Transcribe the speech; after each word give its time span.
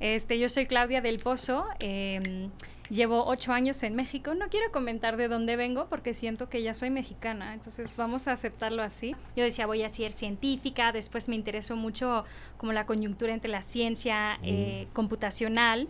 Este, 0.00 0.38
yo 0.38 0.48
soy 0.48 0.66
Claudia 0.66 1.00
del 1.00 1.18
Pozo. 1.18 1.66
em, 1.80 2.50
llevo 2.90 3.26
ocho 3.26 3.52
años 3.52 3.82
en 3.82 3.94
México. 3.94 4.34
No 4.34 4.48
quiero 4.48 4.70
comentar 4.72 5.16
de 5.16 5.28
dónde 5.28 5.56
vengo 5.56 5.88
porque 5.88 6.14
siento 6.14 6.48
que 6.48 6.62
ya 6.62 6.74
soy 6.74 6.90
mexicana. 6.90 7.54
Entonces 7.54 7.96
vamos 7.96 8.28
a 8.28 8.32
aceptarlo 8.32 8.82
así. 8.82 9.14
Yo 9.36 9.44
decía 9.44 9.66
voy 9.66 9.82
a 9.82 9.88
ser 9.88 10.12
científica. 10.12 10.92
Después 10.92 11.28
me 11.28 11.34
interesó 11.34 11.76
mucho 11.76 12.24
como 12.56 12.72
la 12.72 12.86
coyuntura 12.86 13.34
entre 13.34 13.50
la 13.50 13.62
ciencia 13.62 14.38
eh, 14.42 14.88
computacional. 14.92 15.88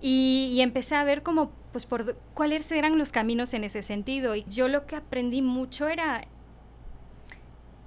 Y, 0.00 0.52
y 0.54 0.60
empecé 0.60 0.94
a 0.94 1.02
ver 1.02 1.24
como, 1.24 1.50
pues, 1.72 1.84
por 1.84 2.16
cuáles 2.32 2.70
eran 2.70 2.98
los 2.98 3.10
caminos 3.10 3.52
en 3.54 3.64
ese 3.64 3.82
sentido. 3.82 4.36
Y 4.36 4.44
yo 4.44 4.68
lo 4.68 4.86
que 4.86 4.94
aprendí 4.94 5.42
mucho 5.42 5.88
era 5.88 6.24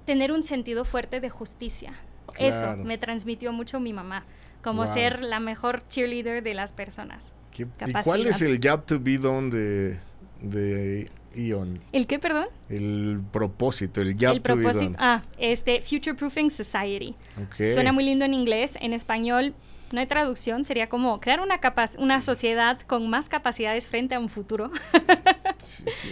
tener 0.04 0.32
un 0.32 0.42
sentido 0.42 0.84
fuerte 0.84 1.20
de 1.20 1.30
justicia. 1.30 1.94
Eso 2.38 2.76
me 2.76 2.98
transmitió 2.98 3.52
mucho 3.52 3.78
mi 3.78 3.92
mamá, 3.92 4.24
como 4.62 4.84
Wow. 4.84 4.92
ser 4.94 5.22
la 5.22 5.40
mejor 5.40 5.86
cheerleader 5.88 6.42
de 6.42 6.54
las 6.54 6.72
personas. 6.72 7.32
¿Qué- 7.50 7.66
¿Y 7.86 7.92
cuál 8.04 8.26
es 8.26 8.40
el 8.42 8.58
job 8.62 8.84
to 8.86 8.98
be 9.00 9.18
done 9.18 9.50
de, 9.50 9.98
de 10.40 11.10
Ion? 11.34 11.80
¿El 11.92 12.06
qué, 12.06 12.18
perdón? 12.18 12.46
El 12.70 13.20
propósito, 13.32 14.00
el 14.00 14.08
el 14.10 14.16
to 14.16 14.32
be 14.32 14.40
propósito. 14.40 14.84
done. 14.92 14.96
Ah, 14.98 15.22
este, 15.38 15.82
Future 15.82 16.14
Proofing 16.14 16.50
Society. 16.50 17.14
Suena 17.56 17.92
muy 17.92 18.04
lindo 18.04 18.24
en 18.24 18.32
inglés, 18.34 18.78
en 18.80 18.92
español 18.94 19.54
no 19.92 20.00
hay 20.00 20.06
traducción, 20.06 20.64
sería 20.64 20.88
como 20.88 21.20
crear 21.20 21.40
una, 21.40 21.60
una 21.98 22.22
sociedad 22.22 22.80
con 22.80 23.10
más 23.10 23.28
capacidades 23.28 23.86
frente 23.88 24.14
a 24.14 24.18
un 24.20 24.28
futuro. 24.30 24.70
Sí, 25.58 25.84
sí, 25.86 26.08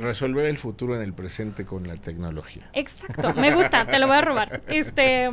resolver 0.00 0.44
el 0.44 0.58
futuro 0.58 0.94
en 0.96 1.00
el 1.00 1.14
presente 1.14 1.64
con 1.64 1.86
la 1.88 1.96
tecnología. 1.96 2.64
Exacto, 2.74 3.32
me 3.32 3.54
gusta, 3.54 3.86
te 3.86 3.98
lo 3.98 4.06
voy 4.06 4.16
a 4.16 4.20
robar. 4.20 4.62
Este, 4.68 5.30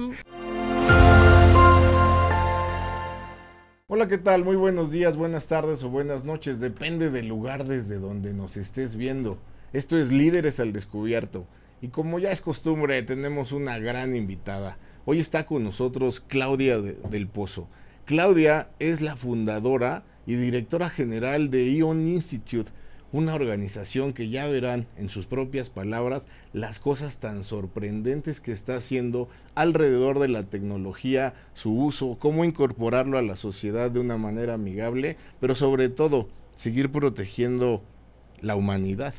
Hola, 3.91 4.07
¿qué 4.07 4.19
tal? 4.19 4.43
Muy 4.43 4.55
buenos 4.55 4.91
días, 4.91 5.17
buenas 5.17 5.47
tardes 5.47 5.83
o 5.83 5.89
buenas 5.89 6.23
noches. 6.23 6.59
Depende 6.59 7.09
del 7.09 7.27
lugar 7.27 7.65
desde 7.65 7.97
donde 7.97 8.33
nos 8.33 8.55
estés 8.55 8.95
viendo. 8.95 9.39
Esto 9.73 9.97
es 9.97 10.11
Líderes 10.11 10.59
al 10.59 10.73
Descubierto. 10.73 11.47
Y 11.81 11.87
como 11.87 12.19
ya 12.19 12.31
es 12.31 12.41
costumbre, 12.41 13.01
tenemos 13.01 13.51
una 13.51 13.79
gran 13.79 14.15
invitada. 14.15 14.77
Hoy 15.05 15.19
está 15.19 15.47
con 15.47 15.63
nosotros 15.63 16.19
Claudia 16.19 16.79
de- 16.79 16.97
del 17.09 17.27
Pozo. 17.27 17.67
Claudia 18.05 18.69
es 18.77 19.01
la 19.01 19.15
fundadora 19.15 20.03
y 20.27 20.35
directora 20.35 20.89
general 20.91 21.49
de 21.49 21.71
Ion 21.71 22.07
Institute, 22.07 22.69
una 23.11 23.33
organización 23.33 24.13
que 24.13 24.29
ya 24.29 24.47
verán 24.47 24.87
en 24.97 25.09
sus 25.09 25.25
propias 25.25 25.69
palabras 25.69 26.27
las 26.53 26.79
cosas 26.79 27.19
tan 27.19 27.43
sorprendentes 27.43 28.39
que 28.39 28.51
está 28.51 28.75
haciendo 28.75 29.29
alrededor 29.55 30.19
de 30.19 30.27
la 30.27 30.43
tecnología, 30.43 31.33
su 31.53 31.73
uso, 31.73 32.17
cómo 32.19 32.45
incorporarlo 32.45 33.17
a 33.17 33.23
la 33.23 33.35
sociedad 33.35 33.89
de 33.89 33.99
una 33.99 34.17
manera 34.17 34.55
amigable, 34.55 35.17
pero 35.39 35.55
sobre 35.55 35.89
todo 35.89 36.27
seguir 36.57 36.91
protegiendo 36.91 37.81
la 38.41 38.55
humanidad. 38.55 39.13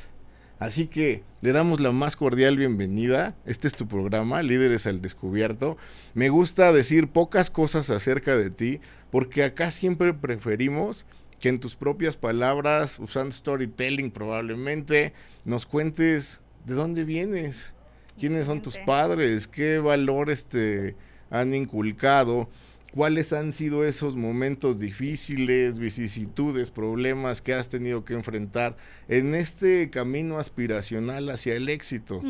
Así 0.61 0.89
que 0.89 1.23
le 1.41 1.53
damos 1.53 1.81
la 1.81 1.91
más 1.91 2.17
cordial 2.17 2.59
bienvenida. 2.59 3.35
Este 3.47 3.67
es 3.67 3.75
tu 3.75 3.89
programa, 3.89 4.43
Líderes 4.43 4.87
al 4.87 5.01
Descubierto. 5.01 5.79
Me 6.13 6.29
gusta 6.29 6.71
decir 6.71 7.09
pocas 7.09 7.49
cosas 7.49 7.89
acerca 7.89 8.37
de 8.37 8.51
ti, 8.51 8.81
porque 9.11 9.43
acá 9.43 9.71
siempre 9.71 10.13
preferimos 10.13 11.07
que 11.41 11.49
en 11.49 11.59
tus 11.59 11.75
propias 11.75 12.17
palabras, 12.17 12.99
usando 12.99 13.35
storytelling 13.35 14.11
probablemente, 14.11 15.15
nos 15.45 15.67
cuentes 15.67 16.39
de 16.67 16.75
dónde 16.75 17.05
vienes, 17.05 17.73
quiénes 18.19 18.47
son 18.47 18.61
tus 18.61 18.79
padres, 18.79 19.49
qué 19.49 19.79
valores 19.79 20.45
te 20.45 20.95
han 21.31 21.55
inculcado, 21.55 22.49
cuáles 22.93 23.33
han 23.33 23.53
sido 23.53 23.85
esos 23.85 24.17
momentos 24.17 24.79
difíciles, 24.79 25.79
vicisitudes, 25.79 26.71
problemas 26.71 27.41
que 27.43 27.55
has 27.55 27.69
tenido 27.69 28.05
que 28.05 28.15
enfrentar 28.15 28.77
en 29.09 29.35
este 29.35 29.91
camino 29.91 30.39
aspiracional 30.39 31.31
hacia 31.31 31.55
el 31.55 31.69
éxito, 31.69 32.23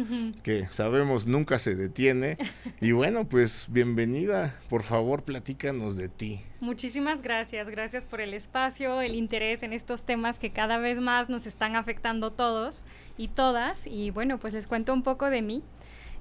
que 0.43 0.69
sabemos 0.71 1.27
nunca 1.27 1.59
se 1.59 1.75
detiene. 1.75 2.37
Y 2.83 2.93
bueno, 2.93 3.29
pues 3.29 3.67
bienvenida, 3.69 4.59
por 4.71 4.83
favor 4.85 5.23
platícanos 5.23 5.97
de 5.97 6.09
ti. 6.09 6.41
Muchísimas 6.61 7.21
gracias, 7.21 7.69
gracias 7.69 8.05
por 8.05 8.21
el 8.21 8.33
espacio, 8.33 9.01
el 9.03 9.17
interés 9.17 9.63
en 9.63 9.73
estos 9.73 10.05
temas 10.05 10.39
que 10.39 10.51
cada 10.51 10.79
vez 10.79 10.99
más 10.99 11.29
nos 11.29 11.47
están 11.47 11.77
afectando 11.77 12.31
todos 12.31 12.83
y 13.19 13.29
todas. 13.29 13.87
Y 13.87 14.11
bueno, 14.11 14.39
pues 14.39 14.55
les 14.55 14.67
cuento 14.67 14.95
un 14.95 15.03
poco 15.03 15.29
de 15.29 15.43
mí. 15.43 15.63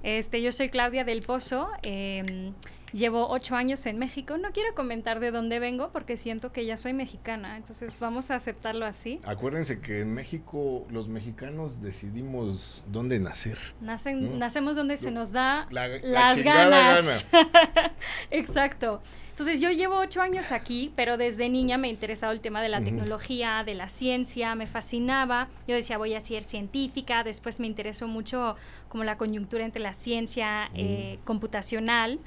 Este, 0.02 0.40
yo 0.40 0.50
soy 0.50 0.70
Claudia 0.70 1.04
del 1.04 1.20
Pozo, 1.20 1.70
em, 1.82 2.54
llevo 2.92 3.28
ocho 3.28 3.56
años 3.56 3.84
en 3.86 3.98
México. 3.98 4.36
No 4.38 4.50
quiero 4.52 4.74
comentar 4.74 5.20
de 5.20 5.30
dónde 5.30 5.58
vengo 5.58 5.90
porque 5.92 6.16
siento 6.16 6.52
que 6.52 6.64
ya 6.66 6.76
soy 6.76 6.92
mexicana, 6.92 7.56
entonces 7.56 7.98
vamos 8.00 8.30
a 8.30 8.36
aceptarlo 8.36 8.86
así. 8.86 9.20
Acuérdense 9.24 9.80
que 9.80 10.00
en 10.00 10.12
México 10.14 10.86
los 10.90 11.08
mexicanos 11.08 11.82
decidimos 11.82 12.82
dónde 12.86 13.18
nacer. 13.18 13.58
Nacen, 13.80 14.32
¿no? 14.32 14.36
Nacemos 14.38 14.76
donde 14.76 14.96
se 14.96 15.10
nos 15.10 15.32
da 15.32 15.66
La- 15.70 15.88
la 15.88 16.00
las 16.02 16.42
ganas. 16.42 17.26
Exacto. 18.30 19.02
Entonces 19.30 19.62
yo 19.62 19.70
llevo 19.70 19.96
ocho 19.98 20.20
años 20.20 20.52
aquí, 20.52 20.92
pero 20.96 21.16
desde 21.16 21.48
niña 21.48 21.78
me 21.78 21.88
ha 21.88 21.90
interesado 21.90 22.30
el 22.32 22.40
tema 22.40 22.60
de 22.60 22.68
la 22.68 22.82
tecnología, 22.82 23.62
de 23.64 23.74
la 23.74 23.88
ciencia, 23.88 24.54
me 24.54 24.66
fascinaba. 24.66 25.48
Yo 25.66 25.74
decía 25.74 25.96
voy 25.96 26.12
a 26.12 26.20
ser 26.20 26.42
científica, 26.42 27.24
después 27.24 27.58
me 27.58 27.66
interesó 27.66 28.06
mucho 28.06 28.56
como 28.90 29.02
la 29.02 29.16
coyuntura 29.16 29.64
entre 29.64 29.80
la 29.80 29.94
ciencia 29.94 30.70
eh, 30.74 31.18
computacional 31.24 32.18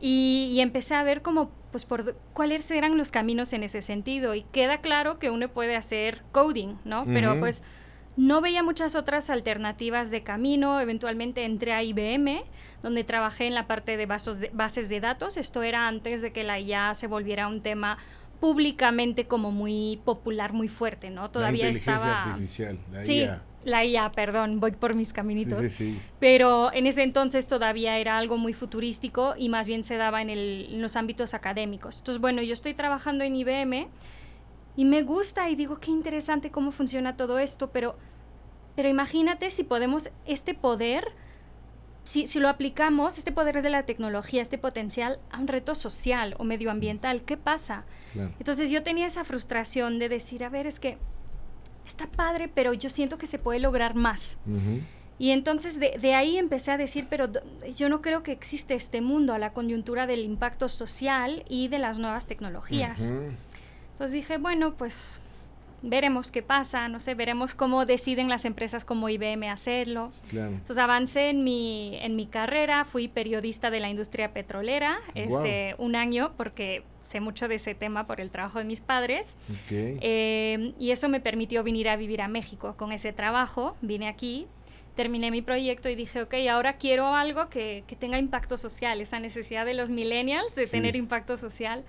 y, 0.00 0.50
y 0.52 0.60
empecé 0.60 0.94
a 0.94 1.02
ver 1.02 1.22
como 1.22 1.50
pues 1.70 1.84
por 1.84 2.16
cuáles 2.32 2.70
eran 2.70 2.96
los 2.96 3.10
caminos 3.10 3.52
en 3.52 3.62
ese 3.62 3.82
sentido 3.82 4.34
y 4.34 4.42
queda 4.42 4.80
claro 4.80 5.18
que 5.18 5.30
uno 5.30 5.48
puede 5.48 5.76
hacer 5.76 6.22
coding, 6.32 6.76
¿no? 6.84 7.04
Pero 7.04 7.38
pues 7.38 7.62
no 8.16 8.40
veía 8.40 8.62
muchas 8.62 8.94
otras 8.94 9.30
alternativas 9.30 10.10
de 10.10 10.22
camino. 10.22 10.80
Eventualmente 10.80 11.44
entré 11.44 11.72
a 11.72 11.82
IBM, 11.82 12.42
donde 12.82 13.04
trabajé 13.04 13.46
en 13.46 13.54
la 13.54 13.66
parte 13.66 13.96
de, 13.96 14.06
vasos 14.06 14.40
de 14.40 14.50
bases 14.52 14.88
de 14.88 15.00
datos. 15.00 15.36
Esto 15.36 15.62
era 15.62 15.86
antes 15.86 16.22
de 16.22 16.32
que 16.32 16.42
la 16.42 16.58
IA 16.58 16.94
se 16.94 17.06
volviera 17.06 17.46
un 17.46 17.60
tema 17.62 17.98
públicamente 18.40 19.26
como 19.26 19.52
muy 19.52 20.00
popular, 20.04 20.52
muy 20.52 20.68
fuerte, 20.68 21.10
¿no? 21.10 21.30
Todavía 21.30 21.64
la 21.64 21.70
inteligencia 21.70 21.94
estaba... 21.94 22.24
artificial, 22.24 22.78
la 22.92 23.04
Sí, 23.04 23.18
IA. 23.18 23.42
La 23.64 23.84
IA, 23.84 24.12
perdón, 24.12 24.60
voy 24.60 24.72
por 24.72 24.94
mis 24.94 25.08
Sí, 25.08 25.14
caminitos. 25.14 25.58
sí, 25.58 25.70
sí. 25.70 25.98
Pero 26.20 26.72
en 26.72 26.86
ese 26.86 27.02
entonces 27.02 27.46
todavía 27.46 27.98
era 27.98 28.16
algo 28.18 28.36
muy 28.38 28.52
futurístico 28.52 29.34
y 29.36 29.48
más 29.48 29.66
bien 29.66 29.84
se 29.84 29.96
daba 29.96 30.22
en, 30.22 30.30
el- 30.30 30.68
en 30.74 30.82
los 30.82 30.96
ámbitos 30.96 31.34
académicos. 31.34 31.98
Entonces, 31.98 32.20
bueno, 32.20 32.40
yo 32.42 32.52
estoy 32.52 32.74
trabajando 32.74 33.24
en 33.24 33.34
IBM 33.36 33.88
y 34.76 34.84
me 34.84 35.02
gusta 35.02 35.50
y 35.50 35.56
digo, 35.56 35.78
qué 35.80 35.90
interesante 35.90 36.50
cómo 36.50 36.70
funciona 36.70 37.16
todo 37.16 37.38
esto, 37.40 37.70
pero, 37.70 37.96
pero 38.76 38.88
imagínate 38.88 39.50
si 39.50 39.64
podemos, 39.64 40.10
este 40.24 40.54
poder, 40.54 41.04
si, 42.04 42.26
si 42.26 42.38
lo 42.40 42.48
aplicamos, 42.48 43.18
este 43.18 43.32
poder 43.32 43.60
de 43.60 43.70
la 43.70 43.82
tecnología, 43.84 44.40
este 44.40 44.56
potencial 44.56 45.18
a 45.30 45.38
un 45.40 45.48
reto 45.48 45.74
social 45.74 46.36
o 46.38 46.44
medioambiental, 46.44 47.22
¿qué 47.24 47.36
pasa? 47.36 47.84
Claro. 48.12 48.30
Entonces 48.38 48.70
yo 48.70 48.82
tenía 48.84 49.06
esa 49.06 49.24
frustración 49.24 49.98
de 49.98 50.08
decir, 50.08 50.44
a 50.44 50.48
ver, 50.48 50.66
es 50.68 50.78
que 50.80 50.96
está 51.88 52.06
padre, 52.06 52.48
pero 52.48 52.72
yo 52.72 52.90
siento 52.90 53.18
que 53.18 53.26
se 53.26 53.38
puede 53.38 53.58
lograr 53.58 53.94
más. 53.94 54.38
Y 55.18 55.30
entonces 55.32 55.80
de, 55.80 55.98
de 56.00 56.14
ahí 56.14 56.38
empecé 56.38 56.70
a 56.70 56.76
decir, 56.76 57.06
pero 57.10 57.28
yo 57.74 57.88
no 57.88 58.00
creo 58.00 58.22
que 58.22 58.30
existe 58.30 58.74
este 58.74 59.00
mundo 59.00 59.34
a 59.34 59.38
la 59.38 59.52
coyuntura 59.52 60.06
del 60.06 60.20
impacto 60.20 60.68
social 60.68 61.44
y 61.48 61.68
de 61.68 61.78
las 61.78 61.98
nuevas 61.98 62.26
tecnologías. 62.26 63.12
Entonces 63.92 64.12
dije, 64.12 64.38
bueno, 64.38 64.74
pues 64.74 65.20
veremos 65.82 66.30
qué 66.30 66.42
pasa, 66.42 66.88
no 66.88 67.00
sé, 67.00 67.14
veremos 67.14 67.54
cómo 67.54 67.86
deciden 67.86 68.28
las 68.28 68.44
empresas 68.44 68.84
como 68.84 69.08
IBM 69.08 69.48
hacerlo. 69.48 70.12
Claro. 70.30 70.50
Entonces 70.50 70.78
avancé 70.78 71.30
en 71.30 71.44
mi, 71.44 71.96
en 72.00 72.16
mi 72.16 72.26
carrera, 72.26 72.84
fui 72.84 73.08
periodista 73.08 73.70
de 73.70 73.80
la 73.80 73.88
industria 73.88 74.32
petrolera 74.32 74.98
este, 75.14 75.74
un 75.78 75.96
año 75.96 76.32
porque 76.36 76.82
sé 77.08 77.20
mucho 77.20 77.48
de 77.48 77.54
ese 77.54 77.74
tema 77.74 78.06
por 78.06 78.20
el 78.20 78.30
trabajo 78.30 78.58
de 78.58 78.66
mis 78.66 78.80
padres. 78.82 79.34
Ok. 79.50 79.70
Eh, 79.72 80.74
y 80.78 80.90
eso 80.90 81.08
me 81.08 81.20
permitió 81.20 81.64
venir 81.64 81.88
a 81.88 81.96
vivir 81.96 82.20
a 82.20 82.28
México 82.28 82.74
con 82.76 82.92
ese 82.92 83.14
trabajo. 83.14 83.76
Vine 83.80 84.08
aquí, 84.08 84.46
terminé 84.94 85.30
mi 85.30 85.40
proyecto 85.40 85.88
y 85.88 85.94
dije, 85.94 86.20
ok, 86.22 86.34
ahora 86.50 86.74
quiero 86.74 87.14
algo 87.14 87.48
que, 87.48 87.82
que 87.86 87.96
tenga 87.96 88.18
impacto 88.18 88.58
social, 88.58 89.00
esa 89.00 89.20
necesidad 89.20 89.64
de 89.64 89.72
los 89.72 89.90
millennials 89.90 90.54
de 90.54 90.66
Sí. 90.66 90.72
tener 90.72 90.96
impacto 90.96 91.38
social. 91.38 91.82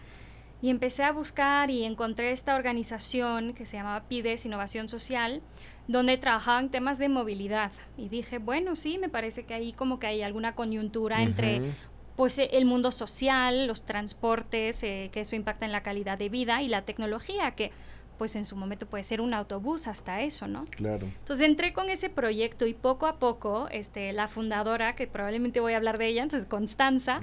Y 0.62 0.70
empecé 0.70 1.04
a 1.04 1.12
buscar 1.12 1.70
y 1.70 1.84
encontré 1.84 2.32
esta 2.32 2.56
organización 2.56 3.54
que 3.54 3.66
se 3.66 3.76
llamaba 3.78 4.04
PIDES 4.08 4.46
Innovación 4.46 4.88
Social, 4.90 5.42
donde 5.88 6.18
trabajaban 6.18 6.70
temas 6.70 6.98
de 6.98 7.10
movilidad. 7.10 7.72
Y 7.98 8.10
dije, 8.10 8.38
bueno, 8.38 8.76
sí, 8.76 8.98
me 9.00 9.10
parece 9.10 9.44
que 9.44 9.54
ahí 9.54 9.74
como 9.74 10.00
que 10.00 10.08
hay 10.08 10.22
alguna 10.22 10.56
coyuntura 10.56 11.24
entre 11.24 11.62
Ujú. 11.62 11.70
Pues 12.20 12.38
eh, 12.38 12.50
el 12.52 12.66
mundo 12.66 12.92
social, 12.92 13.66
los 13.66 13.84
transportes, 13.84 14.84
eh, 14.84 15.10
que 15.14 15.22
eso 15.22 15.38
impacta 15.38 15.66
en 15.66 15.72
la 15.72 15.84
calidad 15.84 16.18
de 16.18 16.28
vida 16.28 16.62
y 16.62 16.68
la 16.68 16.82
tecnología, 16.82 17.52
que 17.52 17.72
pues 18.18 18.36
en 18.36 18.44
su 18.44 18.58
momento 18.58 18.88
puede 18.88 19.06
ser 19.06 19.22
un 19.22 19.34
autobús 19.34 19.88
hasta 19.88 20.20
eso, 20.20 20.46
¿no? 20.46 20.66
Claro. 20.66 21.06
Entonces 21.06 21.48
entré 21.48 21.72
con 21.72 21.90
ese 21.90 22.10
proyecto 22.10 22.68
y 22.68 22.74
poco 22.74 23.08
a 23.08 23.20
poco, 23.20 23.70
este, 23.72 24.12
la 24.12 24.28
fundadora, 24.28 24.96
que 24.98 25.08
probablemente 25.08 25.62
voy 25.62 25.72
a 25.72 25.78
hablar 25.78 25.98
de 25.98 26.08
ella, 26.08 26.24
entonces 26.24 26.50
Constanza, 26.50 27.22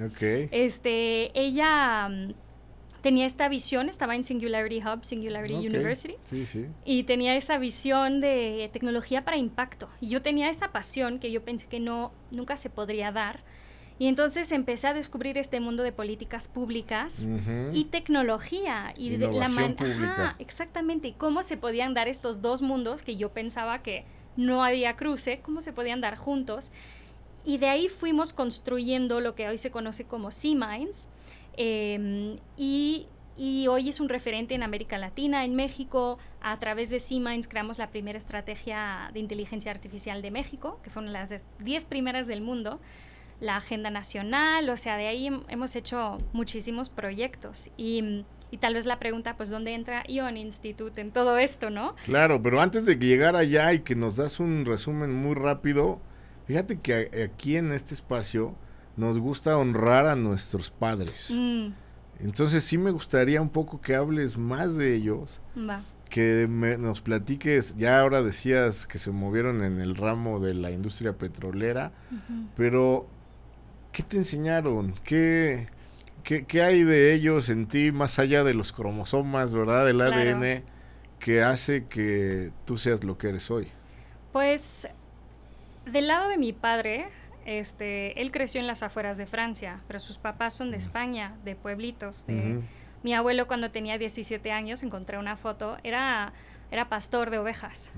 este, 0.50 1.38
ella 1.38 2.08
mm, 2.08 2.32
tenía 3.02 3.26
esta 3.26 3.50
visión, 3.50 3.90
estaba 3.90 4.16
en 4.16 4.24
Singularity 4.24 4.80
Hub, 4.80 5.04
Singularity 5.04 5.56
University, 5.56 6.16
Sí, 6.24 6.46
sí. 6.46 6.64
y 6.86 7.02
tenía 7.02 7.36
esa 7.36 7.58
visión 7.58 8.22
de 8.22 8.70
tecnología 8.72 9.26
para 9.26 9.36
impacto. 9.36 9.90
Y 10.00 10.08
yo 10.08 10.22
tenía 10.22 10.48
esa 10.48 10.72
pasión 10.72 11.18
que 11.18 11.30
yo 11.30 11.42
pensé 11.44 11.66
que 11.66 11.80
no, 11.80 12.12
nunca 12.30 12.56
se 12.56 12.70
podría 12.70 13.12
dar. 13.12 13.40
Y 13.98 14.08
entonces 14.08 14.52
empecé 14.52 14.88
a 14.88 14.94
descubrir 14.94 15.38
este 15.38 15.58
mundo 15.58 15.82
de 15.82 15.90
políticas 15.92 16.48
públicas 16.48 17.20
Ujú. 17.26 17.70
y 17.72 17.84
tecnología 17.86 18.92
y 18.96 19.08
de 19.10 19.18
la 19.18 19.24
Innovación 19.26 19.74
pública. 19.76 20.12
Ajá, 20.12 20.36
exactamente 20.38 21.14
cómo 21.16 21.42
se 21.42 21.56
podían 21.56 21.94
dar 21.94 22.06
estos 22.08 22.42
dos 22.42 22.60
mundos 22.60 23.02
que 23.02 23.16
yo 23.16 23.30
pensaba 23.32 23.82
que 23.82 24.04
no 24.36 24.62
había 24.62 24.96
cruce 24.96 25.40
cómo 25.40 25.62
se 25.62 25.72
podían 25.72 26.02
dar 26.02 26.16
juntos 26.16 26.70
y 27.42 27.56
de 27.56 27.68
ahí 27.68 27.88
fuimos 27.88 28.34
construyendo 28.34 29.20
lo 29.20 29.34
que 29.34 29.48
hoy 29.48 29.56
se 29.56 29.70
conoce 29.70 30.04
como 30.04 30.30
Sea 30.30 30.54
Minds 30.54 31.08
eh, 31.56 32.38
y, 32.56 33.06
y 33.38 33.66
hoy 33.68 33.88
es 33.88 33.98
un 34.00 34.08
referente 34.10 34.54
en 34.54 34.62
América 34.62 34.98
Latina, 34.98 35.44
en 35.44 35.54
México. 35.54 36.18
A 36.42 36.58
través 36.58 36.90
de 36.90 37.00
Sea 37.00 37.18
Minds 37.20 37.48
creamos 37.48 37.78
la 37.78 37.88
primera 37.90 38.18
estrategia 38.18 39.10
de 39.14 39.20
inteligencia 39.20 39.70
artificial 39.70 40.20
de 40.22 40.30
México, 40.30 40.80
que 40.82 40.90
fue 40.90 41.02
una 41.02 41.12
de 41.12 41.18
las 41.18 41.28
de- 41.30 41.40
10 41.60 41.86
primeras 41.86 42.26
del 42.26 42.40
mundo 42.42 42.78
la 43.40 43.56
agenda 43.56 43.90
nacional, 43.90 44.68
o 44.70 44.76
sea, 44.76 44.96
de 44.96 45.06
ahí 45.08 45.28
hem- 45.28 45.44
hemos 45.48 45.76
hecho 45.76 46.18
muchísimos 46.32 46.88
proyectos. 46.90 47.68
Y, 47.76 48.24
y 48.50 48.58
tal 48.58 48.74
vez 48.74 48.86
la 48.86 48.98
pregunta, 48.98 49.36
pues, 49.36 49.50
¿dónde 49.50 49.74
entra 49.74 50.04
Ion 50.08 50.36
Institute 50.36 51.00
en 51.00 51.10
todo 51.12 51.36
esto, 51.38 51.68
no? 51.70 51.94
Claro, 52.04 52.42
pero 52.42 52.60
antes 52.60 52.86
de 52.86 52.98
que 52.98 53.06
llegara 53.06 53.40
allá 53.40 53.72
y 53.72 53.80
que 53.80 53.94
nos 53.94 54.16
das 54.16 54.40
un 54.40 54.64
resumen 54.64 55.12
muy 55.14 55.34
rápido, 55.34 56.00
fíjate 56.46 56.78
que 56.80 56.94
a- 56.94 57.24
aquí 57.24 57.56
en 57.56 57.72
este 57.72 57.94
espacio 57.94 58.54
nos 58.96 59.18
gusta 59.18 59.58
honrar 59.58 60.06
a 60.06 60.16
nuestros 60.16 60.70
padres. 60.70 61.30
Mm, 61.30 61.72
Entonces 62.20 62.64
sí 62.64 62.78
me 62.78 62.90
gustaría 62.92 63.42
un 63.42 63.50
poco 63.50 63.82
que 63.82 63.94
hables 63.94 64.38
más 64.38 64.76
de 64.78 64.94
ellos, 64.94 65.40
va. 65.58 65.82
que 66.08 66.46
me- 66.48 66.78
nos 66.78 67.02
platiques, 67.02 67.76
ya 67.76 68.00
ahora 68.00 68.22
decías 68.22 68.86
que 68.86 68.96
se 68.96 69.10
movieron 69.10 69.62
en 69.62 69.80
el 69.82 69.96
ramo 69.96 70.40
de 70.40 70.54
la 70.54 70.70
industria 70.70 71.18
petrolera, 71.18 71.92
pero 72.56 73.06
¿qué 73.96 74.02
te 74.02 74.18
enseñaron? 74.18 74.92
¿Qué, 75.04 75.68
qué, 76.22 76.44
qué 76.44 76.60
hay 76.60 76.82
de 76.84 77.14
ellos 77.14 77.48
en 77.48 77.66
ti 77.66 77.92
más 77.92 78.18
allá 78.18 78.44
de 78.44 78.52
los 78.52 78.74
cromosomas, 78.74 79.54
verdad? 79.54 79.86
Del 79.86 79.96
Claro. 79.96 80.14
ADN 80.14 80.62
que 81.18 81.42
hace 81.42 81.86
que 81.86 82.50
tú 82.66 82.76
seas 82.76 83.02
lo 83.04 83.16
que 83.16 83.30
eres 83.30 83.50
hoy. 83.50 83.68
Pues, 84.32 84.86
del 85.90 86.08
lado 86.08 86.28
de 86.28 86.36
mi 86.36 86.52
padre, 86.52 87.06
este, 87.46 88.20
él 88.20 88.32
creció 88.32 88.60
en 88.60 88.66
las 88.66 88.82
afueras 88.82 89.16
de 89.16 89.24
Francia, 89.24 89.80
pero 89.86 89.98
sus 89.98 90.18
papás 90.18 90.52
son 90.52 90.70
de 90.72 90.76
España, 90.76 91.34
de 91.46 91.54
pueblitos. 91.56 92.26
de-. 92.26 92.60
Mi 93.02 93.14
abuelo 93.14 93.46
cuando 93.46 93.70
tenía 93.70 93.96
17 93.96 94.52
años, 94.52 94.82
encontré 94.82 95.16
una 95.16 95.38
foto, 95.38 95.78
era, 95.84 96.34
era 96.70 96.88
pastor 96.88 97.30
de 97.30 97.38
ovejas. 97.38 97.92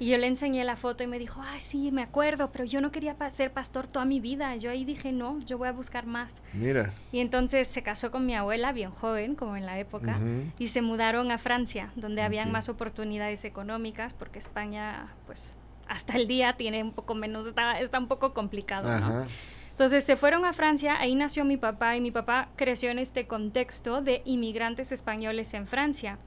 Y 0.00 0.08
yo 0.08 0.18
le 0.18 0.26
enseñé 0.26 0.64
la 0.64 0.76
foto 0.76 1.02
y 1.02 1.06
me 1.06 1.18
dijo, 1.18 1.40
ay, 1.44 1.60
sí, 1.60 1.90
me 1.90 2.02
acuerdo, 2.02 2.50
pero 2.52 2.64
yo 2.64 2.80
no 2.80 2.92
quería 2.92 3.16
ser 3.30 3.52
pastor 3.52 3.86
toda 3.86 4.04
mi 4.04 4.20
vida. 4.20 4.54
Yo 4.56 4.70
ahí 4.70 4.84
dije, 4.84 5.12
no, 5.12 5.40
yo 5.40 5.58
voy 5.58 5.68
a 5.68 5.72
buscar 5.72 6.06
más. 6.06 6.42
Mira. 6.52 6.92
Y 7.12 7.20
entonces 7.20 7.66
se 7.68 7.82
casó 7.82 8.10
con 8.10 8.24
mi 8.24 8.34
abuela, 8.34 8.72
bien 8.72 8.90
joven, 8.90 9.34
como 9.34 9.56
en 9.56 9.66
la 9.66 9.78
época, 9.78 10.18
y 10.58 10.68
se 10.68 10.82
mudaron 10.82 11.30
a 11.32 11.38
Francia, 11.38 11.90
donde 11.96 12.22
habían 12.22 12.48
Ok. 12.48 12.52
más 12.52 12.68
oportunidades 12.68 13.44
económicas, 13.44 14.14
porque 14.14 14.38
España, 14.38 15.08
pues, 15.26 15.54
hasta 15.88 16.16
el 16.16 16.26
día 16.28 16.56
tiene 16.56 16.82
un 16.82 16.92
poco 16.92 17.14
menos, 17.14 17.46
está, 17.46 17.80
está 17.80 17.98
un 17.98 18.08
poco 18.08 18.34
complicado, 18.34 18.88
¿no? 19.00 19.06
Ajá. 19.06 19.24
Entonces 19.70 20.04
se 20.04 20.16
fueron 20.16 20.46
a 20.46 20.52
Francia, 20.54 20.98
ahí 20.98 21.14
nació 21.14 21.44
mi 21.44 21.58
papá 21.58 21.96
y 21.96 22.00
mi 22.00 22.10
papá 22.10 22.48
creció 22.56 22.90
en 22.90 22.98
este 22.98 23.26
contexto 23.26 24.00
de 24.00 24.22
inmigrantes 24.24 24.90
españoles 24.90 25.52
en 25.52 25.66
Francia, 25.66 26.18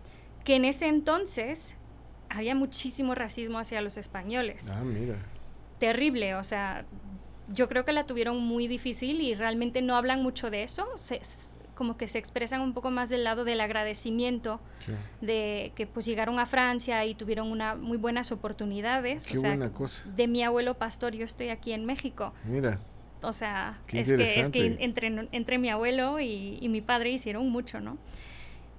que 0.43 0.55
en 0.55 0.65
ese 0.65 0.87
entonces 0.87 1.75
había 2.29 2.55
muchísimo 2.55 3.15
racismo 3.15 3.59
hacia 3.59 3.81
los 3.81 3.97
españoles. 3.97 4.71
Ah, 4.71 4.83
mira. 4.83 5.15
Terrible, 5.79 6.35
o 6.35 6.43
sea, 6.43 6.85
yo 7.53 7.67
creo 7.69 7.85
que 7.85 7.93
la 7.93 8.05
tuvieron 8.05 8.37
muy 8.41 8.67
difícil 8.67 9.21
y 9.21 9.33
realmente 9.33 9.81
no 9.81 9.95
hablan 9.95 10.21
mucho 10.21 10.49
de 10.49 10.63
eso, 10.63 10.85
se- 10.97 11.21
como 11.73 11.95
que 11.95 12.09
se 12.09 12.17
expresan 12.19 12.59
un 12.59 12.73
poco 12.73 12.91
más 12.91 13.09
del 13.09 13.23
lado 13.23 13.45
del 13.45 13.61
agradecimiento 13.61 14.59
Sí. 14.85 14.91
de 15.21 15.71
que 15.75 15.87
pues 15.87 16.05
llegaron 16.05 16.37
a 16.37 16.45
Francia 16.45 17.05
y 17.05 17.15
tuvieron 17.15 17.49
una 17.49 17.75
muy 17.75 17.97
buenas 17.97 18.33
oportunidades. 18.33 19.25
Qué 19.25 19.37
o 19.37 19.41
sea, 19.41 19.51
buena 19.51 19.71
cosa. 19.71 20.03
de 20.13 20.27
mi 20.27 20.43
abuelo 20.43 20.73
pastor 20.77 21.13
yo 21.13 21.25
estoy 21.25 21.47
aquí 21.49 21.71
en 21.71 21.85
México. 21.85 22.33
Mira. 22.43 22.79
O 23.21 23.31
sea, 23.33 23.79
es 23.93 24.09
que, 24.11 24.41
es 24.41 24.49
que 24.49 24.77
entre, 24.79 25.27
entre 25.31 25.57
mi 25.57 25.69
abuelo 25.69 26.19
y, 26.19 26.57
y 26.61 26.67
mi 26.69 26.81
padre 26.81 27.11
hicieron 27.11 27.49
mucho, 27.49 27.79
¿no? 27.79 27.97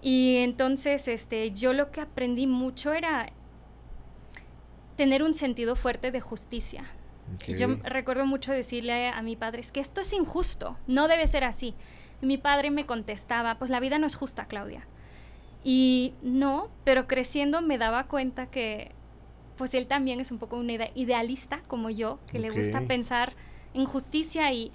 Y 0.02 0.36
entonces, 0.38 1.08
este, 1.08 1.50
yo 1.52 1.72
lo 1.72 1.90
que 1.90 2.00
aprendí 2.00 2.46
mucho 2.46 2.92
era 2.92 3.30
tener 4.96 5.22
un 5.22 5.34
sentido 5.34 5.76
fuerte 5.76 6.10
de 6.10 6.20
justicia. 6.20 6.84
Ok. 7.34 7.56
Yo 7.56 7.76
recuerdo 7.84 8.26
mucho 8.26 8.52
decirle 8.52 9.08
a, 9.08 9.18
a 9.18 9.22
mi 9.22 9.36
padre, 9.36 9.60
es 9.60 9.72
que 9.72 9.80
esto 9.80 10.00
es 10.00 10.12
injusto, 10.12 10.76
no 10.86 11.08
debe 11.08 11.26
ser 11.26 11.44
así. 11.44 11.74
Y 12.22 12.26
mi 12.26 12.38
padre 12.38 12.70
me 12.70 12.86
contestaba, 12.86 13.56
pues 13.58 13.70
la 13.70 13.80
vida 13.80 13.98
no 13.98 14.06
es 14.06 14.14
justa, 14.14 14.46
Claudia. 14.46 14.86
Y 15.62 16.14
no, 16.22 16.68
pero 16.84 17.06
creciendo 17.06 17.60
me 17.62 17.78
daba 17.78 18.04
cuenta 18.04 18.46
que 18.46 18.92
pues 19.56 19.74
él 19.74 19.86
también 19.86 20.20
es 20.20 20.30
un 20.30 20.38
poco 20.38 20.56
un 20.56 20.70
ide- 20.70 20.90
idealista 20.94 21.60
como 21.66 21.90
yo, 21.90 22.18
que 22.28 22.38
le 22.38 22.48
gusta 22.50 22.80
pensar 22.88 23.34
en 23.74 23.84
justicia 23.84 24.50
y, 24.54 24.72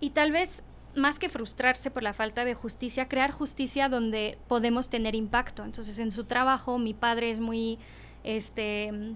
y 0.00 0.10
tal 0.10 0.32
vez 0.32 0.64
más 0.96 1.18
que 1.18 1.28
frustrarse 1.28 1.90
por 1.90 2.02
la 2.02 2.12
falta 2.12 2.44
de 2.44 2.54
justicia, 2.54 3.06
crear 3.08 3.30
justicia 3.30 3.88
donde 3.88 4.38
podemos 4.48 4.88
tener 4.90 5.14
impacto. 5.14 5.64
Entonces 5.64 5.98
en 5.98 6.10
su 6.10 6.24
trabajo 6.24 6.78
mi 6.78 6.94
padre 6.94 7.30
es 7.30 7.38
muy, 7.40 7.78
este, 8.24 9.14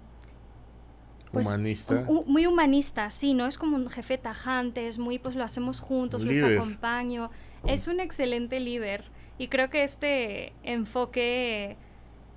pues, 1.32 1.46
Humanista. 1.46 2.04
muy 2.26 2.46
humanista, 2.46 3.10
sí, 3.10 3.34
¿no? 3.34 3.46
Es 3.46 3.56
como 3.56 3.76
un 3.76 3.88
jefe 3.88 4.18
tajante, 4.18 4.86
es 4.88 4.98
muy, 4.98 5.18
pues 5.18 5.36
lo 5.36 5.44
hacemos 5.44 5.80
juntos, 5.80 6.22
los 6.22 6.34
Líder. 6.34 6.58
acompaño. 6.58 7.30
Es 7.66 7.88
un 7.88 8.00
excelente 8.00 8.58
líder. 8.60 9.04
Y 9.38 9.48
creo 9.48 9.70
que 9.70 9.84
este 9.84 10.52
enfoque 10.64 11.76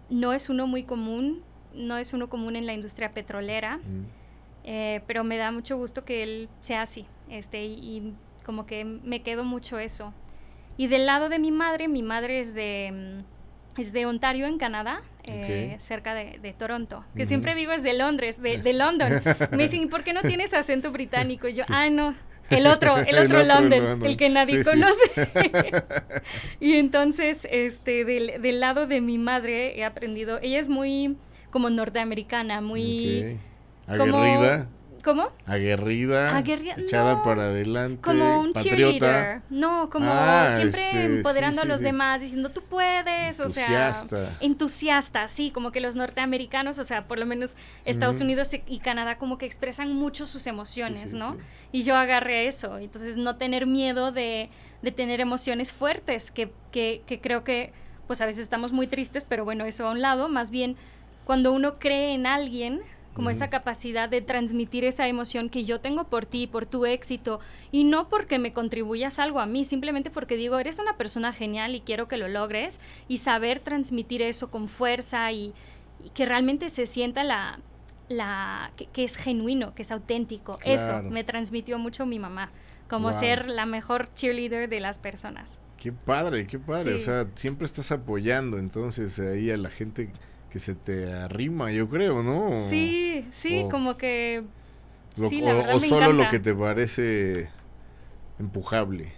no 0.10 0.31
es 0.34 0.50
uno 0.50 0.68
muy 0.68 0.84
común, 0.84 1.42
no 1.74 1.98
es 1.98 2.13
uno 2.13 2.30
común 2.30 2.56
en 2.56 2.66
la 2.66 2.74
industria 2.74 3.13
petrolera, 3.13 3.78
Mm. 3.78 4.06
eh, 4.63 5.01
pero 5.07 5.24
me 5.24 5.38
da 5.38 5.51
mucho 5.51 5.75
gusto 5.75 6.06
que 6.06 6.24
él 6.24 6.50
sea 6.62 6.84
así, 6.84 7.06
este, 7.30 7.66
y, 7.66 7.74
y 7.74 8.13
como 8.44 8.66
que 8.66 8.86
me 8.86 9.22
quedo 9.22 9.44
mucho 9.44 9.80
eso. 9.80 10.13
Y 10.78 10.88
del 10.88 11.06
lado 11.06 11.30
de 11.30 11.40
mi 11.40 11.51
madre, 11.51 11.88
mi 11.88 12.01
madre 12.04 12.40
es 12.40 12.54
de, 12.54 13.24
mm, 13.75 13.80
es 13.80 13.94
de 13.94 14.06
Ontario, 14.06 14.45
en 14.48 14.57
Canadá, 14.57 15.02
eh, 15.23 15.73
Ok. 15.76 15.80
cerca 15.81 16.14
de, 16.14 16.40
de 16.40 16.54
Toronto, 16.54 17.06
que 17.16 17.23
Ujú. 17.23 17.30
siempre 17.30 17.56
digo 17.56 17.71
es 17.71 17.83
de 17.83 17.94
Londres, 17.94 18.42
de, 18.42 18.57
de 18.57 18.73
London. 18.83 19.21
Me 19.52 19.64
dicen, 19.64 19.83
¿y 19.83 19.85
por 19.88 20.04
qué 20.04 20.14
no 20.14 20.21
tienes 20.23 20.54
acento 20.54 20.92
británico? 20.92 21.47
Y 21.47 21.54
yo, 21.54 21.64
ah, 21.69 21.90
no, 21.90 22.16
el 22.50 22.68
otro, 22.68 22.97
el 23.07 23.07
El 23.09 23.26
otro, 23.26 23.40
otro 23.42 23.44
London, 23.44 23.83
London. 23.83 24.09
el 24.09 24.18
que 24.18 24.30
nadie 24.30 24.64
Sí, 24.64 24.64
sí. 24.64 24.69
conoce. 24.69 25.83
y 26.59 26.73
entonces, 26.73 27.47
este, 27.52 28.04
del, 28.06 28.42
del 28.42 28.59
lado 28.59 28.88
de 28.88 29.00
mi 29.02 29.18
madre 29.18 29.78
he 29.80 29.83
aprendido, 29.85 30.40
ella 30.42 30.59
es 30.59 30.69
muy 30.69 31.18
como 31.52 31.69
norteamericana, 31.69 32.62
muy... 32.62 33.38
Ok. 33.88 33.97
como- 33.97 34.18
Aguerrida. 34.18 34.68
¿Cómo? 35.04 35.28
Aguerrida. 35.45 36.38
Aguerrida- 36.38 36.76
Echada 36.78 37.16
no, 37.16 37.24
para 37.24 37.44
adelante. 37.44 38.02
Como 38.02 38.40
un 38.40 38.54
patriota. 38.54 38.78
cheerleader. 38.78 39.42
No, 39.50 39.90
como 39.90 40.10
Ah, 40.10 40.48
siempre 40.56 40.81
este, 40.81 41.06
empoderando 41.06 41.62
sí, 41.62 41.68
a 41.68 41.69
los 41.69 41.80
sí. 41.80 41.83
demás, 41.83 42.22
diciendo 42.22 42.50
tú 42.52 42.62
puedes, 42.64 43.38
o 43.40 43.44
Entusiasta. 43.44 44.16
sea, 44.16 44.38
entusiasta, 44.40 45.28
sí, 45.28 45.52
como 45.52 45.72
que 45.74 45.81
los 45.81 45.98
norteamericanos, 45.98 46.80
o 46.80 46.83
sea, 46.86 47.06
por 47.07 47.19
lo 47.19 47.26
menos 47.26 47.56
Estados. 47.86 48.22
Unidos 48.22 48.52
y 48.68 48.80
Canadá 48.80 49.18
como 49.18 49.38
que 49.38 49.45
expresan 49.45 49.94
mucho 49.94 50.26
sus 50.26 50.48
emociones, 50.48 51.14
¿no? 51.14 51.36
Y 51.74 51.81
yo 51.83 51.98
agarré 51.98 52.48
eso, 52.48 52.78
entonces 52.78 53.18
no 53.18 53.36
tener 53.36 53.66
miedo 53.68 54.12
de, 54.14 54.50
de 54.81 54.92
tener 54.92 55.19
emociones 55.19 55.74
fuertes, 55.74 56.31
que, 56.31 56.52
que, 56.72 57.02
que 57.06 57.19
creo 57.19 57.44
que 57.44 57.74
pues 58.07 58.22
a 58.22 58.26
veces 58.26 58.44
estamos 58.44 58.72
muy 58.72 58.88
tristes, 58.88 59.26
pero 59.28 59.44
bueno, 59.44 59.66
eso 59.66 59.88
a 59.88 59.92
un 59.92 60.02
lado, 60.02 60.30
más 60.30 60.52
bien 60.52 60.78
cuando 61.26 61.52
uno 61.52 61.80
cree 61.80 62.14
en 62.14 62.26
alguien, 62.28 62.81
como 63.13 63.29
esa 63.29 63.49
capacidad 63.49 64.09
de 64.09 64.21
transmitir 64.21 64.83
esa 64.85 65.07
emoción 65.07 65.49
que 65.49 65.65
yo 65.65 65.79
tengo 65.79 66.05
por 66.05 66.25
ti, 66.25 66.47
por 66.47 66.65
tu 66.65 66.85
éxito, 66.85 67.39
y 67.71 67.83
no 67.83 68.09
porque 68.09 68.39
me 68.39 68.53
contribuyas 68.53 69.19
algo 69.19 69.39
a 69.39 69.45
mí, 69.45 69.63
simplemente 69.63 70.09
porque 70.09 70.35
digo, 70.35 70.57
eres 70.57 70.79
una 70.79 70.97
persona 70.97 71.31
genial 71.31 71.75
y 71.75 71.81
quiero 71.81 72.07
que 72.07 72.17
lo 72.17 72.27
logres, 72.27 72.79
y 73.07 73.17
saber 73.19 73.59
transmitir 73.59 74.21
eso 74.21 74.49
con 74.49 74.67
fuerza 74.67 75.31
y, 75.31 75.53
y 76.03 76.09
que 76.09 76.25
realmente 76.25 76.69
se 76.69 76.87
sienta 76.87 77.23
la, 77.23 77.59
la 78.09 78.71
que, 78.75 78.87
que 78.87 79.03
es 79.03 79.15
genuino, 79.15 79.73
que 79.75 79.83
es 79.83 79.91
auténtico. 79.91 80.57
Eso 80.65 81.03
me 81.03 81.23
transmitió 81.23 81.77
mucho 81.77 82.05
mi 82.05 82.19
mamá, 82.19 82.51
como 82.89 83.09
Wow. 83.09 83.19
ser 83.19 83.47
la 83.47 83.65
mejor 83.65 84.13
cheerleader 84.13 84.69
de 84.69 84.79
las 84.79 84.99
personas. 84.99 85.57
Qué 85.77 85.91
padre, 85.91 86.47
qué 86.47 86.59
padre. 86.59 86.95
O 86.95 86.99
sea, 87.01 87.27
siempre 87.35 87.65
estás 87.65 87.91
apoyando 87.91 88.57
entonces 88.57 89.19
ahí 89.19 89.51
a 89.51 89.57
la 89.57 89.69
gente 89.69 90.09
que 90.54 90.60
se 90.60 90.76
te 90.76 91.12
arrima, 91.12 91.72
yo 91.72 91.90
creo, 91.90 92.22
¿no? 92.22 92.69
Sí, 92.69 93.26
sí, 93.31 93.64
o- 93.66 93.69
como 93.69 93.98
que... 93.98 94.44
Lo- 95.18 95.28
sí, 95.28 95.42
o 95.42 95.52
la 95.52 95.80
solo 95.80 96.14
lo 96.14 96.30
que 96.30 96.40
te 96.40 96.54
parece 96.54 97.50
empujable. 98.38 99.14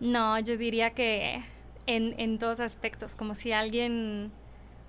No, 0.00 0.36
yo 0.40 0.56
diría 0.56 0.90
que 0.90 1.40
en, 1.86 2.18
en 2.18 2.38
todos 2.38 2.58
aspectos, 2.58 3.14
como 3.14 3.36
si 3.36 3.52
alguien, 3.52 4.32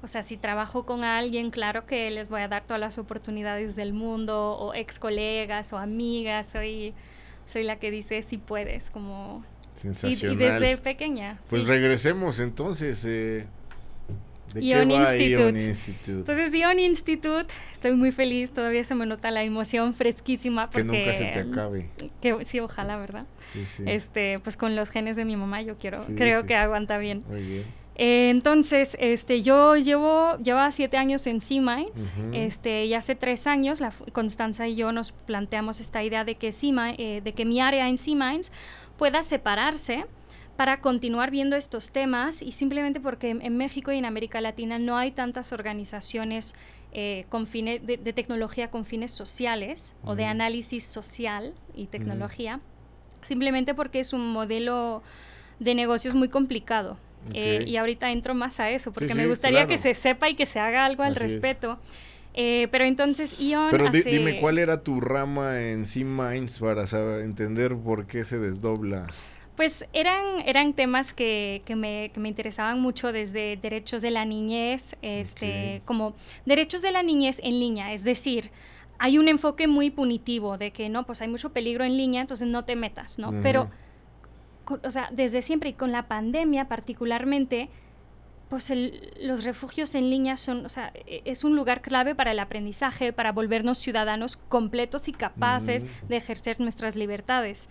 o 0.01 0.07
sea, 0.07 0.23
si 0.23 0.35
trabajo 0.35 0.87
con 0.87 1.03
alguien, 1.03 1.51
claro 1.51 1.85
que 1.85 2.09
les 2.09 2.27
voy 2.27 2.41
a 2.41 2.47
dar 2.47 2.63
todas 2.65 2.79
las 2.79 2.97
oportunidades 2.97 3.75
del 3.75 3.93
mundo, 3.93 4.57
o 4.57 4.73
ex 4.73 4.97
colegas 4.97 5.73
o 5.73 5.77
amigas, 5.77 6.47
soy, 6.47 6.95
soy 7.45 7.63
la 7.65 7.77
que 7.77 7.91
dice 7.91 8.23
si 8.23 8.39
puedes, 8.39 8.89
como... 8.89 9.45
Sensacional. 9.75 10.35
Y, 10.35 10.37
desde 10.43 10.77
pequeña. 10.77 11.39
Pues 11.51 11.67
regresemos 11.67 12.39
entonces. 12.39 13.05
Eh, 13.07 13.45
¿De 14.53 14.63
Ion 14.63 14.89
qué 14.89 14.93
va 14.95 15.15
Institute. 15.15 15.29
Ion 15.29 15.57
Institute? 15.57 16.11
Entonces, 16.11 16.53
Ion 16.53 16.79
Institute, 16.79 17.53
estoy 17.71 17.93
muy 17.93 18.11
feliz, 18.11 18.51
todavía 18.51 18.83
se 18.83 18.95
me 18.95 19.05
nota 19.05 19.31
la 19.31 19.43
emoción 19.43 19.93
fresquísima. 19.93 20.69
Porque, 20.69 20.89
que 20.89 20.97
nunca 20.99 21.13
se 21.13 21.25
te 21.25 21.39
acabe. 21.39 21.89
Que, 22.21 22.45
sí, 22.45 22.59
ojalá, 22.59 22.97
¿verdad? 22.97 23.25
Sí, 23.53 23.65
sí. 23.65 23.83
Este, 23.85 24.39
pues 24.39 24.57
con 24.57 24.75
los 24.75 24.89
genes 24.89 25.15
de 25.15 25.25
mi 25.25 25.35
mamá 25.35 25.61
yo 25.61 25.77
quiero, 25.77 25.99
creo 26.15 26.45
que 26.45 26.55
aguanta 26.55 26.97
bien. 26.97 27.23
Muy 27.27 27.43
bien. 27.43 27.79
Eh, 28.01 28.29
entonces, 28.29 28.95
este, 29.01 29.41
yo 29.41 29.75
llevo, 29.75 30.37
lleva 30.37 30.71
siete 30.71 30.95
años 30.95 31.27
en 31.27 31.41
C-Minds, 31.41 32.13
este, 32.31 32.85
y 32.85 32.93
hace 32.93 33.13
tres 33.13 33.45
años 33.45 33.81
la 33.81 33.91
Constanza 34.13 34.69
y 34.69 34.77
yo 34.77 34.93
nos 34.93 35.11
planteamos 35.11 35.81
esta 35.81 36.01
idea 36.01 36.23
de 36.23 36.35
que, 36.35 36.47
eh, 36.47 37.21
de 37.21 37.33
que 37.33 37.43
mi 37.43 37.59
área 37.59 37.89
en 37.89 37.97
C-Minds 37.97 38.53
pueda 38.97 39.21
separarse 39.21 40.05
para 40.59 40.81
continuar 40.81 41.31
viendo 41.31 41.55
estos 41.55 41.89
temas 41.89 42.41
y 42.41 42.51
simplemente 42.51 42.99
porque 42.99 43.29
en, 43.29 43.55
México 43.55 43.93
y 43.93 43.97
en 43.97 44.03
América 44.03 44.41
Latina 44.41 44.77
no 44.77 44.97
hay 44.97 45.11
tantas 45.11 45.53
organizaciones 45.53 46.53
eh, 46.91 47.23
con 47.29 47.47
fines 47.47 47.79
de, 47.87 47.97
tecnología 48.11 48.69
con 48.69 48.83
fines 48.83 49.11
sociales 49.11 49.95
o 50.03 50.15
de 50.15 50.25
análisis 50.25 50.83
social 50.83 51.53
y 51.73 51.85
tecnología, 51.87 52.59
simplemente 53.25 53.73
porque 53.73 54.01
es 54.01 54.11
un 54.11 54.33
modelo 54.33 55.01
de 55.61 55.75
negocios 55.75 56.13
muy 56.13 56.27
complicado. 56.27 56.97
Eh, 57.33 57.63
y 57.65 57.77
ahorita 57.77 58.11
entro 58.11 58.35
más 58.35 58.59
a 58.59 58.69
eso, 58.69 58.91
porque 58.91 59.15
me 59.15 59.27
gustaría 59.27 59.65
que 59.65 59.77
se 59.77 59.93
sepa 59.93 60.29
y 60.29 60.35
que 60.35 60.45
se 60.45 60.59
haga 60.59 60.85
algo 60.85 61.03
al 61.03 61.15
respecto. 61.15 61.79
Eh, 62.33 62.67
pero 62.69 62.83
entonces 62.83 63.39
Ion 63.39 63.69
Pero 63.71 63.89
dime, 63.91 64.41
¿cuál 64.41 64.59
era 64.59 64.83
tu 64.83 64.99
rama 64.99 65.61
en 65.61 65.85
C-Minds 65.85 66.59
para 66.59 66.85
saber, 66.85 67.21
entender 67.21 67.77
por 67.77 68.07
qué 68.07 68.25
se 68.25 68.37
desdobla? 68.37 69.07
Pues 69.59 69.85
eran, 69.91 70.39
eran 70.45 70.71
temas 70.71 71.11
que, 71.11 71.63
que, 71.65 71.75
me, 71.75 72.11
que, 72.13 72.21
me, 72.21 72.29
interesaban 72.29 72.79
mucho 72.79 73.11
desde 73.11 73.57
derechos 73.57 74.01
de 74.01 74.09
la 74.09 74.23
niñez, 74.23 74.95
este, 75.01 75.81
como 75.83 76.15
derechos 76.45 76.81
de 76.81 76.93
la 76.93 77.03
niñez 77.03 77.41
en 77.43 77.59
línea, 77.59 77.91
es 77.91 78.05
decir, 78.05 78.51
hay 78.99 79.17
un 79.17 79.27
enfoque 79.27 79.67
muy 79.67 79.89
punitivo 79.89 80.57
de 80.57 80.71
que 80.71 80.87
no, 80.87 81.05
pues 81.05 81.21
hay 81.21 81.27
mucho 81.27 81.51
peligro 81.51 81.83
en 81.83 81.97
línea, 81.97 82.21
entonces 82.21 82.47
no 82.47 82.63
te 82.63 82.77
metas, 82.77 83.19
¿no? 83.19 83.33
Pero, 83.43 83.69
o 84.81 84.91
sea, 84.91 85.09
desde 85.11 85.41
siempre 85.41 85.71
y 85.71 85.73
con 85.73 85.91
la 85.91 86.07
pandemia 86.07 86.69
particularmente, 86.69 87.67
pues 88.47 88.71
los 89.19 89.43
refugios 89.43 89.93
en 89.93 90.09
línea 90.09 90.37
son, 90.37 90.65
o 90.65 90.69
sea, 90.69 90.93
e, 90.93 91.21
es 91.25 91.43
un 91.43 91.57
lugar 91.57 91.81
clave 91.81 92.15
para 92.15 92.31
el 92.31 92.39
aprendizaje, 92.39 93.11
para 93.11 93.33
volvernos 93.33 93.77
ciudadanos 93.77 94.37
completos 94.37 95.09
y 95.09 95.11
capaces 95.11 95.85
de 96.07 96.15
ejercer 96.15 96.61
nuestras 96.61 96.95
libertades. 96.95 97.67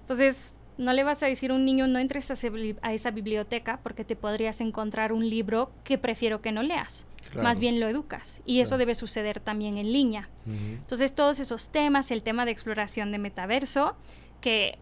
Entonces, 0.00 0.55
no 0.78 0.92
le 0.92 1.04
vas 1.04 1.22
a 1.22 1.26
decir 1.26 1.50
a 1.50 1.54
un 1.54 1.64
niño 1.64 1.86
no 1.86 1.98
entres 1.98 2.30
a, 2.30 2.92
esa 2.92 3.10
biblioteca 3.10 3.80
porque 3.82 4.04
te 4.04 4.16
podrías 4.16 4.60
encontrar 4.60 5.12
un 5.12 5.28
libro 5.28 5.70
que 5.84 5.98
prefiero 5.98 6.40
que 6.40 6.52
no 6.52 6.62
leas. 6.62 7.06
Más 7.42 7.58
bien 7.58 7.80
lo 7.80 7.88
educas. 7.88 8.40
Y 8.46 8.60
eso 8.60 8.78
debe 8.78 8.94
suceder 8.94 9.40
también 9.40 9.76
en 9.76 9.92
línea. 9.92 10.28
Entonces 10.46 11.14
todos 11.14 11.38
esos 11.40 11.70
temas, 11.70 12.10
el 12.10 12.22
tema 12.22 12.44
de 12.44 12.52
exploración 12.52 13.12
de 13.12 13.18
metaverso, 13.18 13.96
que 14.40 14.78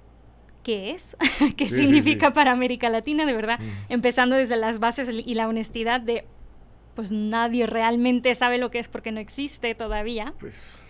qué 0.63 0.91
es, 0.91 1.17
qué 1.57 1.69
significa 1.69 2.33
para 2.33 2.53
América 2.53 2.89
Latina, 2.91 3.27
de 3.27 3.33
verdad, 3.33 3.59
empezando 3.89 4.37
desde 4.37 4.57
las 4.57 4.79
bases 4.79 5.09
y 5.11 5.35
la 5.35 5.49
honestidad 5.49 6.01
de, 6.01 6.25
pues 6.95 7.13
nadie 7.13 7.67
realmente 7.67 8.35
sabe 8.35 8.59
lo 8.59 8.71
que 8.71 8.79
es 8.79 8.89
porque 8.89 9.13
no 9.13 9.21
existe 9.21 9.75
todavía. 9.75 10.35
Pues 10.39 10.81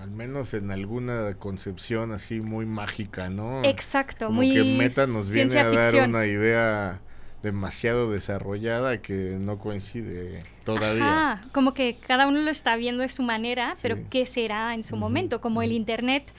al 0.00 0.10
menos 0.10 0.54
en 0.54 0.70
alguna 0.70 1.34
concepción 1.38 2.12
así 2.12 2.40
muy 2.40 2.66
mágica, 2.66 3.28
¿no? 3.30 3.64
Exacto, 3.64 4.26
Como 4.26 4.38
muy 4.38 4.52
que 4.52 4.64
Meta 4.64 5.06
nos 5.06 5.30
viene 5.30 5.58
a 5.58 5.68
dar 5.68 6.08
una 6.08 6.26
idea 6.26 7.00
demasiado 7.42 8.10
desarrollada 8.10 9.02
que 9.02 9.36
no 9.38 9.58
coincide 9.58 10.42
todavía. 10.64 11.32
Ajá, 11.32 11.44
como 11.52 11.74
que 11.74 11.96
cada 12.06 12.28
uno 12.28 12.40
lo 12.40 12.50
está 12.50 12.76
viendo 12.76 13.02
de 13.02 13.08
su 13.08 13.22
manera, 13.22 13.74
pero 13.82 13.98
¿qué 14.10 14.26
será 14.26 14.74
en 14.74 14.84
su 14.84 14.96
momento? 14.96 15.40
Como 15.40 15.62
el 15.62 15.72
Internet 15.72 16.32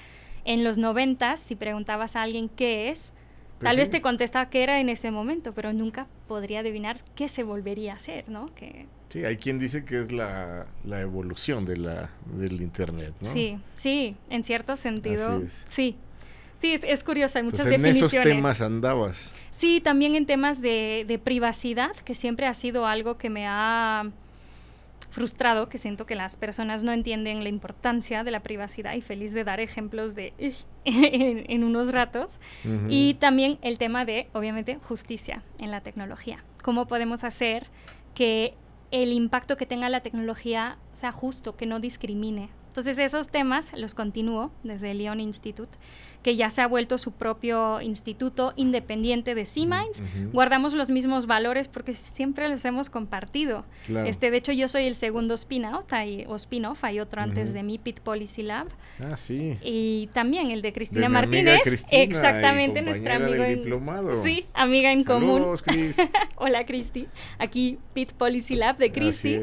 en 0.45 0.63
los 0.63 0.77
noventas, 0.77 1.41
si 1.41 1.55
preguntabas 1.55 2.15
a 2.15 2.21
alguien 2.21 2.49
qué 2.49 2.89
es, 2.89 3.13
pues 3.59 3.69
tal 3.69 3.77
vez 3.77 3.89
te 3.89 4.01
contestaba 4.01 4.49
qué 4.49 4.63
era 4.63 4.79
en 4.79 4.89
ese 4.89 5.11
momento, 5.11 5.53
pero 5.53 5.73
nunca 5.73 6.07
podría 6.27 6.59
adivinar 6.59 7.01
qué 7.15 7.27
se 7.27 7.43
volvería 7.43 7.93
a 7.93 7.95
hacer, 7.95 8.29
¿no? 8.29 8.53
Que 8.55 8.87
Sí, 9.13 9.23
hay 9.23 9.37
quien 9.37 9.59
dice 9.59 9.85
que 9.85 10.01
es 10.01 10.11
la, 10.11 10.65
evolución 10.89 11.65
de 11.65 11.77
la, 11.77 12.09
del 12.35 12.59
Internet, 12.63 13.13
¿no? 13.21 13.31
Sí, 13.31 13.59
sí, 13.75 14.15
en 14.31 14.43
cierto 14.43 14.75
sentido. 14.75 15.43
Sí. 15.67 15.97
Sí, 16.59 16.79
es, 16.81 17.03
curioso, 17.03 17.37
hay 17.37 17.43
muchas 17.43 17.67
en 17.67 17.85
esos 17.85 18.11
temas 18.11 18.61
andabas. 18.61 19.31
Sí, 19.51 19.81
también 19.81 20.15
en 20.15 20.25
temas 20.25 20.61
de, 20.61 21.05
de 21.07 21.19
privacidad, 21.19 21.91
que 21.97 22.15
siempre 22.15 22.47
ha 22.47 22.55
sido 22.55 22.87
algo 22.87 23.19
que 23.19 23.29
me 23.29 23.45
ha 23.45 24.09
frustrado, 25.11 25.69
que 25.69 25.77
siento 25.77 26.07
que 26.07 26.15
las 26.15 26.35
personas 26.35 26.83
no 26.83 26.91
entienden 26.91 27.43
la 27.43 27.49
importancia 27.49 28.23
de 28.23 28.31
la 28.31 28.39
privacidad 28.39 28.95
y 28.95 29.01
feliz 29.01 29.31
de 29.31 29.43
dar 29.43 29.59
ejemplos 29.59 30.15
de 30.15 30.33
en, 30.85 31.63
unos 31.63 31.93
ratos. 31.93 32.39
Y 32.89 33.13
también 33.19 33.59
el 33.61 33.77
tema 33.77 34.05
de, 34.05 34.27
obviamente, 34.33 34.79
justicia 34.81 35.43
en 35.59 35.69
la 35.69 35.81
tecnología. 35.81 36.43
¿Cómo 36.63 36.87
podemos 36.87 37.23
hacer 37.23 37.67
que 38.15 38.55
el 38.93 39.11
impacto 39.11 39.57
que 39.57 39.65
tenga 39.65 39.89
la 39.89 40.01
tecnología 40.01 40.77
sea 40.91 41.11
justo, 41.11 41.55
que 41.57 41.65
no 41.65 41.79
discrimine. 41.79 42.51
Entonces 42.73 42.97
esos 42.97 43.27
temas 43.27 43.71
los 43.77 43.93
continúo 43.93 44.49
desde 44.63 44.89
el 44.89 44.97
Lyon 44.97 45.19
Institute 45.19 45.77
que 46.23 46.35
ya 46.35 46.49
se 46.49 46.61
ha 46.61 46.67
vuelto 46.67 46.97
su 46.97 47.11
propio 47.11 47.81
instituto 47.81 48.53
independiente 48.55 49.35
de 49.35 49.45
C-Minds. 49.45 50.01
Guardamos 50.31 50.73
los 50.73 50.89
mismos 50.89 51.27
valores 51.27 51.67
porque 51.67 51.93
siempre 51.93 52.47
los 52.49 52.65
hemos 52.65 52.89
compartido. 52.89 53.65
Este, 54.05 54.31
de 54.31 54.37
hecho, 54.37 54.53
yo 54.53 54.67
soy 54.67 54.85
el 54.85 54.95
segundo 54.95 55.33
spin-out 55.33 55.91
o 56.27 56.35
spin-off, 56.35 56.83
hay 56.83 56.99
otro 56.99 57.21
antes 57.21 57.53
de 57.53 57.61
mí, 57.61 57.77
Pit 57.77 57.99
Policy 57.99 58.41
Lab. 58.41 58.67
Ah, 59.03 59.17
sí. 59.17 59.57
Y 59.61 60.09
también 60.13 60.49
el 60.49 60.61
de 60.61 60.71
Cristina 60.71 61.09
Martínez. 61.09 61.61
exactamente, 61.91 62.81
nuestra 62.81 63.15
amiga 63.17 63.49
en, 63.49 63.57
diplomado. 63.57 64.23
Sí, 64.23 64.45
amiga 64.53 64.91
en 64.93 65.03
común. 65.03 65.43
Chris. 65.65 65.97
Hola, 66.37 66.65
Cristi. 66.65 67.07
Aquí 67.37 67.77
Pit 67.93 68.13
Policy 68.13 68.55
Lab 68.55 68.77
de 68.77 68.91
Cristi. 68.91 69.41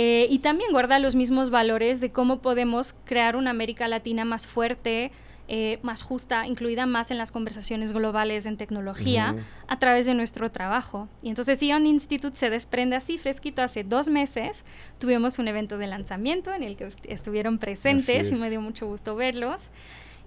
Eh, 0.00 0.28
y 0.30 0.38
también 0.38 0.70
guarda 0.70 1.00
los 1.00 1.16
mismos 1.16 1.50
valores 1.50 2.00
de 2.00 2.12
cómo 2.12 2.40
podemos 2.40 2.94
crear 3.04 3.34
una 3.34 3.50
América 3.50 3.88
Latina 3.88 4.24
más 4.24 4.46
fuerte, 4.46 5.10
eh, 5.48 5.80
más 5.82 6.02
justa, 6.02 6.46
incluida 6.46 6.86
más 6.86 7.10
en 7.10 7.18
las 7.18 7.32
conversaciones 7.32 7.92
globales 7.92 8.46
en 8.46 8.56
tecnología 8.56 9.34
a 9.66 9.78
través 9.80 10.06
de 10.06 10.14
nuestro 10.14 10.52
trabajo. 10.52 11.08
Y 11.20 11.30
entonces 11.30 11.60
Ion 11.64 11.84
Institute 11.84 12.36
se 12.36 12.48
desprende 12.48 12.94
así 12.94 13.18
fresquito 13.18 13.60
hace 13.60 13.82
dos 13.82 14.08
meses. 14.08 14.64
Tuvimos 15.00 15.40
un 15.40 15.48
evento 15.48 15.78
de 15.78 15.88
lanzamiento 15.88 16.54
en 16.54 16.62
el 16.62 16.76
que 16.76 16.90
estuvieron 17.08 17.58
presentes 17.58 18.30
y 18.30 18.36
me 18.36 18.50
dio 18.50 18.60
mucho 18.60 18.86
gusto 18.86 19.16
verlos. 19.16 19.68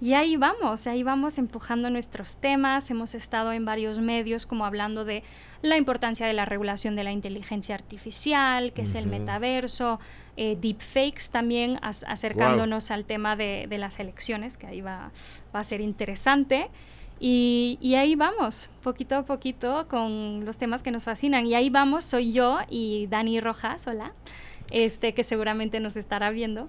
Y 0.02 0.16
ahí 0.16 0.36
vamos, 0.36 0.86
ahí 0.88 1.04
vamos 1.04 1.38
empujando 1.38 1.90
nuestros 1.92 2.36
temas. 2.36 2.90
Hemos 2.90 3.16
estado 3.16 3.54
en 3.54 3.64
varios 3.64 4.00
medios 4.00 4.48
como 4.48 4.66
hablando 4.66 5.06
de 5.06 5.24
la 5.62 5.78
importancia 5.78 6.26
de 6.26 6.34
la 6.34 6.46
regulación 6.46 6.96
de 6.96 7.04
la 7.04 7.12
inteligencia 7.12 7.76
artificial, 7.76 8.74
que 8.74 8.84
es 8.84 8.96
el 8.96 9.08
metaverso, 9.08 10.00
eh, 10.38 10.58
deepfakes 10.60 11.30
también, 11.32 11.78
acercándonos 11.82 12.90
al 12.92 13.06
tema 13.06 13.36
de, 13.36 13.68
las 13.78 14.00
elecciones, 14.00 14.58
que 14.58 14.68
ahí 14.68 14.82
va, 14.82 15.12
va 15.54 15.60
a 15.60 15.64
ser 15.64 15.82
interesante. 15.82 16.70
Y, 17.20 17.78
y, 17.80 17.94
ahí 17.96 18.16
vamos, 18.16 18.72
poquito 18.82 19.16
a 19.16 19.24
poquito, 19.24 19.88
con 19.88 20.44
los 20.44 20.58
temas 20.58 20.82
que 20.82 20.90
nos 20.90 21.04
fascinan. 21.04 21.46
Y 21.46 21.54
ahí 21.54 21.70
vamos, 21.70 22.04
soy 22.04 22.32
yo 22.32 22.58
y 22.68 23.06
Dani 23.08 23.40
Rojas, 23.40 23.86
hola, 23.86 24.14
este, 24.72 25.14
que 25.14 25.24
seguramente 25.24 25.80
nos 25.80 25.96
estará 25.96 26.32
viendo. 26.32 26.68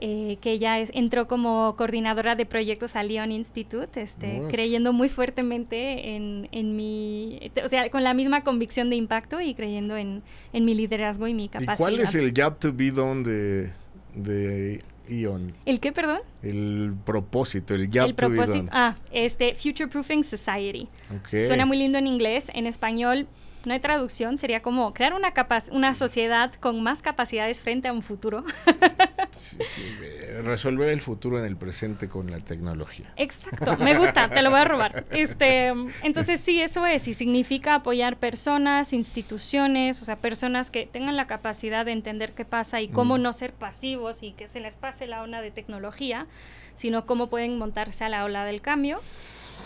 Eh, 0.00 0.38
que 0.40 0.52
ella 0.52 0.78
entró 0.78 1.26
como 1.26 1.74
coordinadora 1.76 2.36
de 2.36 2.46
proyectos 2.46 2.94
al 2.94 3.08
Lyon 3.08 3.32
Institute, 3.32 4.00
este, 4.00 4.42
creyendo 4.48 4.92
muy 4.92 5.08
fuertemente 5.08 6.14
en, 6.14 6.48
en, 6.52 6.76
mi, 6.76 7.50
o 7.64 7.68
sea, 7.68 7.90
con 7.90 8.04
la 8.04 8.14
misma 8.14 8.44
convicción 8.44 8.90
de 8.90 8.96
impacto 8.96 9.40
y 9.40 9.54
creyendo 9.54 9.96
en, 9.96 10.22
en 10.52 10.64
mi 10.64 10.76
liderazgo 10.76 11.26
y 11.26 11.34
mi 11.34 11.48
capacidad. 11.48 11.74
¿Y 11.74 11.78
cuál 11.78 11.98
es 11.98 12.14
el 12.14 12.32
job 12.32 12.60
to 12.60 12.72
be 12.72 12.92
done 12.92 13.24
de, 13.24 13.72
de 14.14 14.84
Ion? 15.08 15.52
¿El 15.66 15.80
qué, 15.80 15.90
perdón? 15.90 16.20
El 16.44 16.94
propósito, 17.04 17.74
el 17.74 17.88
job 17.92 18.14
to 18.14 18.30
be 18.30 18.36
done. 18.36 18.68
Ah, 18.70 18.94
este, 19.10 19.56
Future 19.56 19.88
Proofing 19.88 20.22
Society. 20.22 20.86
Suena 21.28 21.66
muy 21.66 21.76
lindo 21.76 21.98
en 21.98 22.06
inglés, 22.06 22.52
en 22.54 22.68
español 22.68 23.26
no 23.68 23.74
hay 23.74 23.80
traducción, 23.80 24.38
sería 24.38 24.62
como 24.62 24.92
crear 24.92 25.12
una, 25.12 25.32
una 25.70 25.94
sociedad 25.94 26.52
con 26.54 26.82
más 26.82 27.02
capacidades 27.02 27.60
frente 27.60 27.88
a 27.88 27.92
un 27.92 28.02
futuro. 28.02 28.44
resolver 30.42 30.88
el 30.88 31.00
futuro 31.00 31.38
en 31.38 31.44
el 31.44 31.56
presente 31.56 32.08
con 32.08 32.30
la 32.30 32.40
tecnología. 32.40 33.06
Exacto, 33.16 33.76
me 33.78 33.96
gusta, 33.96 34.28
te 34.28 34.42
lo 34.42 34.50
voy 34.50 34.60
a 34.60 34.64
robar. 34.64 35.04
Este, 35.10 35.72
entonces 36.02 36.40
sí, 36.40 36.60
eso 36.60 36.86
es, 36.86 37.06
y 37.08 37.14
significa 37.14 37.76
apoyar 37.76 38.16
personas, 38.16 38.92
instituciones, 38.92 40.00
o 40.02 40.04
sea, 40.04 40.16
personas 40.16 40.70
que 40.70 40.86
tengan 40.86 41.16
la 41.16 41.26
capacidad 41.26 41.84
de 41.84 41.92
entender 41.92 42.32
qué 42.32 42.44
pasa 42.44 42.80
y 42.80 42.88
cómo 42.88 43.18
mm. 43.18 43.22
no 43.22 43.32
ser 43.32 43.52
pasivos 43.52 44.22
y 44.22 44.32
que 44.32 44.48
se 44.48 44.60
les 44.60 44.76
pase 44.76 45.06
la 45.06 45.22
ola 45.22 45.42
de 45.42 45.50
tecnología, 45.50 46.26
sino 46.74 47.06
cómo 47.06 47.28
pueden 47.28 47.58
montarse 47.58 48.04
a 48.04 48.08
la 48.08 48.24
ola 48.24 48.44
del 48.44 48.60
cambio. 48.60 49.00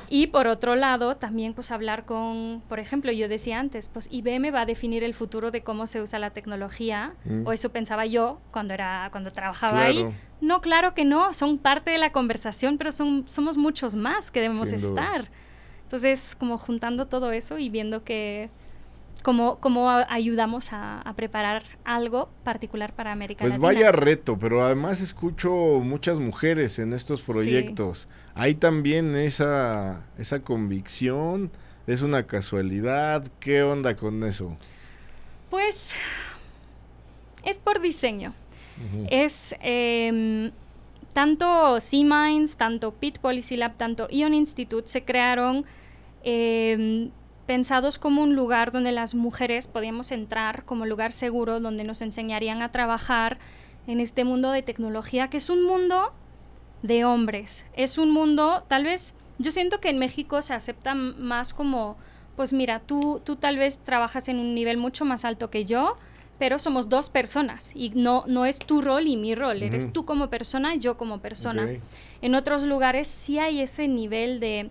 Y 0.08 0.28
por 0.28 0.46
otro 0.46 0.74
lado, 0.74 1.16
también 1.16 1.54
pues 1.54 1.70
hablar 1.70 2.04
con, 2.04 2.62
por 2.68 2.80
ejemplo, 2.80 3.12
yo 3.12 3.28
decía 3.28 3.58
antes, 3.58 3.88
pues 3.88 4.08
IBM 4.10 4.54
va 4.54 4.62
a 4.62 4.66
definir 4.66 5.04
el 5.04 5.14
futuro 5.14 5.50
de 5.50 5.62
cómo 5.62 5.86
se 5.86 6.02
usa 6.02 6.18
la 6.18 6.30
tecnología, 6.30 7.14
mm. 7.24 7.46
o 7.46 7.52
eso 7.52 7.70
pensaba 7.70 8.06
yo 8.06 8.38
cuando 8.50 8.74
era 8.74 9.08
cuando 9.10 9.32
trabajaba 9.32 9.82
ahí. 9.82 10.06
No, 10.40 10.60
claro 10.60 10.94
que 10.94 11.04
no, 11.04 11.32
son 11.34 11.58
parte 11.58 11.90
de 11.90 11.98
la 11.98 12.12
conversación, 12.12 12.78
pero 12.78 12.92
son 12.92 13.24
somos 13.26 13.56
muchos 13.56 13.94
más 13.94 14.30
que 14.30 14.40
debemos 14.40 14.72
estar. 14.72 15.28
Entonces, 15.84 16.34
como 16.38 16.56
juntando 16.58 17.06
todo 17.06 17.32
eso 17.32 17.58
y 17.58 17.68
viendo 17.68 18.02
que 18.02 18.48
cómo, 19.22 19.58
cómo 19.60 19.90
ayudamos 19.90 20.72
a, 20.72 21.12
preparar 21.16 21.62
algo 21.84 22.30
particular 22.44 22.92
para 22.94 23.12
América 23.12 23.40
pues 23.40 23.54
Latina. 23.54 23.66
Pues 23.66 23.76
vaya 23.76 23.92
reto, 23.92 24.38
pero 24.38 24.64
además 24.64 25.00
escucho 25.00 25.52
muchas 25.52 26.18
mujeres 26.18 26.78
en 26.78 26.92
estos 26.92 27.22
proyectos. 27.22 28.08
Hay 28.34 28.54
también 28.54 29.14
esa, 29.14 30.04
esa 30.18 30.42
convicción, 30.42 31.50
es 31.86 32.02
una 32.02 32.26
casualidad, 32.26 33.26
¿qué 33.40 33.62
onda 33.62 33.96
con 33.96 34.22
eso? 34.24 34.56
Pues 35.50 35.94
es 37.44 37.58
por 37.58 37.80
diseño. 37.80 38.34
Es 39.10 39.54
em, 39.60 40.50
tanto 41.12 41.78
C-Minds, 41.78 42.56
tanto 42.56 42.92
Pit 42.92 43.18
Policy 43.18 43.56
Lab, 43.56 43.76
tanto 43.76 44.08
Ion 44.10 44.34
Institute 44.34 44.88
se 44.88 45.04
crearon 45.04 45.64
eh, 46.24 47.10
pensados 47.52 47.98
como 47.98 48.22
un 48.22 48.34
lugar 48.34 48.72
donde 48.72 48.92
las 48.92 49.14
mujeres 49.14 49.66
podíamos 49.66 50.10
entrar, 50.10 50.64
como 50.64 50.86
lugar 50.86 51.12
seguro, 51.12 51.60
donde 51.60 51.84
nos 51.84 52.00
enseñarían 52.00 52.62
a 52.62 52.72
trabajar 52.72 53.36
en 53.86 54.00
este 54.00 54.24
mundo 54.24 54.52
de 54.52 54.62
tecnología, 54.62 55.28
que 55.28 55.36
es 55.36 55.50
un 55.50 55.62
mundo 55.62 56.14
de 56.80 57.04
hombres. 57.04 57.66
Es 57.74 57.98
un 57.98 58.10
mundo, 58.10 58.64
tal 58.68 58.84
vez, 58.84 59.14
yo 59.36 59.50
siento 59.50 59.80
que 59.80 59.90
en 59.90 59.98
México 59.98 60.40
se 60.40 60.54
acepta 60.54 60.94
más 60.94 61.52
como, 61.52 61.98
pues 62.36 62.54
mira, 62.54 62.80
tú, 62.80 63.20
tú 63.22 63.36
tal 63.36 63.58
vez 63.58 63.80
trabajas 63.80 64.30
en 64.30 64.38
un 64.38 64.54
nivel 64.54 64.78
mucho 64.78 65.04
más 65.04 65.26
alto 65.26 65.50
que 65.50 65.66
yo, 65.66 65.98
pero 66.38 66.58
somos 66.58 66.88
dos 66.88 67.10
personas 67.10 67.72
y 67.74 67.90
no, 67.90 68.24
no 68.28 68.46
es 68.46 68.60
tu 68.60 68.80
rol 68.80 69.06
y 69.06 69.18
mi 69.18 69.34
rol, 69.34 69.62
eres 69.62 69.92
tú 69.92 70.06
como 70.06 70.30
persona 70.30 70.74
yo 70.76 70.96
como 70.96 71.20
persona. 71.20 71.68
En 72.22 72.34
otros 72.34 72.62
lugares 72.62 73.08
sí 73.08 73.38
hay 73.38 73.60
ese 73.60 73.88
nivel 73.88 74.40
de 74.40 74.70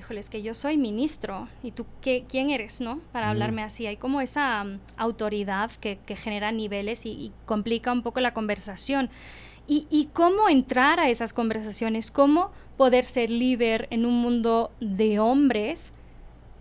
híjole, 0.00 0.20
es 0.20 0.30
que 0.30 0.42
yo 0.42 0.54
soy 0.54 0.78
ministro 0.78 1.46
y 1.62 1.72
tú, 1.72 1.84
¿qué, 2.00 2.24
¿quién 2.26 2.50
eres, 2.50 2.80
no? 2.80 3.00
Para 3.12 3.28
hablarme 3.28 3.62
así. 3.62 3.86
Hay 3.86 3.98
como 3.98 4.22
esa 4.22 4.64
mm, 4.64 4.80
autoridad 4.96 5.70
que, 5.72 5.98
genera 6.16 6.52
niveles 6.52 7.04
y, 7.04 7.32
complica 7.44 7.92
un 7.92 8.02
poco 8.02 8.20
la 8.20 8.32
conversación. 8.32 9.10
Y, 9.68 9.86
y, 9.90 10.06
cómo 10.06 10.48
entrar 10.48 10.98
a 10.98 11.10
esas 11.10 11.32
conversaciones, 11.32 12.10
cómo 12.10 12.50
poder 12.78 13.04
ser 13.04 13.30
líder 13.30 13.88
en 13.90 14.06
un 14.06 14.14
mundo 14.14 14.72
de 14.80 15.18
hombres, 15.20 15.92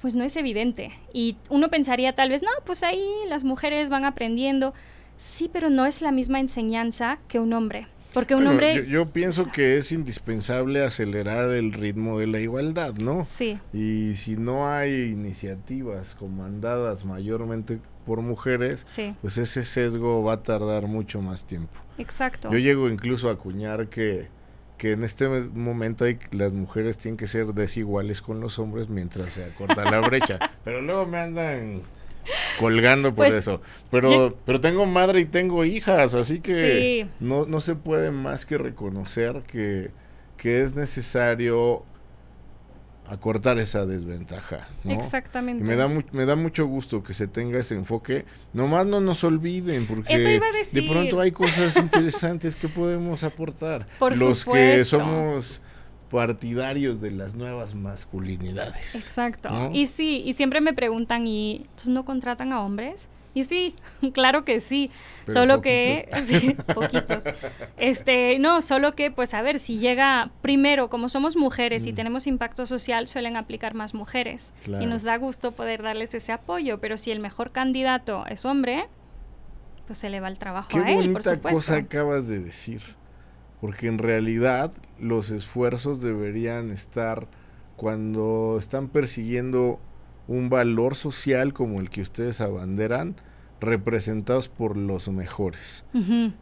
pues 0.01 0.15
no 0.15 0.25
es 0.25 0.35
evidente. 0.35 0.91
Y 1.13 1.37
uno 1.49 1.69
pensaría 1.69 2.13
tal 2.13 2.29
vez, 2.29 2.43
no, 2.43 2.51
pues 2.65 2.83
ahí 2.83 3.07
las 3.27 3.45
mujeres 3.45 3.89
van 3.89 4.03
aprendiendo. 4.03 4.73
Sí, 5.17 5.49
pero 5.51 5.69
no 5.69 5.85
es 5.85 6.01
la 6.01 6.11
misma 6.11 6.39
enseñanza 6.41 7.19
que 7.29 7.39
un 7.39 7.53
hombre. 7.53 7.87
Porque 8.13 8.35
un 8.35 8.47
hombre... 8.47 8.87
Yo, 8.87 9.11
pienso 9.11 9.51
que 9.51 9.77
es 9.77 9.91
indispensable 9.91 10.83
acelerar 10.83 11.51
el 11.51 11.73
ritmo 11.73 12.19
de 12.19 12.27
la 12.27 12.39
igualdad, 12.39 12.95
¿no? 12.95 13.25
Sí. 13.25 13.59
Y 13.73 14.15
si 14.15 14.35
no 14.35 14.67
hay 14.67 15.11
iniciativas 15.11 16.15
comandadas 16.15 17.05
mayormente 17.05 17.79
por 18.05 18.21
mujeres, 18.21 18.87
pues 19.21 19.37
ese 19.37 19.63
sesgo 19.63 20.23
va 20.23 20.33
a 20.33 20.43
tardar 20.43 20.87
mucho 20.87 21.21
más 21.21 21.45
tiempo. 21.45 21.79
Exacto. 21.99 22.51
Yo 22.51 22.57
llego 22.57 22.89
incluso 22.89 23.29
a 23.29 23.33
acuñar 23.33 23.89
que, 23.89 24.27
que 24.77 24.93
en 24.93 25.03
este 25.03 25.27
momento 25.27 26.05
hay, 26.05 26.17
las 26.31 26.51
mujeres 26.51 26.97
tienen 26.97 27.17
que 27.17 27.27
ser 27.27 27.53
desiguales 27.53 28.23
con 28.23 28.39
los 28.39 28.57
hombres 28.57 28.89
mientras 28.89 29.33
se 29.33 29.43
acorta 29.43 29.83
la 29.89 29.99
brecha. 29.99 30.39
Pero 30.63 30.81
luego 30.81 31.05
me 31.05 31.19
andan 31.19 31.83
colgando 32.59 33.09
por 33.09 33.27
pues, 33.27 33.33
eso. 33.33 33.61
Pero, 33.91 34.37
pero 34.45 34.59
tengo 34.59 34.85
madre 34.85 35.21
y 35.21 35.25
tengo 35.25 35.65
hijas, 35.65 36.13
así 36.13 36.39
que 36.39 37.07
no, 37.19 37.45
no 37.45 37.61
se 37.61 37.75
puede 37.75 38.11
más 38.11 38.45
que 38.45 38.57
reconocer 38.57 39.43
que, 39.47 39.91
que 40.37 40.61
es 40.61 40.75
necesario 40.75 41.83
acortar 43.09 43.57
esa 43.57 43.85
desventaja. 43.85 44.67
Exactamente. 44.85 45.63
me 45.63 45.75
da, 45.75 45.87
me 45.87 46.25
da 46.25 46.35
mucho 46.35 46.67
gusto 46.67 47.01
que 47.03 47.13
se 47.13 47.27
tenga 47.27 47.59
ese 47.59 47.73
enfoque. 47.75 48.25
Nomás 48.53 48.85
no 48.85 49.01
nos 49.01 49.23
olviden, 49.23 49.87
porque 49.87 50.15
de 50.71 50.83
pronto 50.83 51.19
hay 51.19 51.31
cosas 51.31 51.75
interesantes 51.77 52.55
que 52.55 52.69
podemos 52.69 53.23
aportar. 53.23 53.87
Por 53.97 54.17
Los 54.17 54.45
que 54.45 54.85
somos 54.85 55.61
partidarios 56.09 57.01
de 57.01 57.11
las 57.11 57.35
nuevas 57.35 57.75
masculinidades. 57.75 58.95
Exacto. 58.95 59.69
Y 59.73 59.87
sí, 59.87 60.23
y 60.25 60.33
siempre 60.33 60.61
me 60.61 60.73
preguntan, 60.73 61.27
¿y 61.27 61.57
entonces 61.57 61.89
no 61.89 62.05
contratan 62.05 62.51
a 62.51 62.61
hombres? 62.61 63.09
Y 63.33 63.43
sí, 63.43 63.75
claro 64.13 64.43
que 64.43 64.59
sí. 64.59 64.91
solo 65.27 65.61
que 65.61 66.09
sí, 66.25 66.55
poquitos. 66.73 67.23
Este, 67.77 68.39
no, 68.39 68.61
solo 68.61 68.93
que 68.93 69.11
pues 69.11 69.33
a 69.33 69.41
ver 69.41 69.59
si 69.59 69.77
llega 69.77 70.31
primero, 70.41 70.89
como 70.89 71.09
somos 71.09 71.37
mujeres 71.37 71.85
y 71.85 71.91
mm. 71.91 71.95
tenemos 71.95 72.27
impacto 72.27 72.65
social, 72.65 73.07
suelen 73.07 73.37
aplicar 73.37 73.75
más 73.75 73.93
mujeres 73.93 74.53
y 74.65 74.85
nos 74.85 75.03
da 75.03 75.17
gusto 75.17 75.51
poder 75.51 75.83
darles 75.83 76.13
ese 76.13 76.31
apoyo, 76.31 76.79
pero 76.79 76.97
si 76.97 77.11
el 77.11 77.19
mejor 77.19 77.51
candidato 77.51 78.25
es 78.27 78.45
hombre, 78.45 78.87
pues 79.85 79.99
se 79.99 80.09
le 80.09 80.19
va 80.19 80.27
el 80.27 80.37
trabajo 80.37 80.77
a 80.79 80.91
él, 80.91 81.11
por 81.11 81.23
supuesto. 81.23 81.59
cosa 81.59 81.75
acabas 81.75 82.27
de 82.27 82.39
decir 82.39 82.81
porque 83.61 83.87
en 83.87 83.97
realidad 83.97 84.71
los 84.99 85.29
esfuerzos 85.31 86.01
deberían 86.01 86.71
estar 86.71 87.27
cuando 87.75 88.57
están 88.59 88.87
persiguiendo 88.89 89.79
un 90.27 90.49
valor 90.49 90.95
social 90.95 91.53
como 91.53 91.79
el 91.79 91.89
que 91.89 92.01
ustedes 92.01 92.39
abanderan, 92.41 93.15
representados 93.59 94.47
por 94.47 94.77
los 94.77 95.09
mejores, 95.09 95.83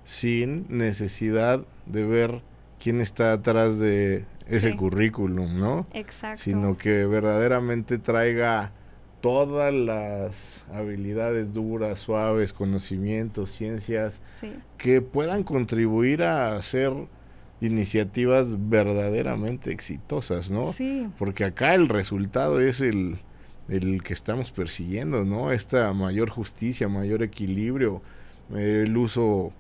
sin 0.04 0.66
necesidad 0.70 1.66
de 1.86 2.06
ver 2.06 2.42
quién 2.80 3.02
está 3.02 3.34
atrás 3.34 3.80
de 3.80 4.26
ese 4.48 4.76
currículum, 4.76 5.60
¿no? 5.60 5.88
Exacto. 5.94 6.42
Sino 6.44 6.78
que 6.78 7.06
verdaderamente 7.06 7.98
traiga 7.98 8.72
todas 9.22 9.74
las 9.74 10.64
habilidades 10.72 11.54
duras, 11.54 12.00
suaves, 12.00 12.54
conocimientos, 12.54 13.52
ciencias, 13.52 14.22
que 14.78 15.02
puedan 15.02 15.44
contribuir 15.44 16.24
a 16.24 16.56
hacer 16.56 16.94
iniciativas 17.60 18.70
verdaderamente 18.70 19.72
exitosas, 19.72 20.52
¿no? 20.52 20.72
Sí. 20.74 21.10
Porque 21.18 21.44
acá 21.44 21.74
el 21.74 21.90
resultado 21.90 22.62
es 22.62 22.82
el, 22.82 23.18
el 23.68 24.04
que 24.04 24.14
estamos 24.14 24.52
persiguiendo, 24.52 25.24
¿no? 25.24 25.52
Esta 25.52 25.92
mayor 25.94 26.30
justicia, 26.30 26.88
mayor 26.88 27.24
equilibrio, 27.24 28.02
el 28.56 28.96
uso 28.96 29.52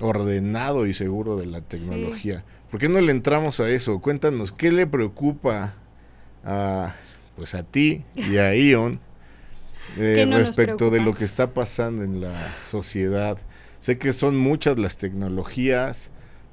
ordenado 0.00 0.86
y 0.86 0.94
seguro 0.94 1.36
de 1.36 1.46
la 1.46 1.60
tecnología. 1.60 2.44
¿Por 2.70 2.78
qué 2.78 2.88
no 2.88 3.00
le 3.00 3.10
entramos 3.10 3.58
a 3.60 3.68
eso? 3.68 4.00
Cuéntanos, 4.00 4.52
¿qué 4.52 4.70
le 4.70 4.86
preocupa 4.86 5.74
a 6.44 6.94
pues 7.40 7.54
a 7.54 7.62
ti 7.62 8.04
y 8.16 8.36
a 8.36 8.54
Ion 8.54 9.00
eh, 9.96 10.26
respecto 10.30 10.90
de 10.90 11.00
lo 11.00 11.14
que 11.14 11.24
está 11.24 11.54
pasando 11.54 12.04
en 12.04 12.20
la 12.20 12.34
sociedad. 12.66 13.38
Sé 13.78 13.96
que 13.96 14.12
son 14.12 14.36
muchas 14.36 14.78
las 14.78 14.98
tecnologías, 14.98 16.10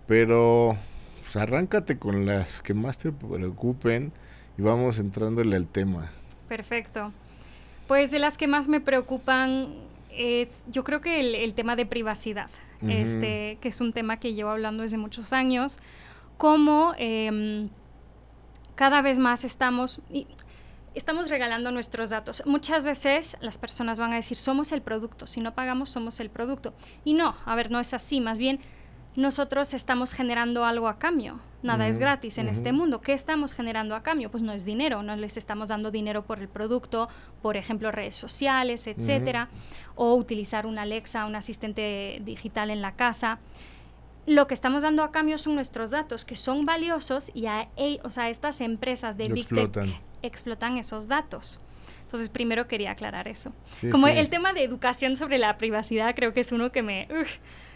pero 0.08 0.78
pues, 1.24 1.36
arráncate 1.36 1.98
con 1.98 2.26
las 2.26 2.62
que 2.62 2.74
más 2.74 2.98
te 3.00 3.12
preocupen 3.12 4.14
y 4.58 4.62
vamos 4.62 4.98
entrándole 4.98 5.58
al 5.58 5.68
tema. 5.68 6.10
Perfecto. 6.48 7.12
Pues 7.90 8.10
de 8.10 8.20
las 8.20 8.38
que 8.38 8.48
más 8.48 8.70
me 8.70 8.80
preocupan 8.80 9.74
es, 10.18 10.64
yo 10.72 10.86
creo 10.86 11.02
que 11.02 11.44
el, 11.44 11.54
tema 11.54 11.76
de 11.76 11.86
privacidad, 11.86 12.50
este, 12.82 13.58
que 13.60 13.68
es 13.68 13.82
un 13.82 13.92
tema 13.92 14.22
que 14.22 14.36
llevo 14.36 14.52
hablando 14.52 14.84
desde 14.84 14.98
muchos 14.98 15.34
años, 15.34 15.80
cómo 16.38 16.94
em, 16.98 17.68
cada 18.76 19.02
vez 19.02 19.20
más 19.20 19.44
estamos, 19.44 20.00
estamos 20.98 21.30
regalando 21.30 21.72
nuestros 21.72 22.10
datos. 22.10 22.44
Muchas 22.46 22.86
veces 22.86 23.38
las 23.42 23.58
personas 23.58 24.00
van 24.00 24.14
a 24.14 24.16
decir, 24.18 24.38
somos 24.38 24.72
el 24.72 24.82
producto, 24.82 25.28
si 25.28 25.40
no 25.42 25.54
pagamos, 25.54 25.90
somos 25.90 26.20
el 26.20 26.30
producto. 26.30 26.74
Y 27.06 27.14
no, 27.14 27.36
a 27.46 27.56
ver, 27.56 27.72
no 27.72 27.80
es 27.80 27.94
así, 27.94 28.20
más 28.22 28.38
bien 28.38 28.60
nosotros 29.16 29.74
estamos 29.74 30.14
generando 30.14 30.64
algo 30.64 30.88
a 30.88 31.00
cambio. 31.00 31.40
Nada 31.64 31.88
es 31.88 31.98
gratis 31.98 32.38
en 32.38 32.50
este 32.50 32.72
mundo. 32.72 33.02
¿Qué 33.02 33.14
estamos 33.14 33.52
generando 33.54 33.96
a 33.96 34.04
cambio? 34.04 34.30
Pues 34.30 34.44
no 34.44 34.54
es 34.54 34.64
dinero, 34.64 35.02
no 35.02 35.16
les 35.16 35.38
estamos 35.38 35.70
dando 35.70 35.90
dinero 35.90 36.22
por 36.24 36.38
el 36.40 36.48
producto, 36.48 37.10
por 37.42 37.58
ejemplo, 37.58 37.92
redes 37.92 38.16
sociales, 38.16 38.86
etcétera, 38.86 39.50
o 39.96 40.14
utilizar 40.14 40.68
una 40.68 40.84
Alexa, 40.84 41.26
un 41.26 41.36
asistente 41.36 42.22
digital 42.24 42.70
en 42.70 42.82
la 42.84 42.96
casa. 42.96 43.40
lo 44.28 44.46
que 44.46 44.54
estamos 44.54 44.84
dando 44.84 45.04
a 45.04 45.12
cambio 45.12 45.38
son 45.38 45.56
nuestros 45.56 45.92
datos, 45.92 46.26
que 46.26 46.36
son 46.36 46.66
valiosos 46.66 47.32
y 47.34 47.46
a, 47.46 47.70
e- 47.78 48.00
o 48.04 48.12
sea, 48.12 48.30
estas 48.30 48.60
empresas 48.60 49.16
de 49.18 49.30
Lo 49.30 49.36
Big 49.36 49.46
explotan. 49.46 49.86
Tech 49.88 50.02
explotan 50.22 50.78
esos 50.78 51.08
datos. 51.08 51.60
Entonces, 52.04 52.30
primero 52.30 52.68
quería 52.68 52.92
aclarar 52.92 53.28
eso. 53.28 53.52
Sí, 53.82 53.90
como 53.90 54.08
sí. 54.08 54.14
el 54.14 54.30
tema 54.30 54.54
de 54.54 54.64
educación 54.64 55.16
sobre 55.16 55.38
la 55.38 55.58
privacidad, 55.58 56.16
creo 56.16 56.34
que 56.34 56.40
es 56.42 56.52
uno 56.52 56.72
que 56.72 56.82
me... 56.82 57.08
ugh, 57.12 57.28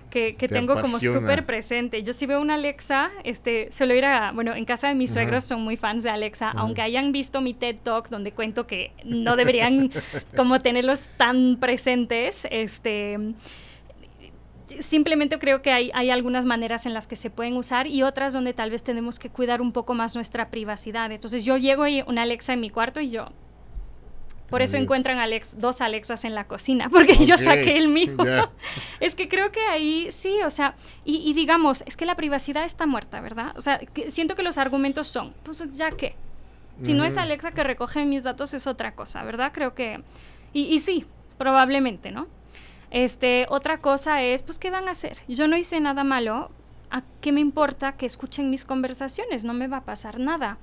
que, 0.10 0.36
que 0.36 0.50
Te 0.50 0.56
tengo 0.56 0.74
como 0.74 0.98
apasiona. 0.98 1.20
súper 1.22 1.46
presente. 1.46 2.04
Yo 2.04 2.12
sí 2.12 2.26
veo 2.26 2.42
una 2.42 2.56
Alexa, 2.56 3.12
este, 3.24 3.72
suelo 3.72 3.96
ir 3.96 4.04
a, 4.04 4.34
bueno, 4.34 4.54
en 4.54 4.66
casa 4.66 4.90
de 4.90 4.94
mis 4.94 5.10
Ajá. 5.12 5.22
suegros 5.22 5.46
son 5.46 5.62
muy 5.62 5.78
fans 5.78 6.04
de 6.04 6.10
Alexa, 6.10 6.50
Ajá. 6.50 6.60
aunque 6.60 6.82
hayan 6.82 7.14
visto 7.14 7.40
mi 7.40 7.54
TED 7.54 7.78
Talk 7.82 8.10
donde 8.10 8.34
cuento 8.34 8.68
que 8.68 8.92
no 9.06 9.38
deberían 9.38 9.90
como 10.36 10.60
tenerlos 10.60 11.08
tan 11.16 11.58
presentes, 11.62 12.46
este, 12.52 13.18
simplemente 14.80 15.40
creo 15.40 15.62
que 15.62 15.72
hay, 15.72 15.92
hay 15.94 16.10
algunas 16.10 16.46
maneras 16.46 16.86
en 16.86 16.94
las 16.94 17.08
que 17.08 17.16
se 17.16 17.30
pueden 17.30 17.58
usar 17.58 17.88
y 17.88 18.04
otras 18.04 18.34
donde 18.34 18.54
tal 18.54 18.70
vez 18.70 18.84
tenemos 18.84 19.20
que 19.20 19.30
cuidar 19.30 19.62
un 19.62 19.72
poco 19.72 19.94
más 19.94 20.16
nuestra 20.16 20.50
privacidad. 20.50 21.12
Entonces 21.12 21.44
yo 21.46 21.58
llego 21.58 21.88
y 21.88 22.04
una 22.08 22.24
Alexa 22.24 22.54
en 22.54 22.60
mi 22.60 22.70
cuarto 22.70 23.00
y 23.00 23.10
yo... 23.10 23.30
Por 24.52 24.62
eso 24.62 24.76
encuentran 24.76 25.18
Alex, 25.18 25.62
dos 25.62 25.80
Alexas 25.80 26.26
en 26.26 26.36
la 26.36 26.44
cocina, 26.44 26.90
porque 26.90 27.26
yo 27.26 27.38
saqué 27.38 27.78
el 27.78 27.88
mío. 27.88 28.18
Es 29.00 29.16
que 29.16 29.30
creo 29.30 29.50
que 29.50 29.62
ahí 29.62 30.12
sí, 30.12 30.40
o 30.46 30.50
sea, 30.50 30.76
y, 31.06 31.18
y 31.28 31.34
digamos, 31.34 31.86
es 31.88 31.96
que 31.96 32.06
la 32.06 32.16
privacidad 32.16 32.66
está 32.66 32.86
muerta, 32.86 33.22
¿verdad? 33.22 33.54
O 33.56 33.62
sea, 33.62 33.78
que 33.78 34.12
siento 34.12 34.36
que 34.36 34.44
los 34.44 34.58
argumentos 34.58 35.08
son, 35.08 35.34
pues 35.44 35.64
ya 35.72 35.92
que, 35.92 36.16
si 36.84 36.94
no 36.94 37.06
es. 37.06 37.18
Alexa 37.18 37.52
que 37.52 37.64
recoge 37.64 38.06
mis 38.06 38.24
datos 38.24 38.54
es 38.54 38.68
otra 38.68 38.94
cosa, 38.94 39.24
¿verdad? 39.24 39.52
Creo 39.54 39.74
que, 39.74 40.04
y, 40.52 40.64
y 40.64 40.82
sí, 40.82 41.06
probablemente, 41.38 42.12
¿no? 42.12 42.28
Este, 42.92 43.46
otra 43.50 43.80
cosa 43.80 44.22
es, 44.22 44.42
pues, 44.42 44.60
¿qué 44.60 44.70
van 44.70 44.88
a 44.88 44.92
hacer? 44.92 45.18
Yo 45.28 45.48
no 45.48 45.58
hice 45.58 45.80
nada 45.80 46.04
malo, 46.04 46.52
¿a 46.90 47.04
qué 47.22 47.32
me 47.32 47.40
importa 47.40 47.94
que 47.94 48.06
escuchen 48.06 48.50
mis 48.50 48.66
conversaciones? 48.66 49.44
No 49.46 49.54
me 49.54 49.68
va 49.68 49.78
a 49.78 49.86
pasar 49.86 50.20
nada. 50.20 50.58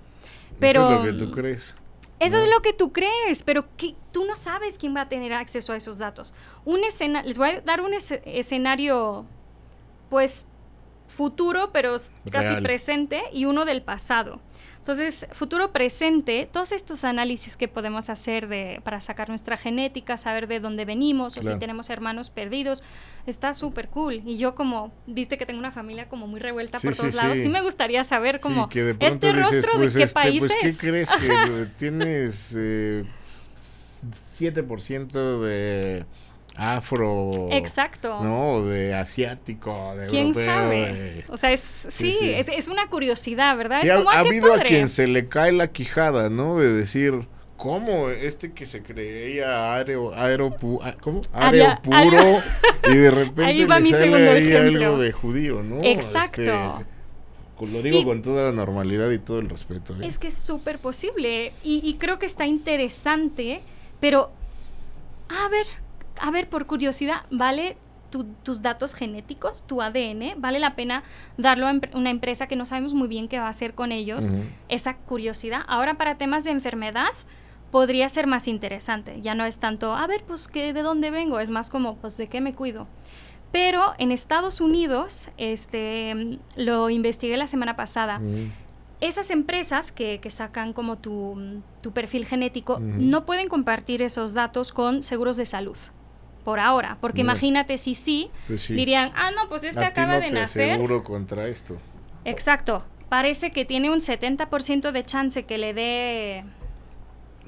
Pero, 0.61 0.91
Eso 0.91 0.93
es 0.93 0.99
lo 0.99 1.19
que 1.19 1.25
tú 1.25 1.33
crees. 1.33 1.75
eso 2.21 2.37
¿no? 2.37 2.43
es 2.43 2.51
lo 2.51 2.61
que 2.61 2.73
tú 2.75 2.93
crees, 2.93 3.43
pero 3.45 3.65
que 3.77 3.95
tú 4.13 4.25
no 4.27 4.37
sabes 4.37 4.77
quién 4.77 4.95
va 4.95 5.03
a 5.03 5.09
tener 5.09 5.33
acceso 5.33 5.73
a 5.73 5.77
esos 5.77 5.97
datos. 5.99 6.35
Un 6.67 6.85
escena, 6.85 7.23
les 7.23 7.39
voy 7.39 7.49
a 7.49 7.61
dar 7.63 7.81
un 7.81 7.93
escenario, 7.95 9.25
pues, 10.11 10.47
futuro, 11.07 11.71
pero 11.73 11.97
casi 12.31 12.61
presente, 12.61 13.23
y 13.33 13.47
uno 13.47 13.65
del 13.65 13.83
pasado. 13.83 14.41
Entonces, 14.89 15.27
futuro 15.33 15.71
presente, 15.71 16.49
todos 16.51 16.73
estos 16.73 17.05
análisis 17.05 17.59
que 17.59 17.69
podemos 17.69 18.09
hacer 18.09 18.49
de, 18.49 18.81
para 18.85 19.03
sacar 19.03 19.29
nuestra 19.29 19.59
genética, 19.59 20.17
saber 20.17 20.49
de 20.49 20.61
dónde 20.61 20.87
venimos, 20.87 21.37
o 21.37 21.43
si 21.43 21.59
tenemos 21.59 21.91
hermanos 21.91 22.31
perdidos, 22.31 22.83
está 23.27 23.53
súper 23.53 23.89
cool. 23.89 24.23
Y 24.25 24.39
yo 24.39 24.55
como, 24.55 24.91
viste 25.07 25.37
que 25.37 25.45
tengo 25.45 25.59
una 25.59 25.73
familia 25.73 26.09
como 26.09 26.27
muy 26.27 26.41
revuelta 26.41 26.81
Sí, 26.81 26.87
por 26.87 26.95
sí, 26.95 27.03
todos 27.03 27.17
lados, 27.17 27.37
sí. 27.37 27.43
sí 27.43 27.49
me 27.51 27.61
gustaría 27.61 28.03
saber 28.05 28.41
como, 28.41 28.71
que 28.71 28.97
este 28.99 29.27
dices, 29.27 29.43
rostro 29.43 29.73
pues, 29.75 29.93
de 29.93 29.99
qué 29.99 30.05
este, 30.05 30.15
país 30.15 30.39
pues, 30.39 30.53
¿qué 30.59 30.69
es. 30.69 30.79
crees 30.79 31.11
que 31.11 31.67
tienes 31.77 32.55
eh, 32.57 33.05
7% 33.61 35.41
de 35.43 36.07
afro? 36.59 37.31
Exacto. 37.53 38.23
No, 38.23 38.65
de 38.65 38.95
asiático, 38.95 39.95
de 39.97 40.09
¿Quién 40.09 40.29
europeo, 40.29 40.45
sabe? 40.45 40.77
de- 40.93 41.25
O 41.29 41.37
sea, 41.37 41.53
es, 41.53 41.61
sí, 41.89 42.13
sí. 42.13 42.29
Es, 42.31 42.49
es 42.49 42.69
una 42.69 42.89
curiosidad, 42.89 43.57
¿verdad? 43.57 43.79
Sí, 43.81 43.87
es 43.87 43.93
ha, 43.93 43.97
como, 43.97 44.11
ha 44.11 44.19
¡ay, 44.19 44.23
qué 44.25 44.29
habido 44.29 44.53
a 44.55 44.59
quien 44.61 44.89
se 44.89 45.07
le 45.07 45.29
cae 45.29 45.53
la 45.53 45.69
quijada, 45.69 46.29
¿no? 46.31 46.59
De 46.59 46.73
decir, 46.73 47.27
¿cómo 47.57 48.11
este 48.11 48.53
que 48.53 48.67
se 48.67 48.83
creía 48.83 49.73
aero, 49.75 50.13
aeropu, 50.15 50.81
a- 50.83 50.93
¿cómo? 50.95 51.23
Aria- 51.33 51.81
Areo 51.91 52.11
puro 52.11 52.43
y 52.93 52.97
de 52.97 53.11
repente 53.13 53.45
Ahí 53.45 53.65
va 53.65 53.77
le 53.79 53.85
mi 53.85 53.91
sale 53.93 54.05
segundo 54.05 54.31
ahí 54.33 54.49
ejemplo. 54.49 54.85
algo 54.87 54.99
de 54.99 55.13
judío, 55.13 55.63
¿no? 55.63 55.83
Exacto. 55.83 56.43
Este, 56.43 56.85
lo 57.67 57.83
digo 57.83 57.99
Y- 57.99 58.05
con 58.05 58.23
toda 58.23 58.45
la 58.45 58.53
normalidad 58.53 59.11
y 59.11 59.19
todo 59.19 59.41
el 59.41 59.49
respeto. 59.49 59.93
¿eh? 59.95 60.07
Es 60.07 60.19
que 60.19 60.29
es 60.29 60.35
súper 60.35 60.79
posible. 60.79 61.53
Y, 61.65 61.81
y 61.89 61.95
creo 61.95 62.19
que 62.21 62.27
está 62.27 62.47
interesante, 62.47 63.61
pero 64.01 64.31
a 65.29 65.49
ver, 65.49 65.67
a 66.21 66.31
ver, 66.31 66.49
por 66.49 66.67
curiosidad, 66.67 67.23
¿vale 67.31 67.77
tu- 68.11 68.25
tus 68.43 68.63
datos 68.63 68.95
genéticos, 68.95 69.63
tu 69.67 69.83
ADN? 69.83 70.35
¿Vale 70.39 70.59
la 70.59 70.75
pena 70.77 71.03
darlo 71.37 71.67
a 71.69 71.73
una 71.95 72.11
empresa 72.11 72.47
que 72.47 72.57
no 72.57 72.65
sabemos 72.65 72.95
muy 72.95 73.07
bien 73.09 73.29
qué 73.29 73.39
va 73.39 73.47
a 73.47 73.51
hacer 73.51 73.75
con 73.75 73.93
ellos? 73.93 74.25
Esa 74.69 74.97
curiosidad. 74.97 75.61
Ahora, 75.69 75.95
para 75.99 76.17
temas 76.17 76.45
de 76.45 76.51
enfermedad, 76.53 77.09
podría 77.71 78.09
ser 78.09 78.27
más 78.27 78.49
interesante. 78.49 79.21
Ya 79.21 79.35
no 79.35 79.45
es 79.45 79.59
tanto, 79.59 79.95
a 79.95 80.07
ver, 80.07 80.25
pues, 80.27 80.49
¿qué, 80.49 80.73
¿de 80.73 80.83
dónde 80.83 81.11
vengo? 81.11 81.39
Es 81.39 81.51
más 81.51 81.69
como, 81.69 81.97
pues, 81.97 82.17
¿de 82.17 82.29
qué 82.29 82.41
me 82.41 82.55
cuido? 82.55 82.87
Pero 83.53 83.93
en 83.99 84.11
Estados 84.13 84.61
Unidos, 84.61 85.29
este, 85.39 86.39
lo 86.57 86.91
investigué 86.91 87.37
la 87.37 87.47
semana 87.47 87.77
pasada 87.77 88.21
esas 89.01 89.31
empresas 89.31 89.93
que, 89.93 90.19
que 90.21 90.29
sacan 90.31 90.73
como 90.73 90.97
tu, 90.99 91.63
tu 91.83 91.93
perfil 91.93 92.27
genético 92.27 92.79
no 93.11 93.25
pueden 93.27 93.49
compartir 93.49 94.03
esos 94.03 94.35
datos 94.35 94.73
con 94.73 95.03
seguros 95.03 95.37
de 95.37 95.47
salud. 95.47 95.77
Por 96.49 96.61
ahora, 96.61 96.97
porque 97.03 97.21
imagínate 97.21 97.77
si 97.77 97.95
sí, 97.95 98.31
Pues 98.47 98.63
sí. 98.63 98.73
dirían, 98.75 99.13
ah, 99.15 99.31
no, 99.33 99.51
pues 99.51 99.65
este 99.65 99.85
acaba 99.85 100.15
no 100.15 100.21
de 100.23 100.29
te 100.29 100.33
nacer. 100.33 100.71
aseguro 100.71 101.05
contra 101.05 101.47
esto. 101.47 101.77
Exacto. 102.25 102.87
Parece 103.11 103.51
que 103.53 103.67
tiene 103.67 103.91
un 103.91 103.99
70% 104.01 104.91
de 104.91 105.05
chance 105.05 105.43
que 105.45 105.59
le 105.59 105.75
dé 105.75 106.45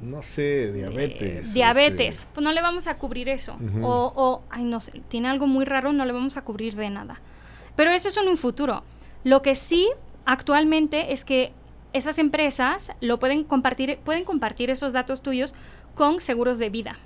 No 0.03 0.21
sé, 0.21 0.65
eh, 0.65 0.73
diabetes. 0.73 1.55
diabetes. 1.55 2.29
Pues 2.35 2.45
no 2.45 2.53
le 2.53 2.61
vamos 2.61 2.89
a 2.89 2.99
cubrir 2.99 3.31
eso. 3.31 3.57
O, 3.81 4.13
o, 4.15 4.43
ay, 4.51 4.65
no 4.65 4.81
sé, 4.81 5.01
tiene 5.09 5.29
algo 5.31 5.47
muy 5.47 5.65
raro, 5.65 5.95
no 5.95 6.05
le 6.05 6.13
vamos 6.13 6.37
a 6.37 6.43
cubrir 6.43 6.77
de 6.77 6.91
nada. 6.91 7.23
Pero 7.77 7.93
eso 7.93 8.09
es 8.09 8.17
en 8.19 8.29
un 8.29 8.37
futuro. 8.37 8.83
Lo 9.25 9.41
que 9.41 9.55
sí 9.55 9.89
actualmente 10.27 11.15
es 11.15 11.25
que 11.25 11.55
esas 11.95 12.19
empresas 12.19 12.93
lo 13.01 13.19
pueden 13.19 13.45
compartir, 13.45 13.99
pueden 14.05 14.25
compartir 14.25 14.69
esos 14.69 14.93
datos 14.93 15.23
tuyos 15.23 15.55
con 15.95 16.21
seguros 16.21 16.59
de 16.59 16.69
vida. 16.69 16.99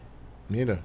Mira. 0.48 0.80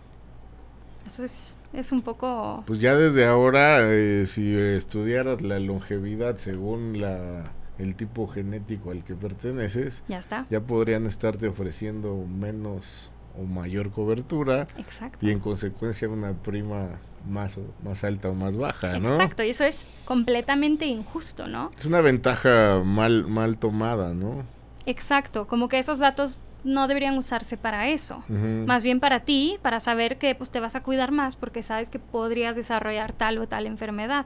Eso 1.10 1.24
es, 1.24 1.54
es 1.74 1.92
un 1.92 2.04
poco... 2.04 2.64
Pues 2.68 2.80
ya 2.80 2.96
desde 2.96 3.26
ahora, 3.26 3.80
eh, 3.82 4.26
si 4.28 4.56
estudiaras 4.56 5.42
la 5.42 5.60
longevidad 5.60 6.38
según 6.38 7.02
la, 7.02 7.52
el 7.80 7.96
tipo 7.96 8.28
genético 8.28 8.92
al 8.92 9.04
que 9.04 9.16
perteneces, 9.16 10.04
Ya 10.08 10.20
está. 10.20 10.46
ya 10.52 10.62
podrían 10.62 11.08
estarte 11.08 11.48
ofreciendo 11.48 12.16
menos 12.28 13.10
o 13.36 13.44
mayor 13.44 13.90
cobertura 13.92 14.68
Exacto. 14.78 15.26
y 15.26 15.32
en 15.32 15.40
consecuencia 15.40 16.08
una 16.10 16.34
prima 16.34 17.00
más, 17.28 17.58
o- 17.58 17.74
más 17.84 18.04
alta 18.04 18.30
o 18.30 18.36
más 18.36 18.56
baja, 18.56 19.00
¿no? 19.00 19.14
Exacto, 19.16 19.44
y 19.44 19.50
eso 19.50 19.64
es 19.64 19.86
completamente 20.06 20.86
injusto, 20.86 21.48
¿no? 21.48 21.72
Es 21.80 21.86
una 21.86 22.02
ventaja 22.02 22.82
mal, 22.86 23.26
mal 23.28 23.58
tomada, 23.58 24.14
¿no? 24.14 24.44
Exacto, 24.86 25.48
como 25.48 25.70
que 25.70 25.80
esos 25.80 25.98
datos 26.00 26.42
no 26.64 26.88
deberían 26.88 27.18
usarse 27.18 27.58
para 27.58 27.90
eso. 27.90 28.24
Más 28.30 28.84
bien 28.84 29.00
para 29.00 29.22
ti, 29.22 29.58
para 29.62 29.80
saber 29.80 30.18
que 30.18 30.36
pues, 30.36 30.50
te 30.50 30.60
vas 30.60 30.76
a 30.76 30.84
cuidar 30.84 31.12
más 31.12 31.36
porque 31.36 31.64
sabes 31.64 31.90
que 31.90 32.00
podrías 32.00 32.56
desarrollar 32.56 33.14
tal 33.14 33.38
o 33.38 33.48
tal 33.48 33.66
enfermedad. 33.66 34.26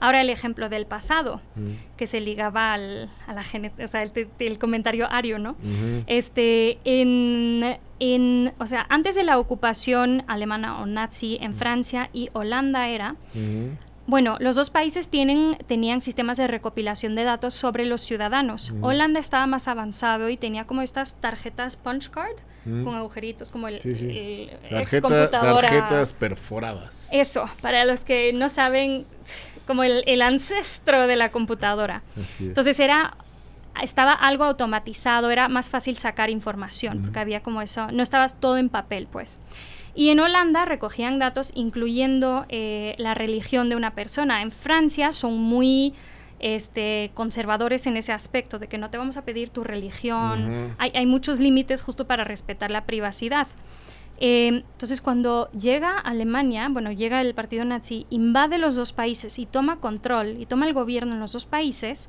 Ahora 0.00 0.20
el 0.20 0.30
ejemplo 0.30 0.68
del 0.68 0.86
pasado, 0.86 1.40
que 1.96 2.06
se 2.06 2.20
ligaba 2.20 2.72
al, 2.72 3.10
a 3.26 3.32
la 3.32 3.42
o 3.42 3.88
sea, 3.88 4.04
el, 4.38 4.58
comentario 4.58 5.10
ario, 5.10 5.40
¿no? 5.40 5.56
Este, 6.06 6.78
en, 6.84 7.78
en, 7.98 8.52
o 8.58 8.66
sea, 8.68 8.86
antes 8.90 9.16
de 9.16 9.24
la 9.24 9.38
ocupación 9.38 10.22
alemana 10.28 10.80
o 10.80 10.86
nazi 10.86 11.38
en 11.40 11.54
Francia 11.54 12.10
y 12.12 12.30
Holanda 12.32 12.88
era. 12.88 13.16
Bueno, 14.08 14.38
los 14.40 14.56
dos 14.56 14.70
países 14.70 15.08
tienen, 15.08 15.58
tenían 15.66 16.00
sistemas 16.00 16.38
de 16.38 16.46
recopilación 16.46 17.14
de 17.14 17.24
datos 17.24 17.54
sobre 17.54 17.84
los 17.84 18.00
ciudadanos. 18.00 18.70
Ujú. 18.70 18.86
Holanda 18.86 19.20
estaba 19.20 19.46
más 19.46 19.68
avanzado 19.68 20.30
y 20.30 20.38
tenía 20.38 20.64
como 20.66 20.80
estas 20.80 21.16
tarjetas 21.16 21.76
punch 21.76 22.08
card 22.08 22.34
Ujú. 22.64 22.84
con 22.84 22.94
agujeritos 22.94 23.50
como 23.50 23.68
el, 23.68 23.82
Sí, 23.82 23.94
sí. 23.94 24.06
el 24.08 24.48
ex 24.78 24.90
Tarjeta- 24.90 25.02
computadora. 25.02 25.68
tarjetas 25.68 26.12
perforadas. 26.14 27.10
Eso, 27.12 27.44
para 27.60 27.84
los 27.84 28.00
que 28.00 28.32
no 28.32 28.48
saben, 28.48 29.04
como 29.66 29.84
el, 29.84 30.02
el 30.06 30.22
ancestro 30.22 31.06
de 31.06 31.16
la 31.16 31.30
computadora. 31.30 32.02
Entonces 32.40 32.80
era 32.80 33.14
estaba 33.82 34.12
algo 34.12 34.42
automatizado, 34.44 35.30
era 35.30 35.48
más 35.48 35.70
fácil 35.70 35.98
sacar 35.98 36.30
información, 36.30 37.02
porque 37.02 37.20
había 37.20 37.42
como 37.42 37.60
eso, 37.62 37.92
no 37.92 38.02
estabas 38.02 38.40
todo 38.40 38.56
en 38.56 38.70
papel, 38.70 39.06
pues. 39.06 39.38
Y 39.98 40.10
en 40.10 40.20
Holanda 40.20 40.64
recogían 40.64 41.18
datos 41.18 41.50
incluyendo 41.56 42.46
eh, 42.50 42.94
la 42.98 43.14
religión 43.14 43.68
de 43.68 43.74
una 43.74 43.96
persona. 43.96 44.42
En 44.42 44.52
Francia 44.52 45.12
son 45.12 45.36
muy 45.36 45.92
este, 46.38 47.10
conservadores 47.14 47.84
en 47.88 47.96
ese 47.96 48.12
aspecto, 48.12 48.60
de 48.60 48.68
que 48.68 48.78
no 48.78 48.90
te 48.90 48.98
vamos 48.98 49.16
a 49.16 49.24
pedir 49.24 49.50
tu 49.50 49.64
religión. 49.64 50.72
Hay, 50.78 50.92
hay 50.94 51.04
muchos 51.04 51.40
límites 51.40 51.82
justo 51.82 52.06
para 52.06 52.22
respetar 52.22 52.70
la 52.70 52.86
privacidad. 52.86 53.48
Eh, 54.20 54.62
entonces, 54.70 55.00
cuando 55.00 55.50
llega 55.50 55.98
Alemania, 55.98 56.68
bueno, 56.70 56.92
llega 56.92 57.20
el 57.20 57.34
partido 57.34 57.64
nazi, 57.64 58.06
invade 58.08 58.58
los 58.58 58.76
dos 58.76 58.92
países 58.92 59.36
y 59.40 59.46
toma 59.46 59.80
control 59.80 60.36
y 60.40 60.46
toma 60.46 60.68
el 60.68 60.74
gobierno 60.74 61.14
en 61.14 61.18
los 61.18 61.32
dos 61.32 61.44
países, 61.44 62.08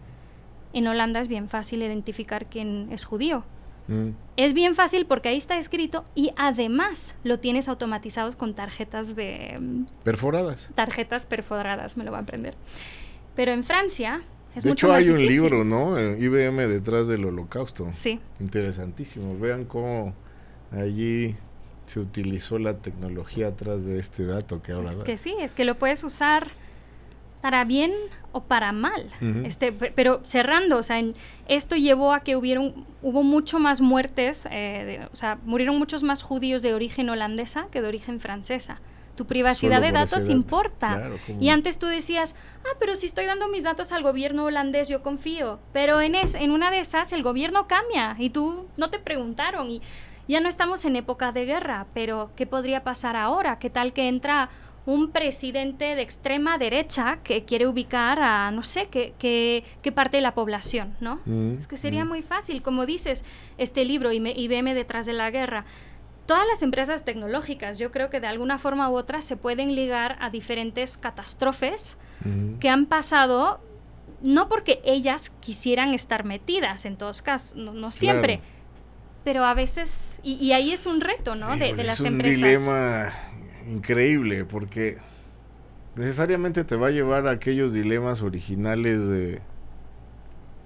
en 0.73 0.87
Holanda 0.87 1.21
es 1.21 1.27
bien 1.27 1.49
fácil 1.49 1.81
identificar 1.81 2.45
quién 2.45 2.89
es 2.91 3.03
judío. 3.03 3.45
Ujú. 3.89 4.13
Es 4.37 4.53
bien 4.53 4.75
fácil 4.75 5.05
porque 5.05 5.29
ahí 5.29 5.37
está 5.37 5.57
escrito 5.57 6.05
y 6.15 6.31
además 6.37 7.15
lo 7.23 7.39
tienes 7.39 7.67
automatizados 7.67 8.35
con 8.35 8.53
tarjetas 8.55 9.15
de 9.15 9.55
mm, 9.59 9.83
Perforadas. 10.03 10.69
tarjetas 10.75 11.25
perforadas, 11.25 11.97
me 11.97 12.03
lo 12.03 12.11
voy 12.11 12.19
a 12.19 12.23
aprender. 12.23 12.53
Pero 13.35 13.51
en 13.51 13.63
Francia 13.63 14.21
es 14.55 14.63
de 14.63 14.69
mucho 14.69 14.87
hecho, 14.87 14.93
más 14.93 14.97
hay 15.03 15.09
un 15.09 15.17
difícil. 15.17 15.41
libro, 15.43 15.63
¿no? 15.63 15.97
Eh, 15.97 16.17
IBM 16.19 16.67
detrás 16.67 17.07
del 17.07 17.25
holocausto. 17.25 17.87
Sí, 17.91 18.19
Interesantísimo. 18.39 19.37
Vean 19.39 19.65
cómo 19.65 20.13
allí 20.71 21.35
se 21.85 21.99
utilizó 21.99 22.59
la 22.59 22.77
tecnología 22.77 23.47
atrás 23.47 23.83
de 23.83 23.97
este 23.99 24.23
dato 24.25 24.61
que 24.61 24.73
ahora 24.73 24.91
es 24.91 25.03
que 25.03 25.17
sí, 25.17 25.33
es 25.39 25.53
que 25.55 25.65
lo 25.65 25.79
puedes 25.79 26.03
usar 26.03 26.45
para 27.41 27.63
bien 27.63 27.91
o 28.31 28.43
para 28.43 28.71
mal. 28.71 29.09
Este, 29.43 29.71
pe- 29.71 29.91
pero 29.95 30.21
cerrando, 30.25 30.77
o 30.77 30.83
sea, 30.83 30.99
en- 30.99 31.15
esto 31.47 31.75
llevó 31.75 32.13
a 32.13 32.19
que 32.19 32.35
hubieron, 32.35 32.85
hubo 33.01 33.23
mucho 33.23 33.59
más 33.59 33.81
muertes, 33.81 34.45
eh, 34.51 34.83
de- 34.99 35.07
o 35.11 35.15
sea, 35.15 35.37
murieron 35.45 35.77
muchos 35.77 36.03
más 36.03 36.21
judíos 36.21 36.61
de 36.61 36.73
origen 36.73 37.09
holandesa 37.09 37.67
que 37.71 37.81
de 37.81 37.87
origen 37.87 38.19
francesa. 38.19 38.81
Tu 39.15 39.25
privacidad 39.25 39.77
Solo 39.77 39.87
de 39.87 39.91
datos 39.91 40.19
dato. 40.23 40.31
importa. 40.31 40.95
Claro, 40.95 41.15
y 41.41 41.49
antes 41.49 41.77
tú 41.77 41.87
decías, 41.87 42.35
ah, 42.63 42.75
pero 42.79 42.95
si 42.95 43.05
estoy 43.05 43.25
dando 43.25 43.47
mis 43.49 43.63
datos 43.63 43.91
al 43.91 44.01
gobierno 44.03 44.45
holandés, 44.45 44.87
yo 44.87 45.01
confío. 45.01 45.59
Pero 45.73 45.99
en, 45.99 46.15
es, 46.15 46.35
en 46.35 46.51
una 46.51 46.71
de 46.71 46.79
esas 46.79 47.11
el 47.11 47.21
gobierno 47.23 47.67
cambia 47.67 48.15
y 48.17 48.29
tú 48.29 48.67
no 48.77 48.89
te 48.89 48.99
preguntaron. 48.99 49.69
Y 49.71 49.81
ya 50.29 50.39
no 50.39 50.47
estamos 50.47 50.85
en 50.85 50.95
época 50.95 51.31
de 51.33 51.45
guerra, 51.45 51.87
pero 51.93 52.31
¿qué 52.37 52.45
podría 52.45 52.83
pasar 52.83 53.17
ahora? 53.17 53.59
¿Qué 53.59 53.69
tal 53.69 53.91
que 53.91 54.07
entra 54.07 54.49
un 54.89 55.11
presidente 55.11 55.95
de 55.95 56.01
extrema 56.01 56.57
derecha 56.57 57.19
que 57.23 57.45
quiere 57.45 57.67
ubicar 57.67 58.19
a, 58.21 58.49
no 58.51 58.63
sé, 58.63 58.87
qué, 58.89 59.13
qué, 59.19 59.63
qué 59.83 59.91
parte 59.91 60.17
de 60.17 60.21
la 60.21 60.33
población, 60.33 60.95
¿no? 60.99 61.19
Mm, 61.25 61.57
Es 61.59 61.67
que 61.67 61.77
sería 61.77 62.05
mm. 62.05 62.07
muy 62.07 62.21
fácil, 62.23 62.61
como 62.61 62.85
dices, 62.85 63.23
este 63.57 63.85
libro 63.85 64.11
IM- 64.11 64.33
IBM 64.35 64.73
detrás 64.73 65.05
de 65.05 65.13
la 65.13 65.29
guerra. 65.29 65.65
Todas 66.25 66.45
las 66.47 66.63
empresas 66.63 67.05
tecnológicas, 67.05 67.77
yo 67.77 67.91
creo 67.91 68.09
que 68.09 68.19
de 68.19 68.27
alguna 68.27 68.57
forma 68.57 68.89
u 68.89 68.95
otra 68.97 69.21
se 69.21 69.37
pueden 69.37 69.75
ligar 69.75 70.17
a 70.21 70.29
diferentes 70.29 70.97
catástrofes 70.97 71.97
Ujú. 72.25 72.57
que 72.59 72.69
han 72.69 72.85
pasado, 72.87 73.59
no 74.23 74.49
porque 74.49 74.79
ellas 74.83 75.31
quisieran 75.39 75.93
estar 75.93 76.23
metidas, 76.25 76.85
en 76.85 76.97
todos 76.97 77.21
casos, 77.21 77.55
no, 77.55 77.73
no 77.73 77.91
siempre, 77.91 78.37
Claro. 78.37 78.53
pero 79.23 79.45
a 79.45 79.53
veces, 79.53 80.19
y, 80.23 80.33
y 80.35 80.51
ahí 80.53 80.71
es 80.71 80.85
un 80.85 81.01
reto, 81.01 81.35
¿no? 81.35 81.51
De, 81.51 81.57
de 81.59 81.67
Híjole, 81.67 81.83
las 81.83 81.95
es 81.99 82.05
un 82.05 82.07
empresas. 82.07 82.37
dilema 82.41 83.09
increíble 83.69 84.45
porque 84.45 84.97
necesariamente 85.95 86.63
te 86.63 86.75
va 86.75 86.87
a 86.87 86.91
llevar 86.91 87.27
a 87.27 87.31
aquellos 87.31 87.73
dilemas 87.73 88.21
originales 88.21 89.07
de 89.07 89.41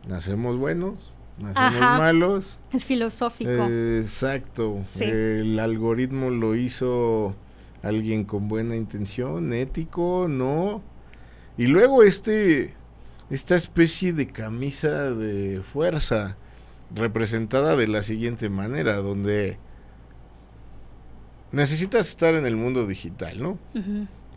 nacemos 0.08 0.58
buenos, 0.58 1.14
nacemos 1.38 1.76
Ajá. 1.76 1.98
malos. 1.98 2.58
Es 2.72 2.86
filosófico. 2.86 3.52
Eh, 3.52 4.00
exacto. 4.02 4.84
Sí. 4.88 5.06
El 5.06 5.60
algoritmo 5.60 6.30
lo 6.30 6.56
hizo 6.56 7.36
alguien 7.82 8.24
con 8.24 8.48
buena 8.48 8.76
intención, 8.76 9.54
ético, 9.54 10.28
no. 10.30 10.82
Y 11.58 11.68
luego 11.68 12.04
este 12.04 12.74
esta 13.30 13.56
especie 13.56 14.14
de 14.14 14.28
camisa 14.28 15.12
de 15.12 15.62
fuerza 15.62 16.38
representada 16.94 17.76
de 17.76 17.88
la 17.88 18.04
siguiente 18.04 18.50
manera, 18.50 18.98
donde 18.98 19.58
necesitas 21.54 22.10
estar 22.10 22.36
en 22.36 22.46
el 22.46 22.58
mundo 22.58 22.86
digital, 22.86 23.42
¿no? 23.42 23.58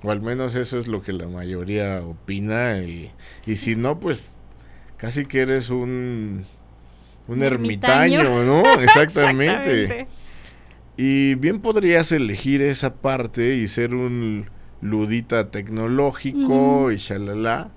O 0.02 0.10
al 0.12 0.20
menos 0.20 0.54
eso 0.54 0.78
es 0.78 0.86
lo 0.86 1.02
que 1.02 1.12
la 1.12 1.26
mayoría 1.26 2.00
opina 2.04 2.78
y, 2.82 3.10
y 3.46 3.56
si 3.56 3.74
no, 3.74 3.98
pues 3.98 4.30
casi 4.98 5.26
que 5.26 5.40
eres 5.40 5.70
un, 5.70 6.44
un 7.26 7.42
ermitaño, 7.42 8.20
ermitaño. 8.20 8.44
¿no? 8.44 8.80
Exactamente. 8.80 9.82
Exactamente. 9.82 10.06
Y 10.98 11.34
bien 11.34 11.60
podrías 11.60 12.12
elegir 12.12 12.62
esa 12.62 12.94
parte 12.94 13.56
y 13.56 13.68
ser 13.68 13.94
un 13.94 14.46
ludita 14.80 15.50
tecnológico 15.50 16.82
Ujú. 16.82 16.90
y 16.92 16.96
shalala, 16.96 17.70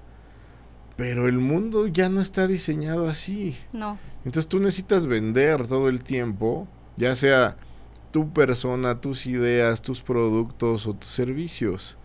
pero 0.98 1.28
el 1.28 1.40
mundo 1.40 1.88
ya 1.88 2.10
no 2.10 2.22
está 2.22 2.46
diseñado 2.48 3.08
así. 3.08 3.58
No. 3.74 3.98
Entonces 4.26 4.48
tú 4.48 4.60
necesitas 4.60 5.06
vender 5.08 5.66
todo 5.68 5.88
el 5.90 6.04
tiempo, 6.04 6.68
ya 6.98 7.16
sea 7.16 7.58
tu 8.12 8.32
persona, 8.34 9.02
tus 9.02 9.26
ideas, 9.28 9.82
tus 9.82 10.02
productos 10.02 10.88
o 10.88 10.94
tus 10.94 11.10
servicios. 11.10 11.98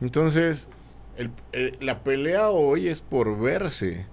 Entonces, 0.00 0.68
el- 1.16 1.30
el- 1.52 1.76
la 1.80 2.02
pelea 2.02 2.50
hoy 2.50 2.88
es 2.88 3.00
por 3.00 3.38
verse 3.38 4.06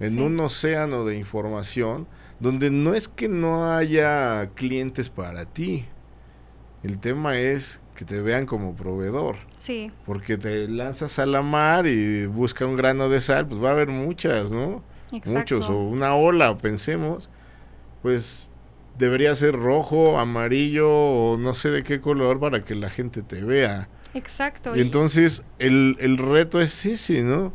en 0.00 0.08
Sí. 0.10 0.18
un 0.20 0.38
océano 0.40 1.04
de 1.04 1.16
información 1.16 2.06
donde 2.40 2.70
no 2.70 2.94
es 2.94 3.08
que 3.08 3.28
no 3.28 3.70
haya 3.72 4.50
clientes 4.54 5.08
para 5.08 5.44
ti. 5.44 5.84
El 6.82 7.00
tema 7.00 7.36
es 7.38 7.80
que 7.96 8.04
te 8.04 8.20
vean 8.20 8.46
como 8.46 8.76
proveedor. 8.76 9.36
Sí, 9.58 9.90
Porque 10.06 10.38
te 10.38 10.68
lanzas 10.68 11.18
a 11.18 11.26
la 11.26 11.42
mar 11.42 11.86
y 11.88 12.26
busca 12.26 12.64
un 12.64 12.76
grano 12.76 13.08
de 13.08 13.20
sal, 13.20 13.46
pues 13.48 13.60
va 13.62 13.70
a 13.70 13.72
haber 13.72 13.88
muchas, 13.88 14.52
¿no? 14.52 14.82
exacto. 15.10 15.30
muchos, 15.56 15.70
o 15.70 15.76
una 15.82 16.14
ola, 16.14 16.56
pensemos, 16.58 17.28
pues 18.02 18.46
debería 18.98 19.34
ser 19.34 19.54
rojo, 19.54 20.18
amarillo 20.18 20.90
o 20.90 21.36
no 21.38 21.54
sé 21.54 21.70
de 21.70 21.82
qué 21.82 22.00
color 22.00 22.40
para 22.40 22.64
que 22.64 22.74
la 22.74 22.90
gente 22.90 23.22
te 23.22 23.42
vea. 23.42 23.88
Exacto. 24.14 24.74
Y 24.76 24.80
entonces 24.80 25.42
el, 25.58 25.96
el 26.00 26.18
reto 26.18 26.60
es 26.60 26.84
ese, 26.86 27.22
¿no? 27.22 27.52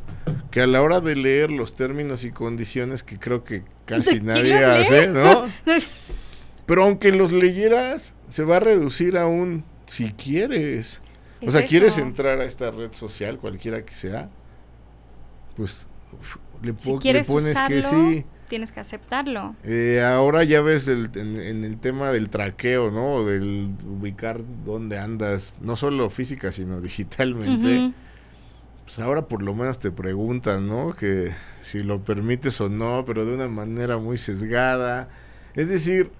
Que 0.51 0.61
a 0.61 0.67
la 0.67 0.81
hora 0.81 1.01
de 1.01 1.15
leer 1.15 1.51
los 1.51 1.73
términos 1.75 2.23
y 2.23 2.31
condiciones 2.31 3.03
que 3.03 3.17
creo 3.17 3.43
que 3.43 3.63
casi 3.85 4.11
¿Quién 4.11 4.25
nadie 4.27 4.63
hace, 4.63 5.07
¿no? 5.09 5.45
Pero 6.65 6.83
aunque 6.83 7.11
los 7.11 7.31
leyeras, 7.31 8.13
se 8.29 8.43
va 8.43 8.57
a 8.57 8.59
reducir 8.59 9.17
a 9.17 9.27
un 9.27 9.65
si 9.85 10.13
quieres. 10.13 10.99
O 11.45 11.51
sea, 11.51 11.65
¿quieres 11.65 11.97
entrar 11.97 12.39
a 12.39 12.45
esta 12.45 12.71
red 12.71 12.93
social, 12.93 13.37
cualquiera 13.37 13.83
que 13.83 13.93
sea? 13.93 14.29
Pues 15.57 15.87
uf, 16.13 16.37
le, 16.61 16.73
Si 16.77 17.11
le 17.11 17.23
pones 17.25 17.51
usarlo, 17.51 17.75
que 17.75 17.81
sí. 17.81 18.25
Tienes 18.49 18.71
que 18.71 18.79
aceptarlo. 18.79 19.55
Eh, 19.63 20.01
ahora 20.03 20.43
ya 20.43 20.61
ves 20.61 20.87
el- 20.87 21.09
en, 21.15 21.39
en 21.39 21.63
el 21.63 21.77
tema 21.79 22.11
del 22.11 22.29
traqueo, 22.29 22.91
¿no? 22.91 23.23
Del 23.25 23.69
ubicar 23.85 24.41
dónde 24.65 24.97
andas, 24.99 25.57
no 25.61 25.75
solo 25.75 26.09
física, 26.09 26.51
sino 26.51 26.81
digitalmente. 26.81 27.93
Pues 28.85 28.99
ahora 28.99 29.27
por 29.27 29.41
lo 29.41 29.53
menos 29.55 29.79
te 29.79 29.91
preguntan, 29.91 30.67
¿no? 30.67 30.93
Que 30.93 31.31
si 31.61 31.79
lo 31.83 32.01
permites 32.03 32.59
o 32.61 32.69
no, 32.69 33.03
pero 33.05 33.25
de 33.25 33.33
una 33.33 33.47
manera 33.47 33.97
muy 33.97 34.17
sesgada. 34.17 35.07
Es 35.55 35.69
decir, 35.69 36.11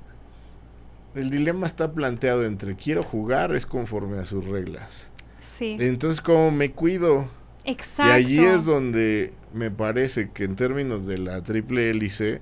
el 1.16 1.30
dilema 1.30 1.66
está 1.68 1.92
planteado 1.92 2.46
entre 2.46 2.76
quiero 2.76 3.04
jugar 3.04 3.54
es 3.56 3.66
conforme 3.66 4.18
a 4.20 4.26
sus 4.26 4.46
reglas. 4.46 5.08
Sí. 5.42 5.76
Entonces, 5.80 6.22
¿cómo 6.22 6.52
me 6.52 6.72
cuido? 6.72 7.28
Exacto. 7.66 8.12
Y 8.12 8.16
allí 8.16 8.40
es 8.40 8.66
donde 8.66 9.34
me 9.54 9.72
parece 9.72 10.32
que 10.32 10.44
en 10.44 10.56
términos 10.56 11.06
de 11.06 11.18
la 11.18 11.42
triple 11.42 11.90
hélice, 11.90 12.42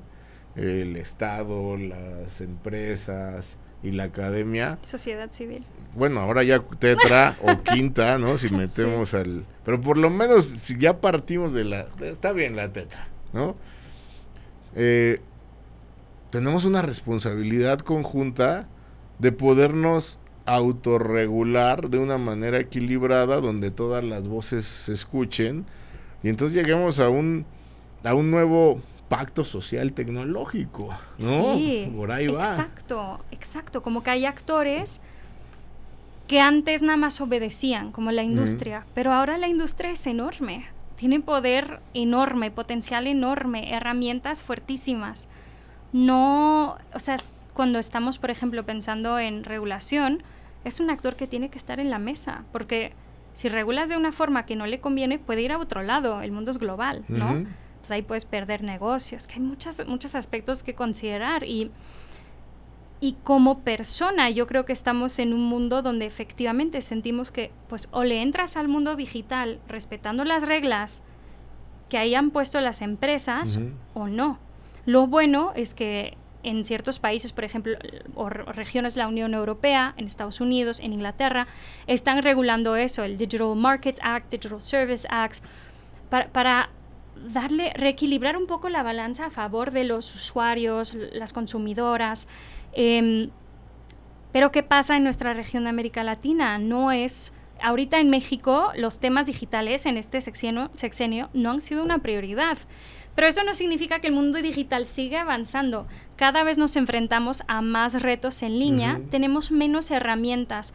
el 0.55 0.95
Estado, 0.97 1.77
las 1.77 2.41
empresas 2.41 3.57
y 3.84 3.91
la 3.91 4.03
academia, 4.05 4.77
Sociedad 4.84 5.31
civil. 5.31 5.63
bueno, 5.95 6.19
ahora 6.19 6.43
ya 6.43 6.60
tetra 6.79 7.38
o 7.41 7.62
quinta, 7.73 8.17
¿no? 8.17 8.38
Si 8.38 8.49
metemos 8.49 9.13
al... 9.13 9.45
Pero 9.65 9.81
por 9.81 9.97
lo 9.97 10.10
menos, 10.10 10.45
si 10.45 10.77
ya 10.77 10.99
partimos 11.01 11.53
de 11.53 11.63
la... 11.63 11.88
Está 12.01 12.31
bien 12.31 12.55
la 12.55 12.71
tetra, 12.71 13.07
¿no? 13.34 13.55
Eh, 14.75 15.19
tenemos 16.29 16.65
una 16.65 16.81
responsabilidad 16.81 17.79
conjunta 17.79 18.67
de 19.19 19.31
podernos 19.31 20.19
autorregular 20.45 21.89
de 21.89 21.99
una 21.99 22.17
manera 22.17 22.60
equilibrada 22.60 23.39
donde 23.41 23.71
todas 23.71 24.04
las 24.04 24.27
voces 24.27 24.65
se 24.65 24.93
escuchen 24.93 25.65
y 26.23 26.30
entonces 26.30 26.56
lleguemos 26.56 26.99
a 26.99 27.10
un 27.10 27.45
a 28.04 28.13
un 28.15 28.32
nuevo 28.32 28.82
pacto 29.10 29.43
social 29.43 29.91
tecnológico, 29.91 30.89
¿no? 31.17 31.56
Sí, 31.56 31.91
Por 31.95 32.12
ahí 32.13 32.27
va. 32.27 32.49
Exacto, 32.49 33.19
exacto. 33.32 33.84
Como 33.84 34.04
que 34.04 34.10
hay 34.10 34.25
actores 34.25 35.01
que 36.27 36.39
antes 36.39 36.82
nada 36.82 36.95
más 36.95 37.19
obedecían, 37.19 37.91
como 37.91 38.12
la 38.12 38.23
industria, 38.23 38.86
pero 38.95 39.12
ahora 39.12 39.38
la 39.38 39.49
industria 39.49 39.91
es 39.91 40.08
enorme. 40.08 40.65
Tiene 40.95 41.19
poder 41.19 41.82
enorme, 41.93 42.51
potencial 42.51 43.06
enorme, 43.06 43.75
herramientas 43.75 44.43
fuertísimas. 44.43 45.27
No, 45.91 46.77
o 46.93 46.99
sea, 46.99 47.17
cuando 47.53 47.79
estamos, 47.79 48.17
por 48.17 48.31
ejemplo, 48.31 48.65
pensando 48.65 49.19
en 49.19 49.43
regulación, 49.43 50.23
es 50.63 50.79
un 50.79 50.89
actor 50.89 51.15
que 51.15 51.27
tiene 51.27 51.49
que 51.49 51.57
estar 51.57 51.79
en 51.79 51.89
la 51.89 51.99
mesa, 51.99 52.43
porque 52.51 52.93
si 53.33 53.49
regulas 53.49 53.89
de 53.89 53.97
una 53.97 54.11
forma 54.11 54.45
que 54.45 54.55
no 54.55 54.65
le 54.67 54.79
conviene, 54.79 55.19
puede 55.19 55.41
ir 55.41 55.51
a 55.51 55.57
otro 55.57 55.81
lado. 55.83 56.21
El 56.21 56.31
mundo 56.31 56.51
es 56.51 56.57
global, 56.57 57.03
¿no? 57.07 57.27
Ujú. 57.27 57.35
Entonces 57.35 57.91
ahí 57.91 58.01
puedes 58.03 58.25
perder 58.25 58.63
negocios, 58.63 59.25
que 59.25 59.35
hay 59.35 59.39
muchas, 59.39 59.85
muchos 59.87 60.13
aspectos 60.13 60.61
que 60.61 60.75
considerar 60.75 61.43
y, 61.43 61.71
y 62.99 63.13
como 63.23 63.59
persona 63.59 64.29
yo 64.29 64.45
creo 64.45 64.65
que 64.65 64.73
estamos 64.73 65.17
en 65.17 65.33
un 65.33 65.43
mundo 65.45 65.81
donde 65.81 66.05
efectivamente 66.05 66.81
sentimos 66.81 67.31
que 67.31 67.51
pues 67.69 67.89
o 67.91 68.03
le 68.03 68.21
entras 68.21 68.55
al 68.55 68.67
mundo 68.67 68.95
digital 68.95 69.59
respetando 69.67 70.23
las 70.25 70.47
reglas 70.47 71.01
que 71.89 71.97
hayan 71.97 72.29
puesto 72.29 72.61
las 72.61 72.83
empresas 72.83 73.59
o 73.95 74.07
no. 74.07 74.37
Lo 74.85 75.07
bueno 75.07 75.51
es 75.55 75.73
que 75.73 76.17
en 76.43 76.65
ciertos 76.65 76.99
países, 76.99 77.34
por 77.34 77.43
ejemplo, 77.43 77.77
o 78.15 78.30
re- 78.30 78.43
regiones 78.54 78.95
de 78.95 78.99
la 78.99 79.08
Unión 79.08 79.34
Europea, 79.34 79.93
en 79.97 80.06
Estados 80.06 80.41
Unidos, 80.41 80.80
en 80.80 80.93
Inglaterra, 80.93 81.47
están 81.88 82.21
regulando 82.23 82.75
eso, 82.75 83.04
el 83.04 83.17
Digital 83.17 83.56
Markets 83.56 83.99
Act, 84.04 84.32
Digital 84.32 84.62
Service 84.62 85.08
Act, 85.10 85.43
para, 86.10 86.30
para 86.30 86.69
darle, 87.34 87.73
reequilibrar 87.75 88.36
un 88.38 88.47
poco 88.47 88.69
la 88.69 88.84
balanza 88.84 89.27
a 89.27 89.30
favor 89.30 89.71
de 89.71 89.84
los 89.84 90.13
usuarios, 90.15 90.93
las 91.13 91.34
consumidoras. 91.34 92.27
Em, 92.73 93.30
pero 94.32 94.51
¿qué 94.51 94.63
pasa 94.63 94.95
en 94.97 95.04
nuestra 95.04 95.34
región 95.34 95.65
de 95.65 95.69
América 95.69 96.04
Latina? 96.04 96.58
No 96.58 96.91
es... 96.91 97.34
Ahorita 97.63 97.99
en 97.99 98.10
México 98.10 98.71
los 98.75 98.97
temas 98.99 99.27
digitales 99.27 99.86
en 99.86 99.97
este 99.97 100.19
sexenio, 100.19 100.71
sexenio 100.73 101.30
no 101.34 101.51
han 101.51 101.62
sido 101.62 101.84
una 101.84 101.99
prioridad. 101.99 102.58
Pero 103.15 103.28
eso 103.28 103.43
no 103.43 103.54
significa 103.54 104.00
que 104.00 104.08
el 104.08 104.13
mundo 104.13 104.41
digital 104.41 104.86
siga 104.86 105.21
avanzando. 105.21 105.88
Cada 106.15 106.43
vez 106.43 106.58
nos 106.58 106.76
enfrentamos 106.76 107.43
a 107.47 107.62
más 107.62 108.02
retos 108.02 108.41
en 108.41 108.60
línea, 108.60 109.02
tenemos 109.10 109.52
menos 109.52 109.91
herramientas. 109.91 110.74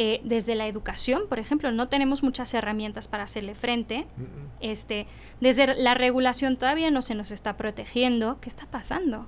Eh, 0.00 0.20
desde 0.22 0.54
la 0.54 0.68
educación, 0.68 1.22
por 1.28 1.40
ejemplo, 1.40 1.72
no 1.72 1.88
tenemos 1.88 2.22
muchas 2.22 2.54
herramientas 2.54 3.08
para 3.08 3.24
hacerle 3.24 3.56
frente. 3.56 4.06
este, 4.60 5.08
desde 5.40 5.74
la 5.74 5.94
regulación 5.94 6.56
todavía 6.56 6.92
no 6.92 7.02
se 7.02 7.16
nos 7.16 7.32
está 7.32 7.56
protegiendo. 7.56 8.38
¿Qué 8.40 8.48
está 8.48 8.66
pasando? 8.66 9.26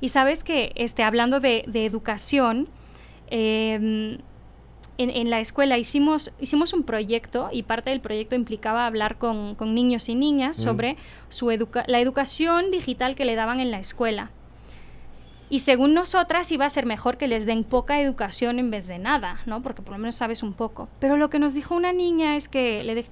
Y 0.00 0.10
sabes 0.10 0.44
que, 0.44 0.72
este, 0.74 1.02
hablando 1.02 1.40
de, 1.40 1.64
educación, 1.74 2.68
em, 3.28 4.18
en, 5.02 5.30
la 5.30 5.40
escuela 5.40 5.78
hicimos, 5.78 6.30
hicimos 6.38 6.72
un 6.72 6.82
proyecto 6.82 7.48
y 7.50 7.62
parte 7.62 7.90
del 7.90 8.00
proyecto 8.00 8.34
implicaba 8.34 8.86
hablar 8.86 9.16
con, 9.16 9.56
niños 9.74 10.08
y 10.08 10.14
niñas 10.14 10.56
sobre 10.56 10.96
su 11.28 11.50
la 11.86 12.00
educación 12.00 12.70
digital 12.70 13.14
que 13.14 13.24
le 13.24 13.34
daban 13.34 13.60
en 13.60 13.70
la 13.70 13.78
escuela. 13.78 14.30
Y 15.52 15.58
según 15.58 15.94
nosotras 15.94 16.52
iba 16.52 16.64
a 16.64 16.70
ser 16.70 16.86
mejor 16.86 17.16
que 17.16 17.26
les 17.26 17.44
den 17.44 17.64
poca 17.64 18.00
educación 18.00 18.60
en 18.60 18.70
vez 18.70 18.86
de 18.86 19.00
nada, 19.00 19.40
¿no? 19.46 19.62
Porque 19.62 19.82
por 19.82 19.94
lo 19.94 19.98
menos 19.98 20.14
sabes 20.14 20.44
un 20.44 20.54
poco. 20.54 20.88
Pero 21.00 21.16
lo 21.16 21.28
que 21.28 21.40
nos 21.40 21.54
dijo 21.54 21.74
una 21.74 21.92
niña 21.92 22.36
es 22.36 22.48
que 22.48 23.04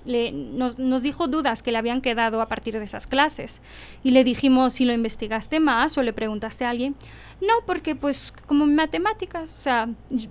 nos, 0.54 1.02
dijo 1.02 1.26
dudas 1.26 1.64
que 1.64 1.72
le 1.72 1.78
habían 1.78 2.00
quedado 2.00 2.40
a 2.40 2.46
partir 2.46 2.78
de 2.78 2.84
esas 2.84 3.08
clases. 3.08 3.60
Y 4.04 4.12
le 4.12 4.22
dijimos 4.22 4.74
si 4.74 4.84
lo 4.84 4.92
investigaste 4.92 5.58
más 5.58 5.98
o 5.98 6.02
le 6.04 6.12
preguntaste 6.12 6.64
a 6.64 6.70
alguien. 6.70 6.94
No, 7.40 7.54
porque 7.66 7.96
pues 7.96 8.32
como 8.46 8.66
matemáticas, 8.66 9.58
o 9.58 9.60
sea, 9.60 9.88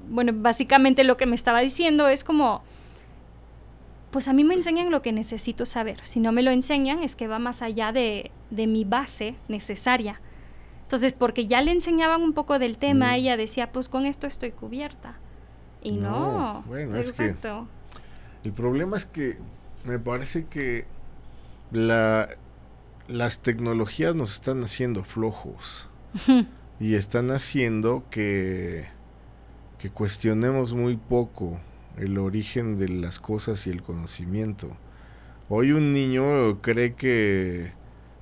bueno, 0.08 0.32
básicamente 0.34 1.04
lo 1.04 1.17
que 1.17 1.26
me 1.26 1.36
estaba 1.36 1.60
diciendo 1.60 2.08
es 2.08 2.24
como 2.24 2.63
pues 4.12 4.30
a 4.30 4.34
mí 4.34 4.46
me 4.46 4.54
enseñan 4.54 4.89
lo 4.89 5.02
que 5.02 5.12
necesito 5.12 5.65
saber. 5.65 6.00
Si 6.04 6.22
no 6.22 6.32
me 6.32 6.41
lo 6.41 6.52
enseñan 6.52 7.04
es 7.04 7.17
que 7.17 7.28
va 7.28 7.38
más 7.38 7.62
allá 7.62 7.91
de, 7.91 8.32
de 8.50 8.65
mi 8.65 8.86
base 8.86 9.36
necesaria. 9.50 10.22
Entonces, 10.88 11.12
porque 11.12 11.47
ya 11.47 11.62
le 11.62 11.73
enseñaban 11.73 12.21
un 12.21 12.32
poco 12.32 12.60
del 12.60 12.78
tema, 12.78 13.08
mm. 13.08 13.15
ella 13.15 13.36
decía, 13.36 13.73
pues 13.73 13.89
con 13.89 14.06
esto 14.06 14.26
estoy 14.26 14.52
cubierta. 14.52 15.17
Y 15.84 15.91
no, 15.91 16.63
bueno, 16.65 16.95
exacto. 16.95 17.67
el 18.45 18.54
problema 18.54 18.95
es 18.95 19.06
que 19.06 19.38
me 19.84 20.00
parece 20.00 20.45
que 20.45 20.86
la, 21.71 22.30
las 23.10 23.41
tecnologías 23.41 24.15
nos 24.15 24.36
están 24.36 24.63
haciendo 24.63 25.04
flojos 25.04 25.89
y 26.80 26.95
están 26.95 27.32
haciendo 27.32 28.06
que, 28.10 28.88
que 29.80 29.89
cuestionemos 29.89 30.73
muy 30.73 30.95
poco 30.95 31.60
el 31.97 32.17
origen 32.17 32.78
de 32.78 32.88
las 32.88 33.19
cosas 33.19 33.67
y 33.67 33.71
el 33.71 33.84
conocimiento. 33.84 34.71
Hoy 35.50 35.73
un 35.73 35.91
niño 35.91 36.62
cree 36.62 36.93
que 36.93 37.73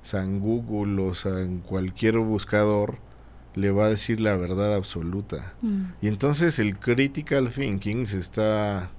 San 0.06 0.38
Google 0.38 1.02
o 1.02 1.14
San 1.16 1.58
cualquier 1.58 2.18
buscador 2.18 2.98
le 3.56 3.72
va 3.72 3.86
a 3.86 3.88
decir 3.88 4.20
la 4.20 4.36
verdad 4.36 4.72
absoluta. 4.72 5.54
Mm. 5.62 5.84
Y 6.00 6.06
entonces 6.06 6.60
el 6.60 6.78
critical 6.78 7.50
thinking 7.50 8.06
se 8.06 8.18
está 8.18 8.92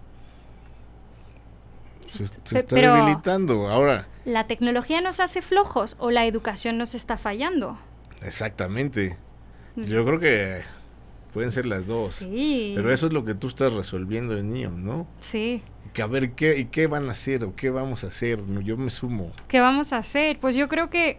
se, 2.06 2.26
está 2.26 2.76
debilitando. 2.76 3.70
Ahora, 3.70 4.08
¿la 4.26 4.48
tecnología 4.48 5.00
nos 5.00 5.22
hace 5.22 5.42
flojos 5.42 5.96
o 5.98 6.12
la 6.12 6.26
educación 6.26 6.78
nos 6.78 6.94
está 6.94 7.18
fallando? 7.18 7.78
Exactamente. 8.22 9.16
Yo 9.78 10.04
creo 10.04 10.20
que 10.20 10.64
pueden 11.32 11.54
ser 11.54 11.68
las 11.68 11.88
dos. 11.88 12.16
Sí. 12.16 12.74
Pero 12.76 12.92
eso 12.92 13.08
es 13.08 13.14
lo 13.14 13.24
que 13.24 13.34
tú 13.34 13.48
estás 13.48 13.72
resolviendo 13.72 14.38
en 14.38 14.52
niño, 14.52 14.72
¿no? 14.72 15.08
Sí 15.22 15.64
que 15.98 16.04
a 16.04 16.06
ver 16.06 16.34
qué, 16.34 16.60
y 16.60 16.66
qué 16.66 16.86
van 16.86 17.10
a 17.10 17.14
hacer 17.14 17.44
o 17.44 17.56
qué 17.56 17.72
vamos 17.72 18.04
a 18.04 18.08
hacer. 18.08 18.40
Yo 18.64 18.78
me 18.78 18.92
sumo. 18.92 19.32
¿Qué 19.48 19.60
vamos 19.62 19.94
a 19.94 19.98
hacer? 19.98 20.38
Pues 20.38 20.56
yo 20.56 20.68
creo 20.68 20.92
que 20.92 21.18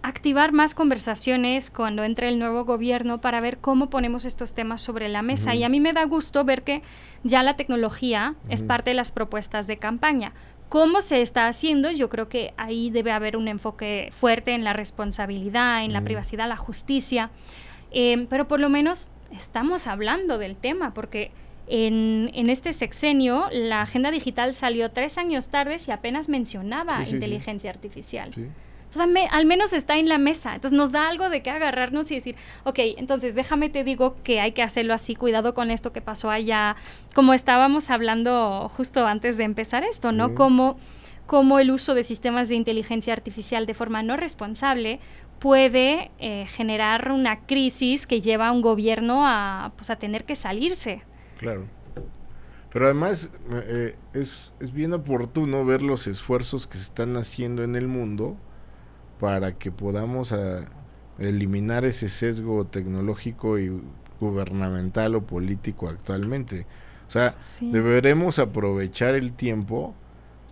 activar 0.00 0.52
más 0.52 0.74
conversaciones 0.74 1.70
cuando 1.70 2.02
entre 2.02 2.30
el 2.30 2.38
nuevo 2.38 2.64
gobierno 2.64 3.20
para 3.20 3.42
ver 3.42 3.58
cómo 3.58 3.90
ponemos 3.90 4.24
estos 4.24 4.54
temas 4.54 4.80
sobre 4.80 5.10
la 5.10 5.20
mesa. 5.20 5.54
Y 5.54 5.64
a 5.64 5.68
mí 5.68 5.80
me 5.80 5.92
da 5.92 6.04
gusto 6.04 6.46
ver 6.46 6.62
que 6.62 6.80
ya 7.24 7.42
la 7.42 7.56
tecnología 7.56 8.36
es 8.48 8.62
parte 8.62 8.88
de 8.88 8.94
las 8.94 9.12
propuestas 9.12 9.66
de 9.66 9.76
campaña. 9.76 10.32
¿Cómo 10.70 11.02
se 11.02 11.20
está 11.20 11.46
haciendo? 11.46 11.90
Yo 11.90 12.08
creo 12.08 12.30
que 12.30 12.54
ahí 12.56 12.88
debe 12.88 13.12
haber 13.12 13.36
un 13.36 13.48
enfoque 13.48 14.14
fuerte 14.18 14.54
en 14.54 14.64
la 14.64 14.72
responsabilidad, 14.72 15.84
en 15.84 15.92
la 15.92 16.00
privacidad, 16.00 16.48
la 16.48 16.56
justicia. 16.56 17.28
Eh, 17.90 18.26
pero 18.30 18.48
por 18.48 18.60
lo 18.60 18.70
menos 18.70 19.10
estamos 19.30 19.86
hablando 19.86 20.38
del 20.38 20.56
tema, 20.56 20.94
porque 20.94 21.32
en, 21.70 22.30
en, 22.34 22.50
este 22.50 22.72
sexenio, 22.72 23.46
la 23.52 23.82
agenda 23.82 24.10
digital 24.10 24.52
salió 24.54 24.90
tres 24.90 25.18
años 25.18 25.48
tarde 25.48 25.76
y 25.86 25.90
apenas 25.90 26.28
mencionaba 26.28 27.02
inteligencia 27.08 27.70
artificial. 27.70 28.32
Entonces, 28.92 29.28
al 29.30 29.46
menos 29.46 29.72
está 29.72 29.96
en 29.98 30.08
la 30.08 30.18
mesa. 30.18 30.54
Entonces, 30.54 30.76
nos 30.76 30.90
da 30.90 31.08
algo 31.08 31.28
de 31.30 31.42
qué 31.42 31.50
agarrarnos 31.50 32.10
y 32.10 32.16
decir, 32.16 32.34
ok, 32.64 32.78
entonces 32.96 33.36
déjame 33.36 33.68
te 33.68 33.84
digo 33.84 34.16
que 34.24 34.40
hay 34.40 34.50
que 34.50 34.62
hacerlo 34.62 34.94
así, 34.94 35.14
cuidado 35.14 35.54
con 35.54 35.70
esto 35.70 35.92
que 35.92 36.00
pasó 36.00 36.30
allá. 36.30 36.74
Como 37.14 37.32
estábamos 37.32 37.90
hablando 37.90 38.68
justo 38.76 39.06
antes 39.06 39.36
de 39.36 39.44
empezar 39.44 39.84
esto, 39.84 40.10
¿no? 40.10 40.34
Como, 40.34 40.76
como 41.26 41.60
el 41.60 41.70
uso 41.70 41.94
de 41.94 42.02
sistemas 42.02 42.48
de 42.48 42.56
inteligencia 42.56 43.12
artificial 43.12 43.64
de 43.64 43.74
forma 43.74 44.02
no 44.02 44.16
responsable 44.16 44.98
puede 45.38 46.10
eh, 46.18 46.46
generar 46.48 47.12
una 47.12 47.46
crisis 47.46 48.06
que 48.08 48.20
lleva 48.20 48.48
a 48.48 48.52
un 48.52 48.60
gobierno 48.60 49.22
a, 49.24 49.72
pues, 49.76 49.88
a 49.90 49.96
tener 49.96 50.24
que 50.24 50.34
salirse. 50.34 51.02
Claro. 51.40 51.64
Pero 52.70 52.84
además 52.84 53.30
eh, 53.50 53.96
es, 54.12 54.52
es 54.60 54.72
bien 54.72 54.92
oportuno 54.92 55.64
ver 55.64 55.80
los 55.80 56.06
esfuerzos 56.06 56.66
que 56.66 56.76
se 56.76 56.84
están 56.84 57.16
haciendo 57.16 57.64
en 57.64 57.76
el 57.76 57.88
mundo 57.88 58.36
para 59.18 59.58
que 59.58 59.72
podamos 59.72 60.32
ah, 60.32 60.66
eliminar 61.18 61.86
ese 61.86 62.10
sesgo 62.10 62.66
tecnológico 62.66 63.58
y 63.58 63.72
gubernamental 64.20 65.14
o 65.14 65.22
político 65.22 65.88
actualmente. 65.88 66.66
O 67.08 67.10
sea, 67.10 67.34
deberemos 67.60 68.38
aprovechar 68.38 69.14
el 69.14 69.32
tiempo 69.32 69.94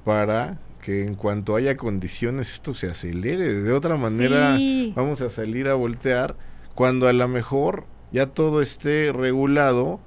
para 0.04 0.58
que 0.82 1.04
en 1.04 1.14
cuanto 1.14 1.54
haya 1.54 1.76
condiciones 1.76 2.52
esto 2.52 2.72
se 2.72 2.88
acelere. 2.88 3.60
De 3.60 3.72
otra 3.72 3.96
manera 3.96 4.58
vamos 4.96 5.20
a 5.20 5.28
salir 5.28 5.68
a 5.68 5.74
voltear 5.74 6.34
cuando 6.74 7.08
a 7.08 7.12
lo 7.12 7.28
mejor 7.28 7.84
ya 8.10 8.26
todo 8.26 8.62
esté 8.62 9.12
regulado 9.12 10.00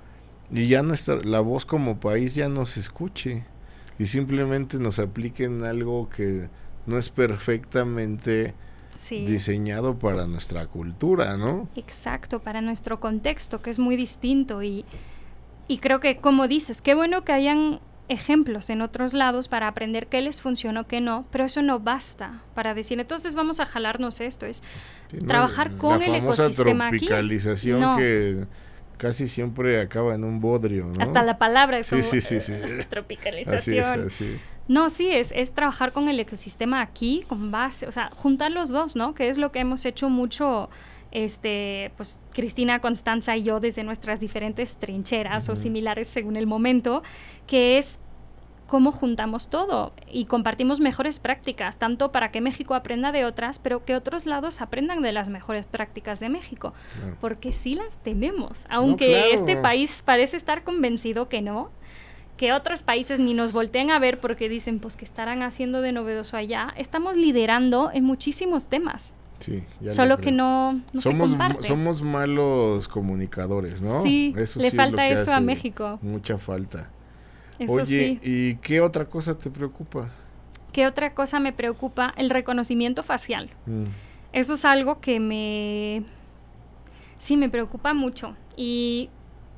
y 0.52 0.68
ya 0.68 0.84
nuestra 0.84 1.18
la 1.24 1.40
voz 1.40 1.66
como 1.66 2.00
país 2.00 2.36
ya 2.36 2.50
no 2.50 2.66
se 2.66 2.80
escuche. 2.80 3.44
Y 4.00 4.08
simplemente 4.08 4.78
nos 4.80 5.00
apliquen 5.00 5.64
algo 5.64 6.10
que 6.10 6.50
no 6.86 6.98
es 6.98 7.10
perfectamente 7.10 8.56
diseñado 9.10 9.98
para 9.98 10.28
nuestra 10.28 10.68
cultura, 10.68 11.38
¿no? 11.38 11.68
Exacto, 11.76 12.40
para 12.40 12.62
nuestro 12.62 13.00
contexto, 13.00 13.62
que 13.62 13.70
es 13.70 13.80
muy 13.80 13.96
distinto. 13.96 14.64
Y, 14.64 14.86
y 15.68 15.80
creo 15.80 16.00
que, 16.00 16.18
como 16.18 16.48
dices, 16.48 16.82
qué 16.82 16.96
bueno 16.96 17.24
que 17.24 17.32
hayan 17.32 17.80
ejemplos 18.10 18.70
en 18.70 18.82
otros 18.82 19.14
lados 19.14 19.48
para 19.48 19.68
aprender 19.68 20.08
qué 20.08 20.22
les 20.22 20.42
funcionó, 20.42 20.86
qué 20.86 21.00
no, 21.00 21.26
pero 21.32 21.46
eso 21.46 21.62
no 21.62 21.80
basta 21.80 22.42
para 22.54 22.74
decir, 22.74 23.00
entonces 23.00 23.36
vamos 23.36 23.60
a 23.62 23.66
jalarnos 23.66 24.20
esto, 24.20 24.46
es 24.46 24.64
trabajar 25.28 25.78
con 25.78 26.02
el 26.02 26.16
ecosistema 26.16 26.90
tropicalización 26.90 27.84
aquí. 27.84 28.02
que 28.02 28.48
casi 29.02 29.28
siempre 29.28 29.82
acaba 29.82 30.14
en 30.14 30.24
un 30.24 30.40
bodrio, 30.40 30.86
¿no? 30.86 31.02
Hasta 31.02 31.24
la 31.24 31.40
palabra 31.40 31.80
es 31.80 31.88
sí, 31.88 32.04
sí, 32.04 32.22
sí, 32.22 32.40
sí. 32.40 32.54
tropicalización. 32.90 34.10
No, 34.68 34.92
sí, 34.92 35.10
es, 35.12 35.32
es 35.36 35.54
trabajar 35.54 35.92
con 35.92 36.08
el 36.08 36.20
ecosistema 36.20 36.82
aquí, 36.82 37.26
con 37.28 37.50
base, 37.50 37.88
o 37.88 37.92
sea, 37.92 38.12
juntar 38.14 38.52
los 38.52 38.70
dos, 38.70 38.96
¿no? 38.96 39.16
Que 39.16 39.30
es 39.30 39.40
lo 39.40 39.52
que 39.52 39.58
hemos 39.58 39.86
hecho 39.86 40.08
mucho, 40.08 40.70
este, 41.10 41.92
pues 41.98 42.20
Cristina, 42.32 42.80
Constanza 42.80 43.36
y 43.36 43.42
yo 43.42 43.60
desde 43.60 43.84
nuestras 43.84 44.20
diferentes 44.20 44.78
trincheras 44.78 45.50
o 45.50 45.56
similares 45.56 46.08
según 46.08 46.36
el 46.36 46.46
momento, 46.46 47.02
que 47.48 47.80
es 47.80 48.00
cómo 48.72 48.94
juntamos 48.94 49.50
todo 49.50 49.92
y 50.10 50.24
compartimos 50.24 50.80
mejores 50.80 51.20
prácticas, 51.20 51.76
tanto 51.76 52.14
para 52.14 52.32
que 52.32 52.40
México 52.40 52.74
aprenda 52.74 53.12
de 53.12 53.26
otras, 53.26 53.60
pero 53.60 53.84
que 53.84 53.98
otros 53.98 54.26
lados 54.26 54.62
aprendan 54.62 55.02
de 55.02 55.12
las 55.12 55.28
mejores 55.28 55.66
prácticas 55.66 56.22
de 56.22 56.30
México, 56.30 56.74
porque 57.20 57.52
sí 57.52 57.76
las 57.76 57.98
tenemos, 58.02 58.64
aunque 58.70 59.34
este 59.34 59.58
país 59.58 60.02
parece 60.06 60.38
estar 60.38 60.64
convencido 60.64 61.28
que 61.28 61.42
no, 61.42 61.70
que 62.38 62.54
otros 62.54 62.82
países 62.82 63.20
ni 63.20 63.34
nos 63.34 63.52
volteen 63.52 63.92
a 63.92 64.00
ver 64.00 64.22
porque 64.22 64.48
dicen, 64.48 64.80
pues, 64.80 64.96
que 64.96 65.04
estarán 65.04 65.44
haciendo 65.44 65.82
de 65.82 65.92
novedoso 65.92 66.38
allá, 66.38 66.74
estamos 66.78 67.18
liderando 67.18 67.92
en 67.94 68.06
muchísimos 68.06 68.68
temas. 68.68 69.16
Sí, 69.42 69.66
Solo 69.90 70.20
que 70.20 70.32
no, 70.32 70.80
somos, 70.98 71.32
se 71.32 71.36
comparte. 71.36 71.68
Somos 71.68 72.02
malos 72.04 72.88
comunicadores, 72.88 73.82
¿no? 73.82 74.02
Sí, 74.04 74.34
le 74.56 74.72
falta 74.72 75.10
eso 75.10 75.34
a 75.34 75.42
México. 75.42 76.00
Mucha 76.02 76.38
falta. 76.38 76.90
Oye, 77.70 78.20
¿y 78.24 78.56
qué 78.56 78.82
otra 78.82 79.06
cosa 79.06 79.38
te 79.38 79.50
preocupa? 79.50 80.10
¿Qué 80.72 80.88
otra 80.88 81.14
cosa 81.14 81.40
me 81.40 81.52
preocupa? 81.54 82.14
El 82.18 82.30
reconocimiento 82.30 83.04
facial. 83.04 83.50
Mm. 83.66 83.84
Eso 84.34 84.54
es 84.54 84.64
algo 84.66 85.02
que 85.02 85.20
me... 85.20 86.04
Sí, 87.20 87.38
me 87.38 87.50
preocupa 87.50 87.94
mucho. 87.94 88.36
Y, 88.56 89.10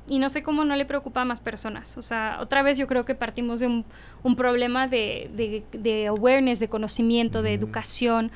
y 0.08 0.18
no 0.18 0.28
sé 0.28 0.42
cómo 0.42 0.64
no 0.64 0.76
le 0.76 0.84
preocupa 0.84 1.22
a 1.22 1.24
más 1.24 1.40
personas. 1.40 1.96
O 1.96 2.02
sea, 2.02 2.38
otra 2.40 2.62
vez 2.62 2.76
yo 2.76 2.86
creo 2.86 3.04
que 3.04 3.14
partimos 3.14 3.60
de 3.60 3.68
un, 3.68 3.84
un 4.22 4.36
problema 4.36 4.88
de, 4.88 5.30
de, 5.34 5.62
de 5.78 6.08
awareness, 6.08 6.58
de 6.60 6.68
conocimiento, 6.68 7.42
de 7.42 7.50
Mm. 7.52 7.60
educación 7.60 8.32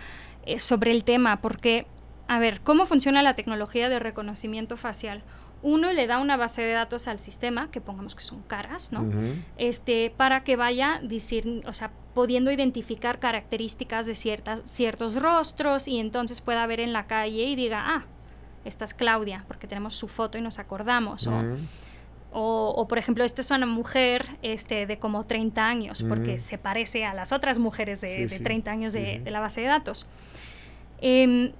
eh, 0.46 0.60
sobre 0.60 0.92
el 0.92 1.04
tema. 1.04 1.40
Porque, 1.40 1.86
a 2.28 2.38
ver, 2.38 2.60
¿cómo 2.62 2.86
funciona 2.86 3.22
la 3.22 3.34
tecnología 3.34 3.88
de 3.88 3.98
reconocimiento 3.98 4.76
facial? 4.76 5.22
Uno 5.62 5.92
le 5.92 6.06
da 6.06 6.18
una 6.18 6.36
base 6.36 6.62
de 6.62 6.72
datos 6.72 7.09
al 7.09 7.18
sistema, 7.18 7.70
que 7.70 7.80
pongamos 7.80 8.14
que 8.14 8.22
son 8.22 8.42
caras, 8.42 8.92
¿no? 8.92 9.02
Ujú. 9.02 9.34
este, 9.56 10.12
para 10.16 10.44
que 10.44 10.54
vaya 10.56 11.00
decir, 11.02 11.62
o 11.66 11.72
sea, 11.72 11.90
pudiendo 12.14 12.52
identificar 12.52 13.18
características 13.18 14.06
de 14.06 14.14
ciertas, 14.14 14.62
ciertos 14.64 15.20
rostros 15.20 15.88
y 15.88 15.98
entonces 15.98 16.40
pueda 16.40 16.64
ver 16.66 16.78
en 16.80 16.92
la 16.92 17.06
calle 17.09 17.44
y 17.44 17.56
diga, 17.56 17.82
ah, 17.86 18.04
esta 18.64 18.84
es 18.84 18.94
Claudia, 18.94 19.44
porque 19.48 19.66
tenemos 19.66 19.96
su 19.96 20.06
foto 20.09 20.38
y 20.38 20.40
nos 20.42 20.59
acordamos. 20.59 21.26
o- 21.26 21.30
Ujú. 21.30 21.56
O, 22.30 22.74
o, 22.76 22.86
por 22.86 22.98
ejemplo, 22.98 23.24
esta 23.24 23.40
es 23.40 23.50
una 23.50 23.64
mujer 23.64 24.36
este, 24.42 24.84
de 24.86 24.98
como 24.98 25.24
30 25.24 25.66
años, 25.66 26.04
porque 26.06 26.32
Ujú. 26.32 26.40
se 26.40 26.59
parece 26.59 27.06
a 27.06 27.14
las 27.14 27.32
otras 27.32 27.59
mujeres 27.59 28.02
de, 28.02 28.11
Sí, 28.11 28.20
de 28.20 28.28
sí, 28.28 28.42
30 28.42 28.70
años 28.70 28.92
sí, 28.92 29.00
de, 29.00 29.12
sí. 29.14 29.18
de 29.20 29.30
la 29.30 29.40
base 29.40 29.62
de 29.62 29.66
datos. 29.66 30.06
Em, 31.00 31.52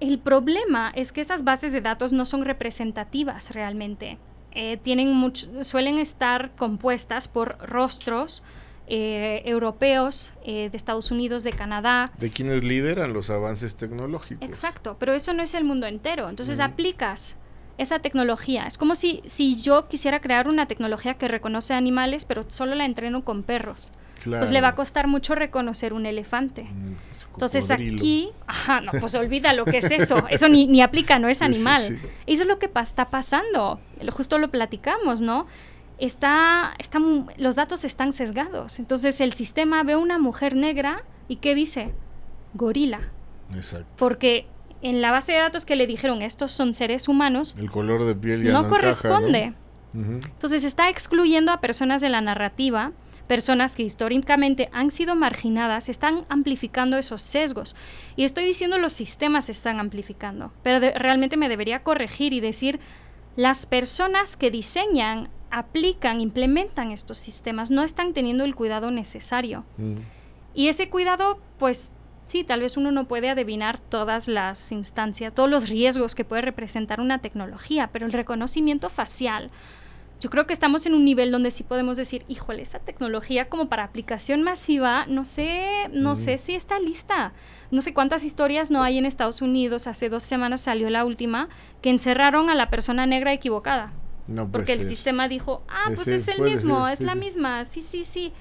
el 0.00 0.18
problema 0.18 0.90
es 0.94 1.12
que 1.12 1.20
estas 1.20 1.44
bases 1.44 1.72
de 1.72 1.80
datos 1.80 2.12
no 2.12 2.24
son 2.26 2.44
representativas 2.44 3.50
realmente. 3.54 4.18
Eh, 4.52 4.78
tienen 4.82 5.12
much- 5.12 5.62
suelen 5.64 5.98
estar 5.98 6.50
compuestas 6.56 7.28
por 7.28 7.58
rostros 7.58 8.42
eh, 8.88 9.42
europeos, 9.44 10.32
eh, 10.44 10.68
de 10.70 10.76
Estados 10.76 11.10
Unidos, 11.10 11.42
de 11.42 11.52
Canadá, 11.52 12.12
De 12.18 12.30
quienes 12.30 12.62
lideran 12.62 13.12
los 13.12 13.30
avances 13.30 13.74
tecnológicos. 13.76 14.48
Exacto, 14.48 14.96
pero 15.00 15.12
eso 15.12 15.32
no 15.32 15.42
es 15.42 15.54
el 15.54 15.64
mundo 15.64 15.88
entero. 15.88 16.28
Entonces 16.28 16.60
aplicas 16.60 17.36
esa 17.78 17.98
tecnología. 17.98 18.66
Es 18.66 18.78
como 18.78 18.94
si, 18.94 19.22
si 19.26 19.56
yo 19.60 19.88
quisiera 19.88 20.20
crear 20.20 20.48
una 20.48 20.66
tecnología 20.66 21.14
que 21.14 21.28
reconoce 21.28 21.74
animales, 21.74 22.24
pero 22.24 22.44
solo 22.48 22.74
la 22.74 22.84
entreno 22.84 23.24
con 23.24 23.42
perros. 23.42 23.92
Claro. 24.22 24.40
Pues 24.40 24.50
le 24.50 24.60
va 24.60 24.68
a 24.68 24.74
costar 24.74 25.06
mucho 25.06 25.34
reconocer 25.34 25.92
un 25.92 26.04
elefante. 26.06 26.64
Mm, 26.64 26.92
es 27.14 27.26
Entonces 27.32 27.70
aquí, 27.70 28.30
ajá, 28.46 28.80
no, 28.80 28.92
pues 28.92 29.14
olvida 29.14 29.52
lo 29.52 29.64
que 29.66 29.78
es 29.78 29.90
eso. 29.90 30.26
Eso 30.30 30.48
ni, 30.48 30.66
ni 30.66 30.80
aplica, 30.82 31.18
no 31.18 31.28
es 31.28 31.38
Sí, 31.38 31.44
sí, 31.44 31.52
animal. 31.52 31.82
sí. 31.82 31.96
Eso 32.26 32.42
es 32.42 32.48
lo 32.48 32.58
que 32.58 32.68
pa- 32.68 32.80
está 32.80 33.10
pasando. 33.10 33.78
Lo- 34.02 34.12
Justo 34.12 34.38
lo 34.38 34.50
platicamos, 34.50 35.20
¿no? 35.20 35.46
Está, 35.98 36.74
está, 36.78 36.98
los 37.38 37.54
datos 37.54 37.84
están 37.84 38.12
sesgados. 38.12 38.78
Entonces 38.78 39.20
el 39.20 39.32
sistema 39.32 39.82
ve 39.82 39.96
una 39.96 40.18
mujer 40.18 40.56
negra 40.56 41.04
y 41.28 41.36
¿qué 41.36 41.54
dice? 41.54 41.92
Gorila. 42.54 43.00
Exacto. 43.54 43.86
Porque 43.96 44.46
en 44.88 45.02
la 45.02 45.10
base 45.10 45.32
de 45.32 45.38
datos 45.38 45.64
que 45.64 45.76
le 45.76 45.86
dijeron 45.86 46.22
estos 46.22 46.52
son 46.52 46.74
seres 46.74 47.08
humanos, 47.08 47.54
El 47.58 47.70
color 47.70 48.04
de 48.04 48.14
piel 48.14 48.44
ya 48.44 48.52
no, 48.52 48.62
no, 48.62 48.68
encaja, 48.68 48.80
corresponde. 48.80 49.52
¿no? 49.92 50.00
Ujú. 50.02 50.12
Entonces 50.26 50.64
está 50.64 50.88
excluyendo 50.88 51.52
a 51.52 51.60
personas 51.60 52.00
de 52.00 52.08
la 52.08 52.20
narrativa, 52.20 52.92
personas 53.26 53.74
que 53.74 53.82
históricamente 53.82 54.68
han 54.72 54.90
sido 54.90 55.16
marginadas, 55.16 55.88
están 55.88 56.24
amplificando 56.28 56.96
esos 56.96 57.22
sesgos. 57.22 57.74
Y 58.14 58.24
estoy 58.24 58.44
diciendo 58.44 58.78
los 58.78 58.92
sistemas 58.92 59.46
se 59.46 59.52
están 59.52 59.80
amplificando, 59.80 60.52
pero 60.62 60.78
de- 60.80 60.92
realmente 60.92 61.36
me 61.36 61.48
debería 61.48 61.82
corregir 61.82 62.32
y 62.32 62.40
decir 62.40 62.78
las 63.34 63.66
personas 63.66 64.36
que 64.36 64.50
diseñan, 64.50 65.28
aplican, 65.50 66.20
implementan 66.20 66.92
estos 66.92 67.18
sistemas 67.18 67.70
no 67.70 67.82
están 67.82 68.12
teniendo 68.12 68.44
el 68.44 68.54
cuidado 68.54 68.90
necesario. 68.90 69.64
Mm. 69.76 69.96
Y 70.54 70.68
ese 70.68 70.88
cuidado, 70.88 71.38
pues 71.58 71.90
sí, 72.26 72.44
tal 72.44 72.60
vez 72.60 72.76
uno 72.76 72.92
no 72.92 73.08
puede 73.08 73.30
adivinar 73.30 73.78
todas 73.78 74.28
las 74.28 74.70
instancias, 74.72 75.32
todos 75.34 75.48
los 75.48 75.68
riesgos 75.70 76.14
que 76.14 76.24
puede 76.24 76.42
representar 76.42 77.00
una 77.00 77.20
tecnología, 77.20 77.88
pero 77.92 78.04
el 78.04 78.12
reconocimiento 78.12 78.90
facial, 78.90 79.50
yo 80.20 80.30
creo 80.30 80.46
que 80.46 80.52
estamos 80.54 80.86
en 80.86 80.94
un 80.94 81.04
nivel 81.04 81.30
donde 81.30 81.50
sí 81.50 81.62
podemos 81.62 81.96
decir, 81.96 82.24
híjole, 82.26 82.62
esa 82.62 82.78
tecnología 82.78 83.48
como 83.48 83.68
para 83.68 83.84
aplicación 83.84 84.42
masiva, 84.42 85.04
no 85.06 85.24
sé, 85.24 85.88
no 85.92 86.12
Mm. 86.12 86.16
sé 86.16 86.38
si 86.38 86.54
está 86.54 86.78
lista. 86.80 87.32
No 87.70 87.80
sé 87.82 87.92
cuántas 87.92 88.24
historias 88.24 88.70
no 88.70 88.82
hay 88.82 88.96
en 88.98 89.06
Estados 89.06 89.42
Unidos, 89.42 89.86
hace 89.86 90.08
dos 90.08 90.22
semanas 90.22 90.60
salió 90.62 90.88
la 90.88 91.04
última, 91.04 91.48
que 91.82 91.90
encerraron 91.90 92.48
a 92.48 92.54
la 92.54 92.70
persona 92.70 93.04
negra 93.06 93.32
equivocada. 93.32 93.92
No 94.26 94.42
puede 94.44 94.52
Porque 94.52 94.72
el 94.72 94.80
ser. 94.80 94.88
sistema 94.88 95.28
dijo, 95.28 95.62
ah, 95.68 95.82
Puede 95.86 95.96
pues 95.96 96.08
es 96.08 96.28
el 96.28 96.40
mismo, 96.40 96.84
ser, 96.86 96.92
es 96.94 96.98
sí, 97.00 97.04
la 97.04 97.12
sí. 97.12 97.18
misma, 97.18 97.64
sí, 97.64 97.82
sí, 97.82 98.04
sí. 98.04 98.32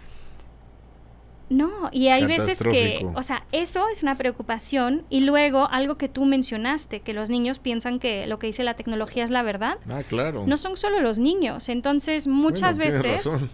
No, 1.48 1.90
y 1.92 2.08
hay 2.08 2.26
veces 2.26 2.58
que, 2.58 3.06
o 3.14 3.22
sea, 3.22 3.46
eso 3.52 3.88
es 3.90 4.02
una 4.02 4.16
preocupación 4.16 5.04
y 5.12 5.22
luego 5.22 5.68
algo 5.70 5.96
que 5.96 6.10
tú 6.10 6.26
mencionaste, 6.26 7.02
que 7.02 7.14
los 7.14 7.30
niños 7.30 7.60
piensan 7.60 8.00
que 8.00 8.26
lo 8.26 8.40
que 8.40 8.48
dice 8.48 8.64
la 8.64 8.74
tecnología 8.74 9.24
es 9.24 9.30
la 9.30 9.44
verdad. 9.44 9.78
Ah, 9.88 10.02
claro. 10.02 10.44
No 10.48 10.58
son 10.58 10.76
solo 10.76 11.02
los 11.02 11.20
niños, 11.20 11.70
entonces 11.70 12.28
muchas 12.28 12.78
Bueno, 12.78 12.94
veces 13.04 13.26
razón. 13.26 13.50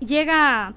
llega, 0.00 0.74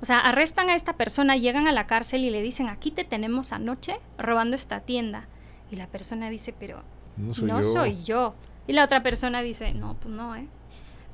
o 0.00 0.06
sea, 0.06 0.20
arrestan 0.20 0.70
a 0.70 0.74
esta 0.74 0.94
persona, 0.94 1.36
llegan 1.36 1.66
a 1.68 1.72
la 1.72 1.86
cárcel 1.86 2.24
y 2.24 2.30
le 2.30 2.42
dicen, 2.42 2.68
aquí 2.68 2.90
te 2.90 3.04
tenemos 3.04 3.52
anoche 3.52 3.98
robando 4.16 4.56
esta 4.56 4.80
tienda. 4.80 5.26
Y 5.70 5.76
la 5.76 5.86
persona 5.86 6.30
dice, 6.30 6.54
pero 6.58 6.82
No 7.16 7.34
soy 7.34 7.44
no 7.46 7.60
yo. 7.60 7.72
soy 7.72 8.02
yo. 8.04 8.34
Y 8.66 8.72
la 8.72 8.84
otra 8.84 9.02
persona 9.02 9.42
dice, 9.42 9.74
no, 9.74 9.96
pues 10.00 10.14
no, 10.14 10.34
¿eh? 10.36 10.46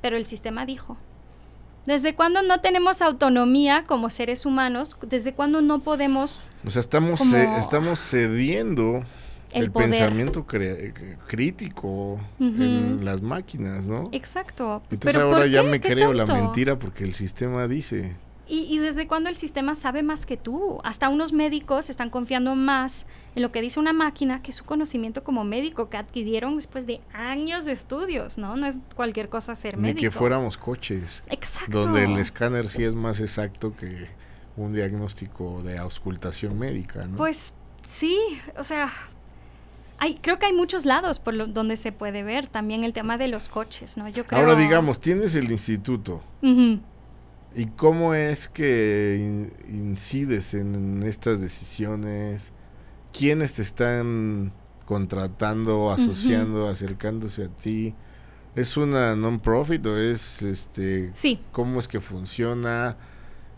Pero 0.01 0.17
el 0.17 0.25
sistema 0.25 0.65
dijo. 0.65 0.97
¿Desde 1.85 2.15
cuándo 2.15 2.41
no 2.41 2.61
tenemos 2.61 3.01
autonomía 3.01 3.83
como 3.85 4.09
seres 4.09 4.45
humanos? 4.45 4.97
¿Desde 5.01 5.33
cuándo 5.33 5.61
no 5.61 5.79
podemos 5.81 6.41
O 6.65 6.71
sea, 6.71 6.79
estamos, 6.79 7.19
ce- 7.21 7.57
estamos 7.59 7.99
cediendo 7.99 9.03
el, 9.53 9.71
pensamiento 9.71 10.45
eh, 10.53 10.93
crítico 11.27 12.19
en 12.39 13.05
las 13.05 13.21
máquinas, 13.21 13.85
¿no? 13.85 14.09
Exacto. 14.11 14.81
Entonces 14.91 15.13
¿Pero 15.13 15.25
ahora 15.27 15.47
ya 15.47 15.63
me 15.63 15.79
¿Qué 15.79 15.93
creo 15.93 16.13
la 16.13 16.25
mentira 16.25 16.77
porque 16.77 17.03
el 17.03 17.13
sistema 17.13 17.67
dice. 17.67 18.15
¿Y, 18.47 18.59
y 18.69 18.77
desde 18.77 19.07
cuándo 19.07 19.29
el 19.29 19.37
sistema 19.37 19.73
sabe 19.73 20.03
más 20.03 20.25
que 20.27 20.37
tú? 20.37 20.79
Hasta 20.83 21.09
unos 21.09 21.33
médicos 21.33 21.89
están 21.89 22.09
confiando 22.11 22.53
más 22.55 23.07
en 23.35 23.41
lo 23.41 23.51
que 23.51 23.59
dice 23.61 23.79
una 23.79 23.91
máquina 23.91 24.41
que 24.43 24.51
su 24.51 24.63
conocimiento 24.65 25.23
como 25.23 25.43
médico 25.43 25.89
que 25.89 25.97
adquirieron 25.97 26.55
después 26.55 26.85
de 26.85 27.01
años 27.13 27.65
de 27.65 27.71
estudios, 27.71 28.37
¿no? 28.37 28.55
No 28.55 28.67
es 28.67 28.77
cualquier 28.95 29.29
cosa 29.29 29.55
ser 29.55 29.77
Ni 29.77 29.83
médico. 29.83 30.01
que 30.01 30.11
fuéramos 30.11 30.57
coches. 30.57 31.23
Exacto. 31.27 31.79
Donde 31.81 32.03
el 32.03 32.17
escáner 32.17 32.69
sí 32.69 32.83
es 32.83 32.93
más 32.93 33.19
exacto 33.19 33.75
que 33.75 34.07
un 34.57 34.73
diagnóstico 34.73 35.63
de 35.63 35.77
auscultación 35.79 36.57
médica, 36.59 37.05
¿no? 37.07 37.17
Pues 37.17 37.55
sí, 37.89 38.17
o 38.57 38.63
sea, 38.63 38.89
hay, 39.97 40.15
creo 40.21 40.39
que 40.39 40.45
hay 40.45 40.53
muchos 40.53 40.85
lados 40.85 41.19
por 41.19 41.33
lo- 41.33 41.47
donde 41.47 41.77
se 41.77 41.91
puede 41.91 42.21
ver 42.23 42.47
también 42.47 42.83
el 42.83 42.93
tema 42.93 43.17
de 43.17 43.27
los 43.27 43.49
coches, 43.49 43.97
¿no? 43.97 44.07
Yo 44.09 44.25
creo. 44.25 44.39
Ahora 44.41 44.55
digamos, 44.55 44.99
tienes 44.99 45.35
el 45.35 45.51
instituto. 45.51 46.21
Ujú. 46.41 46.79
¿Y 47.55 47.67
cómo 47.67 48.13
es 48.13 48.49
que 48.49 49.17
in- 49.19 49.53
incides 49.73 50.53
en 50.53 51.03
estas 51.03 51.39
decisiones? 51.41 52.51
¿Quiénes 53.17 53.53
te 53.55 53.61
están 53.61 54.51
contratando, 54.85 55.89
asociando, 55.91 56.67
acercándose 56.67 57.45
a 57.45 57.47
ti? 57.47 57.95
¿Es 58.55 58.77
una 58.77 59.15
non-profit 59.15 59.85
o 59.85 59.97
es 59.97 60.41
este 60.41 61.11
Sí, 61.13 61.39
cómo 61.51 61.79
es 61.79 61.87
que 61.87 62.01
funciona? 62.01 62.97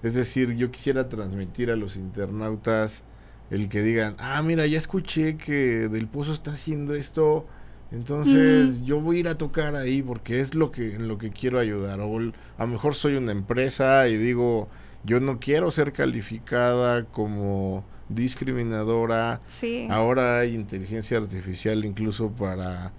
Es 0.03 0.13
decir, 0.13 0.55
yo 0.55 0.69
quisiera 0.71 1.09
transmitir 1.09 1.71
a 1.71 1.75
los 1.75 1.95
internautas 1.95 3.03
el 3.49 3.69
que 3.69 3.81
digan, 3.81 4.15
ah, 4.19 4.41
mira, 4.43 4.65
ya 4.67 4.77
escuché 4.77 5.37
que 5.37 5.87
Del 5.89 6.07
Pozo 6.07 6.33
está 6.33 6.51
haciendo 6.51 6.93
esto, 6.95 7.47
entonces 7.91 8.81
yo 8.83 8.99
voy 8.99 9.17
a 9.17 9.19
ir 9.21 9.27
a 9.29 9.37
tocar 9.37 9.75
ahí 9.75 10.01
porque 10.01 10.39
es 10.41 10.53
lo 10.53 10.71
que 10.71 10.95
en 10.95 11.07
lo 11.07 11.17
que 11.17 11.31
quiero 11.31 11.59
ayudar. 11.59 11.99
O 12.01 12.17
a 12.19 12.21
lo 12.59 12.67
mejor 12.67 12.95
soy 12.95 13.15
una 13.15 13.31
empresa 13.31 14.07
y 14.07 14.17
digo, 14.17 14.67
yo 15.03 15.19
no 15.19 15.39
quiero 15.39 15.71
ser 15.71 15.93
calificada 15.93 17.05
como 17.05 17.83
discriminadora. 18.09 19.41
sí. 19.47 19.87
Ahora 19.89 20.39
hay 20.39 20.53
inteligencia 20.55 21.17
artificial 21.17 21.83
incluso 21.85 22.29
para 22.31 22.91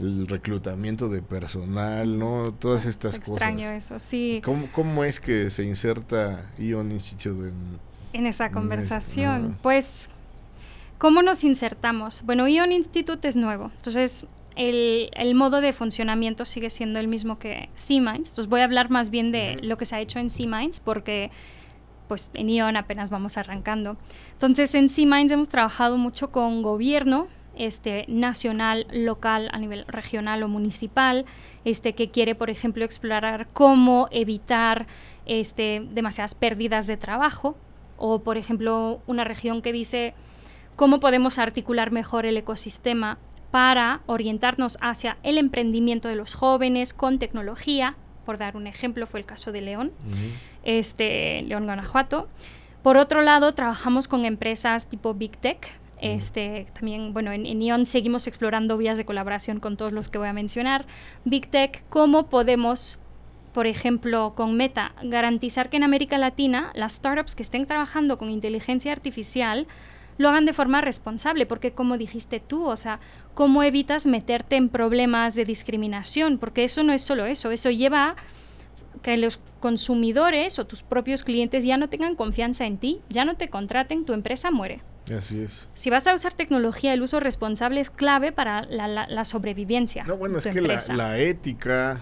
el 0.00 0.28
reclutamiento 0.28 1.08
de 1.08 1.22
personal, 1.22 2.18
¿no? 2.18 2.52
Todas 2.58 2.86
estas 2.86 3.16
Extraño 3.16 3.58
cosas. 3.68 3.84
eso, 3.84 3.98
sí. 3.98 4.40
¿Cómo, 4.44 4.68
¿Cómo 4.72 5.02
es 5.04 5.18
que 5.20 5.50
se 5.50 5.64
inserta 5.64 6.50
Ion 6.58 6.92
Institute 6.92 7.48
en, 7.48 7.78
en 8.12 8.26
esa 8.26 8.46
es- 8.46 8.52
conversación. 8.52 9.44
ajá. 9.46 9.58
Pues, 9.62 10.08
¿cómo 10.98 11.22
nos 11.22 11.44
insertamos? 11.44 12.22
Bueno, 12.22 12.46
Ion 12.48 12.72
Institute 12.72 13.26
es 13.26 13.36
nuevo, 13.36 13.70
entonces 13.76 14.26
el, 14.56 15.10
el 15.12 15.34
modo 15.34 15.60
de 15.60 15.72
funcionamiento 15.72 16.44
sigue 16.44 16.68
siendo 16.68 16.98
el 16.98 17.06
mismo 17.06 17.38
que 17.38 17.70
C-Minds. 17.76 18.30
Entonces 18.30 18.48
voy 18.48 18.60
a 18.60 18.64
hablar 18.64 18.90
más 18.90 19.10
bien 19.10 19.30
de 19.30 19.56
lo 19.62 19.78
que 19.78 19.86
se 19.86 19.94
ha 19.94 20.00
hecho 20.00 20.18
en 20.18 20.30
C-Minds 20.30 20.80
porque 20.80 21.30
pues 22.08 22.30
en 22.34 22.48
Ion 22.48 22.76
apenas 22.76 23.10
vamos 23.10 23.36
arrancando. 23.36 23.96
Entonces 24.32 24.74
en 24.74 24.88
C-Minds 24.88 25.30
hemos 25.30 25.48
trabajado 25.48 25.96
mucho 25.96 26.32
con 26.32 26.62
gobierno, 26.62 27.28
este, 27.56 28.04
nacional, 28.08 28.86
local, 28.90 29.48
a 29.52 29.58
nivel 29.58 29.84
regional 29.86 30.42
o 30.42 30.48
municipal, 30.48 31.24
este, 31.64 31.92
que 31.92 32.10
quiere, 32.10 32.34
por 32.34 32.50
ejemplo, 32.50 32.84
explorar 32.84 33.48
cómo 33.52 34.08
evitar 34.10 34.86
este, 35.26 35.86
demasiadas 35.90 36.34
pérdidas 36.34 36.86
de 36.86 36.96
trabajo. 36.96 37.56
o 38.00 38.20
por 38.20 38.36
ejemplo 38.38 39.02
una 39.08 39.24
región 39.24 39.60
que 39.60 39.72
dice 39.72 40.14
cómo 40.78 41.00
podemos 41.00 41.40
articular 41.40 41.90
mejor 41.90 42.24
el 42.24 42.36
ecosistema 42.36 43.18
para 43.50 44.00
orientarnos 44.06 44.78
hacia 44.80 45.16
el 45.24 45.36
emprendimiento 45.36 46.06
de 46.06 46.14
los 46.14 46.34
jóvenes 46.34 46.94
con 46.94 47.18
tecnología, 47.18 47.96
por 48.24 48.38
dar 48.38 48.56
un 48.56 48.68
ejemplo, 48.68 49.08
fue 49.08 49.18
el 49.18 49.26
caso 49.26 49.50
de 49.50 49.60
León, 49.60 49.90
este, 50.62 51.42
León, 51.42 51.64
Guanajuato. 51.64 52.28
Por 52.84 52.96
otro 52.96 53.22
lado, 53.22 53.50
trabajamos 53.54 54.06
con 54.06 54.24
empresas 54.24 54.88
tipo 54.88 55.14
Big 55.14 55.36
Tech. 55.36 55.66
Este, 56.00 56.68
también, 56.74 57.12
bueno, 57.12 57.32
en, 57.32 57.44
en 57.44 57.60
ION 57.60 57.84
seguimos 57.84 58.28
explorando 58.28 58.78
vías 58.78 58.98
de 58.98 59.04
colaboración 59.04 59.58
con 59.58 59.76
todos 59.76 59.90
los 59.90 60.08
que 60.08 60.18
voy 60.18 60.28
a 60.28 60.32
mencionar. 60.32 60.86
Big 61.24 61.50
Tech, 61.50 61.82
cómo 61.88 62.28
podemos 62.28 63.00
por 63.52 63.66
ejemplo, 63.66 64.34
con 64.36 64.56
Meta, 64.56 64.92
garantizar 65.02 65.70
que 65.70 65.78
en 65.78 65.82
América 65.82 66.18
Latina 66.18 66.70
las 66.74 66.92
startups 66.92 67.34
que 67.34 67.42
estén 67.42 67.66
trabajando 67.66 68.16
con 68.16 68.28
inteligencia 68.28 68.92
artificial 68.92 69.66
lo 70.18 70.28
hagan 70.28 70.44
de 70.44 70.52
forma 70.52 70.80
responsable, 70.80 71.46
porque 71.46 71.72
como 71.72 71.96
dijiste 71.96 72.40
tú, 72.40 72.66
o 72.66 72.76
sea, 72.76 73.00
¿cómo 73.34 73.62
evitas 73.62 74.06
meterte 74.06 74.56
en 74.56 74.68
problemas 74.68 75.34
de 75.34 75.44
discriminación? 75.44 76.38
Porque 76.38 76.64
eso 76.64 76.82
no 76.82 76.92
es 76.92 77.02
solo 77.02 77.24
eso, 77.24 77.50
eso 77.50 77.70
lleva 77.70 78.10
a 78.10 78.16
que 79.02 79.16
los 79.16 79.40
consumidores 79.60 80.58
o 80.58 80.66
tus 80.66 80.82
propios 80.82 81.24
clientes 81.24 81.64
ya 81.64 81.76
no 81.76 81.88
tengan 81.88 82.16
confianza 82.16 82.66
en 82.66 82.78
ti, 82.78 83.00
ya 83.08 83.24
no 83.24 83.36
te 83.36 83.48
contraten, 83.48 84.04
tu 84.04 84.12
empresa 84.12 84.50
muere. 84.50 84.82
Así 85.16 85.40
es. 85.40 85.68
Si 85.74 85.88
vas 85.88 86.06
a 86.06 86.14
usar 86.14 86.34
tecnología, 86.34 86.92
el 86.92 87.02
uso 87.02 87.20
responsable 87.20 87.80
es 87.80 87.90
clave 87.90 88.32
para 88.32 88.62
la, 88.62 89.24
sobrevivencia. 89.24 90.04
No, 90.04 90.16
bueno, 90.16 90.38
es 90.38 90.46
que 90.46 90.60
la, 90.60 91.18
ética, 91.18 92.00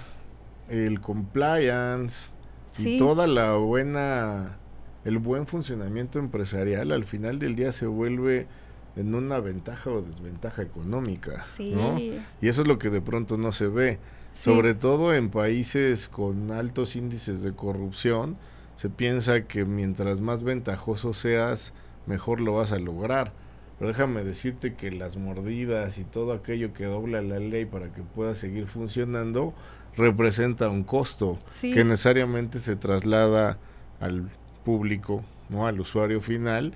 el 0.68 1.00
compliance 1.00 2.30
y 2.78 2.98
toda 2.98 3.26
la 3.26 3.54
buena 3.54 4.58
el 5.06 5.18
buen 5.18 5.46
funcionamiento 5.46 6.18
empresarial 6.18 6.90
al 6.90 7.04
final 7.04 7.38
del 7.38 7.54
día 7.54 7.70
se 7.70 7.86
vuelve 7.86 8.48
en 8.96 9.14
una 9.14 9.38
ventaja 9.38 9.90
o 9.90 10.02
desventaja 10.02 10.62
económica, 10.62 11.46
¿no? 11.60 11.96
Y 11.98 12.48
eso 12.48 12.62
es 12.62 12.68
lo 12.68 12.78
que 12.78 12.90
de 12.90 13.00
pronto 13.00 13.36
no 13.36 13.52
se 13.52 13.68
ve, 13.68 14.00
sobre 14.34 14.74
todo 14.74 15.14
en 15.14 15.30
países 15.30 16.08
con 16.08 16.50
altos 16.50 16.96
índices 16.96 17.40
de 17.42 17.52
corrupción, 17.52 18.36
se 18.74 18.90
piensa 18.90 19.44
que 19.44 19.64
mientras 19.64 20.20
más 20.20 20.42
ventajoso 20.42 21.14
seas, 21.14 21.72
mejor 22.06 22.40
lo 22.40 22.54
vas 22.54 22.72
a 22.72 22.78
lograr. 22.80 23.32
Pero 23.78 23.88
déjame 23.88 24.24
decirte 24.24 24.74
que 24.74 24.90
las 24.90 25.16
mordidas 25.16 25.98
y 25.98 26.04
todo 26.04 26.32
aquello 26.32 26.72
que 26.72 26.86
dobla 26.86 27.22
la 27.22 27.38
ley 27.38 27.64
para 27.64 27.92
que 27.92 28.02
pueda 28.02 28.34
seguir 28.34 28.66
funcionando 28.66 29.54
representa 29.96 30.68
un 30.68 30.82
costo 30.82 31.38
que 31.60 31.84
necesariamente 31.84 32.58
se 32.58 32.74
traslada 32.74 33.58
al 34.00 34.30
público, 34.66 35.22
¿no? 35.48 35.68
Al 35.68 35.78
usuario 35.78 36.20
final 36.20 36.74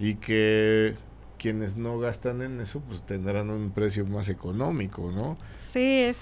y 0.00 0.16
que 0.16 0.96
quienes 1.38 1.76
no 1.76 2.00
gastan 2.00 2.42
en 2.42 2.60
eso 2.60 2.80
pues 2.80 3.04
tendrán 3.04 3.48
un 3.50 3.70
precio 3.70 4.04
más 4.04 4.28
económico, 4.28 5.12
¿no? 5.12 5.38
Sí, 5.56 6.00
es 6.02 6.16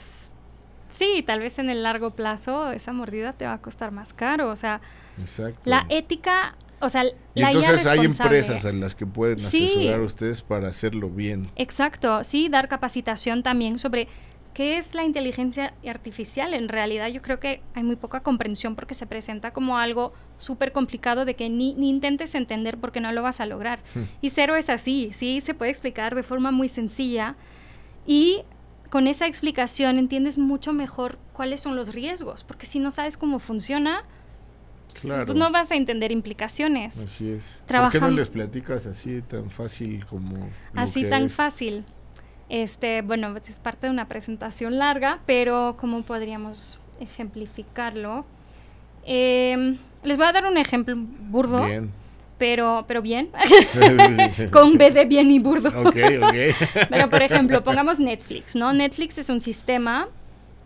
sí, 0.95 1.25
tal 1.27 1.41
vez 1.41 1.59
en 1.59 1.71
el 1.71 1.83
largo 1.83 2.11
plazo 2.11 2.71
esa 2.71 2.93
mordida 2.93 3.33
te 3.33 3.47
va 3.47 3.55
a 3.55 3.63
costar 3.63 3.93
más 3.93 4.13
caro, 4.13 4.51
o 4.51 4.57
sea, 4.57 4.83
la 5.65 5.87
ética, 5.89 6.55
o 6.81 6.91
sea, 6.91 7.05
y 7.35 7.43
entonces 7.43 7.87
hay 7.87 8.05
empresas 8.05 8.67
en 8.67 8.81
las 8.81 8.95
que 8.95 9.07
pueden 9.07 9.37
asesorar 9.37 10.01
a 10.01 10.05
ustedes 10.05 10.43
para 10.43 10.69
hacerlo 10.69 11.09
bien. 11.09 11.45
Exacto, 11.57 12.25
sí, 12.25 12.51
dar 12.51 12.69
capacitación 12.69 13.43
también 13.43 13.79
sobre 13.79 14.09
¿Qué 14.57 14.79
es 14.79 14.95
la 14.95 15.05
inteligencia 15.05 15.75
artificial? 15.87 16.55
En 16.55 16.71
realidad 16.71 17.09
yo 17.09 17.21
creo 17.21 17.39
que 17.39 17.61
hay 17.75 17.83
muy 17.83 17.97
poca 17.97 18.21
comprensión 18.21 18.75
porque 18.75 18.95
se 18.95 19.07
presenta 19.07 19.53
como 19.53 19.77
algo 19.77 20.15
súper 20.39 20.73
complicado 20.73 21.27
de 21.27 21.37
que 21.37 21.51
ni, 21.51 21.73
intentes 21.73 22.35
entender 22.35 22.79
porque 22.79 22.99
no 22.99 23.13
lo 23.13 23.23
vas 23.23 23.41
a 23.41 23.45
lograr. 23.45 23.81
Hmm. 23.95 24.05
Y 24.23 24.31
cero 24.31 24.57
es 24.57 24.71
así, 24.71 25.11
sí 25.13 25.43
se 25.43 25.53
puede 25.53 25.71
explicar 25.73 26.15
de 26.15 26.23
forma 26.23 26.53
muy 26.53 26.71
sencilla 26.71 27.37
y 28.07 28.45
con 28.89 29.09
esa 29.09 29.27
explicación 29.27 29.99
entiendes 29.99 30.39
mucho 30.39 30.73
mejor 30.73 31.19
cuáles 31.35 31.61
son 31.61 31.77
los 31.77 31.95
riesgos, 31.95 32.43
porque 32.43 32.65
si 32.65 32.79
no 32.79 32.91
sabes 32.91 33.19
cómo 33.19 33.41
funciona, 33.41 34.05
pues 34.87 35.37
no 35.37 35.51
vas 35.51 35.71
a 35.71 35.77
entender 35.77 36.13
implicaciones. 36.13 37.05
Así 37.05 37.29
es. 37.29 37.61
¿Por 37.67 37.91
qué 37.91 38.01
no 38.01 38.09
les 38.09 38.29
platicas 38.31 38.87
así 38.87 39.21
tan 39.21 39.51
fácil 39.51 40.07
como... 40.07 40.49
Así 40.75 41.05
tan 41.05 41.29
fácil. 41.29 41.85
Este, 42.49 43.03
bueno, 43.03 43.35
es 43.37 43.59
parte 43.59 43.87
de 43.87 43.93
una 43.93 44.07
presentación 44.07 44.79
larga, 44.79 45.19
pero 45.27 45.77
¿cómo 45.79 46.03
podríamos 46.03 46.79
ejemplificarlo? 47.01 48.25
Em, 49.05 49.79
les 50.05 50.17
voy 50.17 50.27
a 50.27 50.33
dar 50.33 50.47
un 50.47 50.57
ejemplo 50.57 50.95
burdo. 50.97 51.65
Bien. 51.65 51.91
Pero, 52.39 52.85
pero 52.87 53.03
bien. 53.03 53.31
Con 54.53 54.77
B 54.77 54.91
de 54.91 55.05
bien 55.07 55.31
y 55.31 55.39
burdo. 55.39 55.69
Ok, 55.81 55.97
ok. 56.23 56.35
pero, 56.91 57.09
por 57.09 57.23
ejemplo, 57.23 57.65
pongamos 57.65 57.99
Netflix, 57.99 58.55
¿no? 58.55 58.73
Netflix 58.73 59.19
es 59.19 59.29
un 59.31 59.41
sistema, 59.41 60.09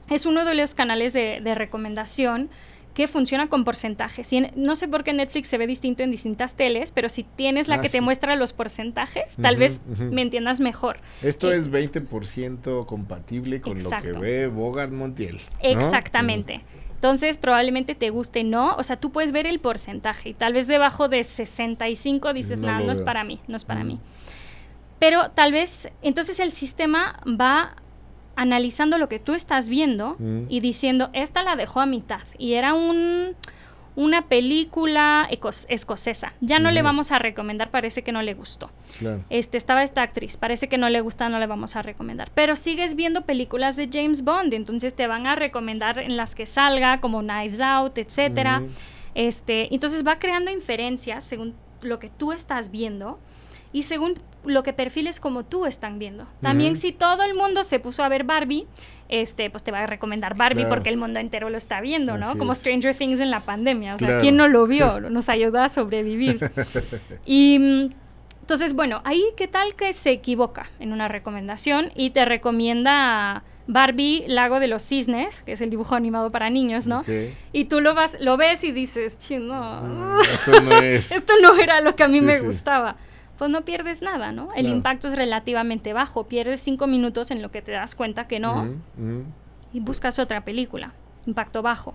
es 0.08 0.26
uno 0.26 0.44
de 0.44 0.54
los 0.54 0.74
canales 0.74 1.12
de, 1.12 1.40
de 1.40 1.54
recomendación 1.54 2.50
que 2.94 3.08
funciona 3.08 3.48
con 3.48 3.64
porcentajes. 3.64 4.30
no 4.56 4.76
sé 4.76 4.88
por 4.88 5.04
qué 5.04 5.12
Netflix 5.12 5.48
se 5.48 5.58
ve 5.58 5.66
distinto 5.66 6.02
en 6.02 6.10
distintas 6.10 6.54
teles, 6.54 6.90
pero 6.90 7.08
si 7.08 7.22
tienes 7.22 7.68
la 7.68 7.76
ah, 7.76 7.80
que 7.80 7.88
te 7.88 8.00
muestra 8.00 8.36
los 8.36 8.52
porcentajes, 8.52 9.36
tal 9.40 9.56
vez 9.56 9.80
me 9.98 10.22
entiendas 10.22 10.60
mejor. 10.60 10.98
Esto 11.22 11.52
eh, 11.52 11.56
es 11.56 11.70
20% 11.70 12.86
compatible 12.86 13.60
con 13.60 13.82
lo 13.82 13.90
que 13.90 14.12
ve 14.12 14.46
Bogart 14.48 14.92
Montiel. 14.92 15.40
Exactamente. 15.60 16.62
Entonces, 16.94 17.38
probablemente 17.38 17.94
te 17.94 18.10
guste, 18.10 18.44
¿no? 18.44 18.74
O 18.76 18.82
sea, 18.82 18.96
tú 18.96 19.10
puedes 19.10 19.32
ver 19.32 19.46
el 19.46 19.58
porcentaje 19.58 20.30
y 20.30 20.34
tal 20.34 20.52
vez 20.52 20.66
debajo 20.66 21.08
de 21.08 21.24
65 21.24 22.34
dices, 22.34 22.60
no, 22.60 22.80
no 22.80 22.92
es 22.92 23.00
para 23.00 23.24
mí, 23.24 23.40
no 23.48 23.56
es 23.56 23.64
para 23.64 23.84
mí. 23.84 24.00
Pero 24.98 25.30
tal 25.30 25.50
vez, 25.50 25.90
entonces 26.02 26.40
el 26.40 26.52
sistema 26.52 27.18
va 27.24 27.76
analizando 28.40 28.96
lo 28.96 29.10
que 29.10 29.18
tú 29.18 29.34
estás 29.34 29.68
viendo 29.68 30.16
mm. 30.18 30.44
y 30.48 30.60
diciendo, 30.60 31.10
esta 31.12 31.42
la 31.42 31.56
dejó 31.56 31.80
a 31.80 31.84
mitad. 31.84 32.22
Y 32.38 32.54
era 32.54 32.72
un, 32.72 33.36
una 33.96 34.28
película 34.28 35.28
escocesa. 35.68 36.32
Ya 36.40 36.58
no 36.58 36.70
le 36.70 36.80
vamos 36.80 37.12
a 37.12 37.18
recomendar, 37.18 37.70
parece 37.70 38.02
que 38.02 38.12
no 38.12 38.22
le 38.22 38.32
gustó. 38.32 38.70
Este, 39.28 39.58
estaba 39.58 39.82
esta 39.82 40.00
actriz, 40.00 40.38
parece 40.38 40.70
que 40.70 40.78
no 40.78 40.88
le 40.88 41.02
gusta, 41.02 41.28
no 41.28 41.38
le 41.38 41.46
vamos 41.46 41.76
a 41.76 41.82
recomendar. 41.82 42.30
Pero 42.34 42.56
sigues 42.56 42.94
viendo 42.94 43.26
películas 43.26 43.76
de 43.76 43.90
James 43.92 44.24
Bond, 44.24 44.54
entonces 44.54 44.94
te 44.94 45.06
van 45.06 45.26
a 45.26 45.36
recomendar 45.36 45.98
en 45.98 46.16
las 46.16 46.34
que 46.34 46.46
salga, 46.46 47.02
como 47.02 47.20
Knives 47.20 47.60
Out, 47.60 47.98
etcétera. 47.98 48.62
Este, 49.14 49.74
entonces 49.74 50.06
va 50.06 50.18
creando 50.18 50.50
inferencias 50.50 51.24
según 51.24 51.54
lo 51.82 51.98
que 51.98 52.08
tú 52.08 52.32
estás 52.32 52.70
viendo 52.70 53.18
y 53.70 53.82
según 53.82 54.14
lo 54.44 54.62
que 54.62 54.72
perfiles 54.72 55.20
como 55.20 55.44
tú 55.44 55.66
están 55.66 55.98
viendo. 55.98 56.26
También 56.40 56.76
si 56.76 56.92
todo 56.92 57.22
el 57.22 57.34
mundo 57.34 57.64
se 57.64 57.78
puso 57.78 58.02
a 58.04 58.08
ver 58.08 58.24
Barbie, 58.24 58.66
este, 59.08 59.50
pues 59.50 59.62
te 59.62 59.72
va 59.72 59.80
a 59.80 59.86
recomendar 59.86 60.36
Barbie 60.36 60.66
porque 60.66 60.88
el 60.88 60.96
mundo 60.96 61.20
entero 61.20 61.50
lo 61.50 61.58
está 61.58 61.80
viendo, 61.80 62.16
¿no? 62.16 62.38
como 62.38 62.54
Stranger 62.54 62.94
Things 62.94 63.20
en 63.20 63.30
la 63.30 63.40
pandemia. 63.40 63.96
O 63.96 63.98
sea, 63.98 64.18
¿quién 64.18 64.36
no 64.36 64.48
lo 64.48 64.66
vio? 64.66 65.00
Nos 65.10 65.28
ayudó 65.28 65.60
a 65.60 65.68
sobrevivir. 65.68 66.50
y 67.26 67.58
mm, 67.58 67.90
entonces, 68.40 68.74
bueno, 68.74 69.00
ahí 69.04 69.22
qué 69.36 69.46
tal 69.46 69.74
que 69.74 69.92
se 69.92 70.10
equivoca 70.10 70.70
en 70.78 70.92
una 70.92 71.08
recomendación 71.08 71.92
y 71.94 72.10
te 72.10 72.24
recomienda 72.24 73.44
Barbie, 73.66 74.24
Lago 74.26 74.58
de 74.58 74.66
los 74.66 74.82
Cisnes, 74.82 75.42
que 75.42 75.52
es 75.52 75.60
el 75.60 75.70
dibujo 75.70 75.94
animado 75.94 76.30
para 76.30 76.50
niños, 76.50 76.86
¿no? 76.86 77.04
Y 77.52 77.64
tú 77.66 77.80
lo 77.80 77.94
vas, 77.94 78.16
lo 78.20 78.36
ves 78.36 78.64
y 78.64 78.72
dices, 78.72 79.18
no, 79.38 79.82
mm, 79.82 80.20
esto 80.20 80.60
no 80.62 80.72
es. 80.80 81.12
esto 81.12 81.34
no 81.42 81.54
era 81.56 81.80
lo 81.80 81.94
que 81.94 82.02
a 82.02 82.08
mí 82.08 82.20
me 82.20 82.40
gustaba 82.40 82.96
pues 83.40 83.50
no 83.50 83.62
pierdes 83.62 84.02
nada, 84.02 84.32
¿no? 84.32 84.52
El 84.54 84.66
impacto 84.66 85.08
es 85.08 85.16
relativamente 85.16 85.94
bajo, 85.94 86.24
pierdes 86.24 86.60
cinco 86.60 86.86
minutos 86.86 87.30
en 87.30 87.40
lo 87.40 87.50
que 87.50 87.62
te 87.62 87.72
das 87.72 87.94
cuenta 87.94 88.28
que 88.28 88.38
no 88.38 88.68
y 89.72 89.80
buscas 89.80 90.18
otra 90.18 90.44
película, 90.44 90.92
impacto 91.24 91.62
bajo. 91.62 91.94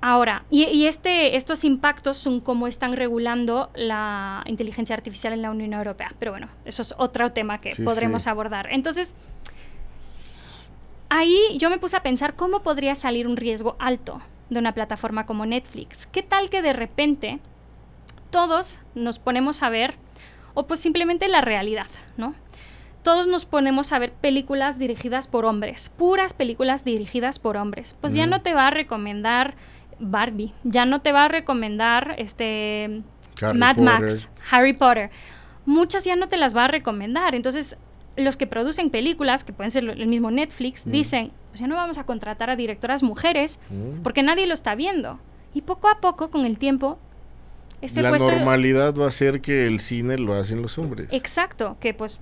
Ahora, 0.00 0.46
y, 0.50 0.86
este, 0.86 1.36
estos 1.36 1.62
impactos 1.62 2.16
son 2.16 2.40
cómo 2.40 2.66
están 2.66 2.96
regulando 2.96 3.70
la 3.76 4.42
inteligencia 4.46 4.96
artificial 4.96 5.32
en 5.32 5.42
la 5.42 5.52
Unión 5.52 5.74
Europea. 5.74 6.12
Pero 6.18 6.32
bueno, 6.32 6.48
eso 6.64 6.82
es 6.82 6.92
otro 6.98 7.30
tema 7.30 7.58
que 7.58 7.76
podremos 7.76 8.26
abordar. 8.26 8.66
Entonces, 8.72 9.14
ahí 11.08 11.38
yo 11.56 11.70
me 11.70 11.78
puse 11.78 11.96
a 11.96 12.02
pensar 12.02 12.34
cómo 12.34 12.64
podría 12.64 12.96
salir 12.96 13.28
un 13.28 13.36
riesgo 13.36 13.76
alto 13.78 14.20
de 14.48 14.58
una 14.58 14.74
plataforma 14.74 15.24
como 15.24 15.46
Netflix. 15.46 16.06
¿Qué 16.06 16.24
tal 16.24 16.50
que 16.50 16.62
de 16.62 16.72
repente 16.72 17.38
todos 18.30 18.80
nos 18.94 19.18
ponemos 19.18 19.62
a 19.62 19.70
ver, 19.70 19.94
o 20.54 20.66
pues 20.66 20.80
simplemente 20.80 21.28
la 21.28 21.40
realidad, 21.40 21.86
¿no? 22.16 22.34
Todos 23.02 23.28
nos 23.28 23.46
ponemos 23.46 23.92
a 23.92 23.98
ver 23.98 24.12
películas 24.12 24.78
dirigidas 24.78 25.26
por 25.26 25.46
hombres, 25.46 25.90
puras 25.96 26.34
películas 26.34 26.84
dirigidas 26.84 27.38
por 27.38 27.56
hombres. 27.56 27.96
Pues 28.00 28.14
ya 28.14 28.26
no 28.26 28.42
te 28.42 28.52
va 28.52 28.66
a 28.66 28.70
recomendar 28.70 29.54
Barbie, 29.98 30.52
ya 30.64 30.84
no 30.84 31.00
te 31.00 31.12
va 31.12 31.24
a 31.24 31.28
recomendar 31.28 32.14
este 32.18 33.02
Mad 33.54 33.78
Max, 33.78 34.30
Harry 34.50 34.74
Potter. 34.74 35.10
Muchas 35.64 36.04
ya 36.04 36.16
no 36.16 36.28
te 36.28 36.36
las 36.36 36.54
va 36.54 36.66
a 36.66 36.68
recomendar. 36.68 37.34
Entonces, 37.34 37.78
los 38.16 38.36
que 38.36 38.46
producen 38.46 38.90
películas, 38.90 39.44
que 39.44 39.52
pueden 39.52 39.70
ser 39.70 39.84
el 39.84 40.06
mismo 40.06 40.30
Netflix, 40.30 40.84
dicen, 40.84 41.32
pues 41.48 41.60
ya 41.60 41.66
no 41.66 41.76
vamos 41.76 41.96
a 41.96 42.04
contratar 42.04 42.50
a 42.50 42.56
directoras 42.56 43.02
mujeres 43.02 43.60
porque 44.02 44.22
nadie 44.22 44.46
lo 44.46 44.54
está 44.54 44.74
viendo. 44.74 45.20
Y 45.54 45.62
poco 45.62 45.88
a 45.88 46.00
poco, 46.00 46.30
con 46.30 46.44
el 46.44 46.58
tiempo, 46.58 46.98
Ese 47.82 48.02
la 48.02 48.10
puesto- 48.10 48.30
normalidad 48.30 48.94
va 48.94 49.08
a 49.08 49.10
ser 49.10 49.40
que 49.40 49.66
el 49.66 49.80
cine 49.80 50.18
lo 50.18 50.34
hacen 50.34 50.60
los 50.62 50.76
hombres. 50.78 51.08
Exacto, 51.12 51.76
que 51.80 51.94
pues 51.94 52.20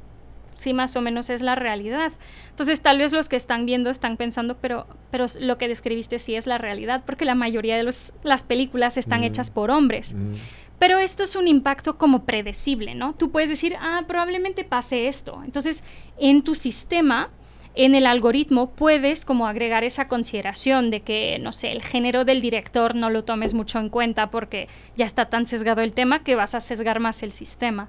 sí 0.55 0.75
más 0.75 0.95
o 0.97 1.01
menos 1.01 1.31
es 1.31 1.41
la 1.43 1.55
realidad. 1.55 2.13
Entonces 2.51 2.81
tal 2.81 2.99
vez 2.99 3.13
los 3.13 3.29
que 3.29 3.37
están 3.37 3.65
viendo 3.67 3.91
están 3.91 4.17
pensando, 4.17 4.57
pero, 4.57 4.87
pero 5.11 5.27
lo 5.41 5.57
que 5.59 5.69
describiste 5.69 6.19
sí 6.19 6.35
es 6.35 6.47
la 6.47 6.59
realidad, 6.59 7.03
porque 7.07 7.25
la 7.25 7.35
mayoría 7.37 7.77
de 7.77 7.83
los, 7.85 8.13
las 8.25 8.43
películas 8.43 8.97
están 8.97 9.21
Mm. 9.21 9.25
hechas 9.25 9.51
por 9.51 9.71
hombres. 9.71 10.15
Mm, 10.15 10.33
Pero 10.81 10.99
esto 10.99 11.25
es 11.25 11.35
un 11.35 11.49
impacto 11.49 11.99
como 11.99 12.25
predecible, 12.25 12.95
¿no? 12.95 13.13
Tú 13.13 13.33
puedes 13.33 13.49
decir, 13.49 13.75
ah, 13.81 14.05
probablemente 14.07 14.63
pase 14.63 15.09
esto. 15.09 15.43
Entonces, 15.45 15.83
en 16.21 16.43
tu 16.43 16.55
sistema, 16.55 17.31
en 17.79 17.95
el 17.95 18.07
algoritmo, 18.07 18.70
puedes 18.70 19.24
como 19.24 19.47
agregar 19.47 19.85
esa 19.85 20.09
consideración 20.09 20.91
de 20.91 21.03
que, 21.03 21.39
no 21.41 21.53
sé, 21.53 21.70
el 21.70 21.81
género 21.81 22.24
del 22.24 22.41
director 22.41 22.97
no 22.97 23.09
lo 23.09 23.22
tomes 23.22 23.55
mucho 23.55 23.79
en 23.79 23.89
cuenta 23.89 24.33
porque 24.33 24.66
ya 24.97 25.07
está 25.07 25.26
tan 25.26 25.47
sesgado 25.47 25.81
el 25.81 25.93
tema 25.93 26.24
que 26.24 26.35
vas 26.35 26.57
a 26.57 26.61
sesgar 26.61 26.99
más 26.99 27.22
el 27.22 27.31
sistema. 27.31 27.89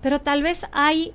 Pero 0.00 0.22
tal 0.22 0.42
vez 0.42 0.64
hay 0.72 1.12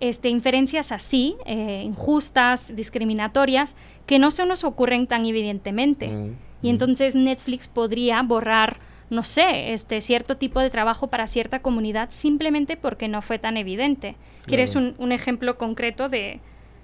este, 0.00 0.30
inferencias 0.30 0.90
así, 0.90 1.36
eh, 1.46 1.82
injustas, 1.84 2.74
discriminatorias, 2.74 3.76
que 4.04 4.18
no 4.18 4.32
se 4.32 4.44
nos 4.44 4.64
ocurren 4.64 5.06
tan 5.06 5.24
evidentemente. 5.24 6.08
mm, 6.08 6.36
Y 6.62 6.66
mm. 6.66 6.70
entonces 6.70 7.14
Netflix 7.14 7.68
podría 7.68 8.20
borrar, 8.22 8.78
no 9.10 9.22
sé, 9.22 9.72
este 9.74 10.00
cierto 10.00 10.36
tipo 10.38 10.58
de 10.58 10.70
trabajo 10.70 11.06
para 11.06 11.28
cierta 11.28 11.62
comunidad 11.62 12.10
simplemente 12.10 12.76
porque 12.76 13.06
no 13.06 13.22
fue 13.22 13.38
tan 13.38 13.56
evidente. 13.56 14.16
¿Quieres 14.44 14.74
un 14.74 15.12
ejemplo 15.12 15.58
concreto 15.58 16.08
de, 16.08 16.40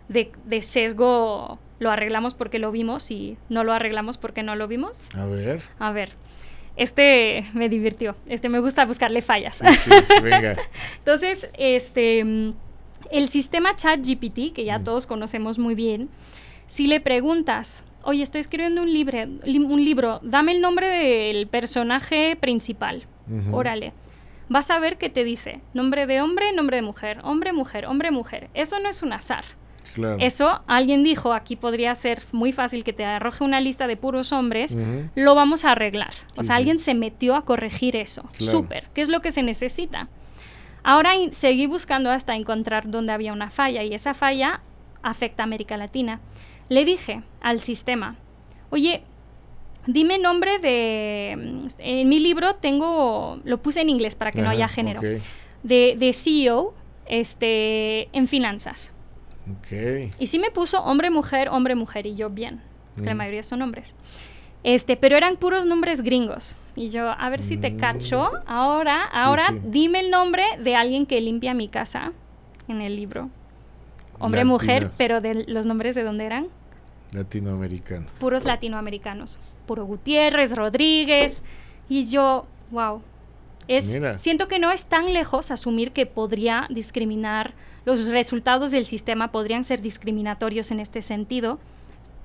de, 0.09 0.33
de 0.45 0.63
sesgo? 0.63 1.59
Lo 1.81 1.91
arreglamos 1.91 2.35
porque 2.35 2.59
lo 2.59 2.71
vimos 2.71 3.11
y 3.11 3.37
no 3.49 3.65
lo 3.65 3.73
arreglamos 3.73 4.17
porque 4.17 4.43
no 4.43 4.55
lo 4.57 4.69
vimos. 4.69 5.09
A 5.17 5.25
ver. 5.27 5.63
A 5.79 5.93
ver, 5.93 6.11
este 6.77 7.45
me 7.53 7.69
divirtió. 7.69 8.15
Este 8.27 8.49
me 8.49 8.59
gusta 8.61 8.85
buscarle 8.87 9.23
fallas. 9.23 9.59
Sí, 9.59 9.67
sí, 9.85 9.91
venga. 10.23 10.57
Entonces, 10.99 11.49
este, 11.55 12.21
el 13.11 13.29
sistema 13.29 13.77
ChatGPT, 13.77 14.53
que 14.55 14.65
ya 14.65 14.79
Mm. 14.79 14.85
todos 14.85 15.07
conocemos 15.07 15.59
muy 15.59 15.75
bien, 15.75 16.09
si 16.67 16.87
le 16.87 17.01
preguntas, 17.01 17.85
oye, 18.03 18.23
estoy 18.23 18.41
escribiendo 18.41 18.83
un, 18.83 18.93
libre, 18.93 19.27
li- 19.45 19.59
un 19.59 19.85
libro, 19.85 20.21
dame 20.23 20.53
el 20.53 20.61
nombre 20.61 20.89
del 20.89 21.47
personaje 21.47 22.37
principal, 22.37 23.07
órale. 23.53 23.93
Vas 24.49 24.71
a 24.71 24.79
ver 24.79 24.97
que 24.99 25.09
te 25.09 25.25
dice 25.25 25.61
nombre 25.75 26.07
de 26.07 26.21
hombre, 26.21 26.53
nombre 26.53 26.77
de 26.77 26.83
mujer, 26.83 27.19
hombre, 27.23 27.53
mujer, 27.53 27.87
hombre, 27.87 28.11
mujer. 28.11 28.49
Eso 28.55 28.79
no 28.81 28.89
es 28.89 29.03
un 29.03 29.13
azar. 29.13 29.45
Claro. 29.95 30.17
Eso 30.21 30.61
alguien 30.67 31.03
dijo, 31.05 31.33
aquí 31.33 31.57
podría 31.57 31.95
ser 31.95 32.21
muy 32.33 32.53
fácil 32.53 32.83
que 32.85 32.93
te 32.93 33.05
arroje 33.05 33.45
una 33.45 33.61
lista 33.61 33.87
de 33.87 33.97
puros 33.97 34.33
hombres, 34.33 34.77
lo 35.15 35.35
vamos 35.35 35.65
a 35.65 35.71
arreglar. 35.73 36.13
O 36.37 36.43
Sí, 36.43 36.49
sea, 36.49 36.57
sí. 36.57 36.61
alguien 36.61 36.79
se 36.79 36.95
metió 36.95 37.37
a 37.37 37.45
corregir 37.45 37.95
eso. 37.97 38.23
Claro. 38.37 38.53
Súper. 38.53 38.89
¿Qué 38.93 39.01
es 39.03 39.09
lo 39.09 39.21
que 39.23 39.31
se 39.33 39.43
necesita? 39.43 40.09
Ahora 40.83 41.13
seguí 41.31 41.67
buscando 41.67 42.11
hasta 42.11 42.35
encontrar 42.37 42.91
dónde 42.91 43.13
había 43.13 43.33
una 43.33 43.51
falla 43.51 43.83
y 43.85 43.95
esa 43.95 44.13
falla 44.15 44.61
afecta 45.03 45.43
a 45.43 45.45
América 45.45 45.77
Latina. 45.77 46.21
Le 46.69 46.85
dije 46.85 47.23
al 47.41 47.61
sistema, 47.61 48.17
oye, 48.71 49.03
dime 49.87 50.19
nombre 50.19 50.59
de... 50.59 51.37
mm, 51.39 51.67
En 51.79 52.09
mi 52.09 52.19
libro 52.21 52.57
tengo, 52.57 53.39
lo 53.45 53.59
puse 53.63 53.81
en 53.83 53.91
inglés 53.91 54.17
para 54.17 54.33
que 54.33 54.43
no 54.43 54.51
haya 54.51 54.67
género, 54.67 55.01
de, 55.63 55.95
de 55.99 56.13
CEO 56.13 56.75
este, 57.07 58.09
en 58.17 58.27
finanzas. 58.27 58.93
Ok. 59.51 60.13
Y 60.19 60.27
sí 60.27 60.39
me 60.39 60.51
puso 60.51 60.83
hombre, 60.83 61.11
mujer, 61.11 61.49
hombre, 61.49 61.75
mujer, 61.75 62.07
y 62.07 62.15
yo 62.15 62.31
bien, 62.31 62.61
la 62.97 63.15
Mm. 63.15 63.17
mayoría 63.17 63.43
son 63.43 63.63
hombres. 63.63 63.95
Este, 64.63 64.97
pero 64.97 65.17
eran 65.17 65.37
puros 65.37 65.67
nombres 65.67 66.01
gringos. 66.01 66.57
Y 66.77 66.89
yo, 66.89 67.09
a 67.11 67.29
ver 67.29 67.43
si 67.43 67.57
te 67.59 67.71
Mm. 67.71 67.77
cacho. 67.77 68.31
Ahora, 68.47 69.03
ahora 69.03 69.49
sí. 69.51 69.61
dime 69.65 70.01
el 70.01 70.11
nombre 70.11 70.43
de 70.59 70.75
alguien 70.75 71.05
que 71.07 71.21
limpia 71.21 71.53
mi 71.55 71.69
casa 71.69 72.13
en 72.69 72.81
el 72.81 72.97
libro. 72.97 73.29
Hombre, 74.19 74.45
mujer, 74.45 74.91
pero 74.97 75.21
de 75.21 75.45
los 75.47 75.67
nombres 75.67 75.95
de 75.95 76.03
dónde 76.05 76.25
eran? 76.25 76.47
Latinoamericanos. 77.13 78.11
Puros 78.19 78.45
latinoamericanos. 78.45 79.39
Puro 79.67 79.85
Gutiérrez, 79.85 80.57
Rodríguez. 80.57 81.43
Y 81.89 82.07
yo, 82.07 82.47
wow. 82.71 83.03
Es, 83.69 83.87
Mira. 83.95 84.19
siento 84.19 84.49
que 84.49 84.59
no 84.59 84.71
es 84.71 84.87
tan 84.87 85.13
lejos 85.13 85.51
asumir 85.51 85.93
que 85.93 86.07
podría 86.07 86.67
discriminar, 86.71 87.53
los 87.85 88.09
resultados 88.09 88.71
del 88.71 88.87
sistema 88.87 89.31
podrían 89.31 89.65
ser 89.65 89.83
discriminatorios 89.83 90.71
en 90.71 90.81
este 90.81 91.03
sentido, 91.03 91.59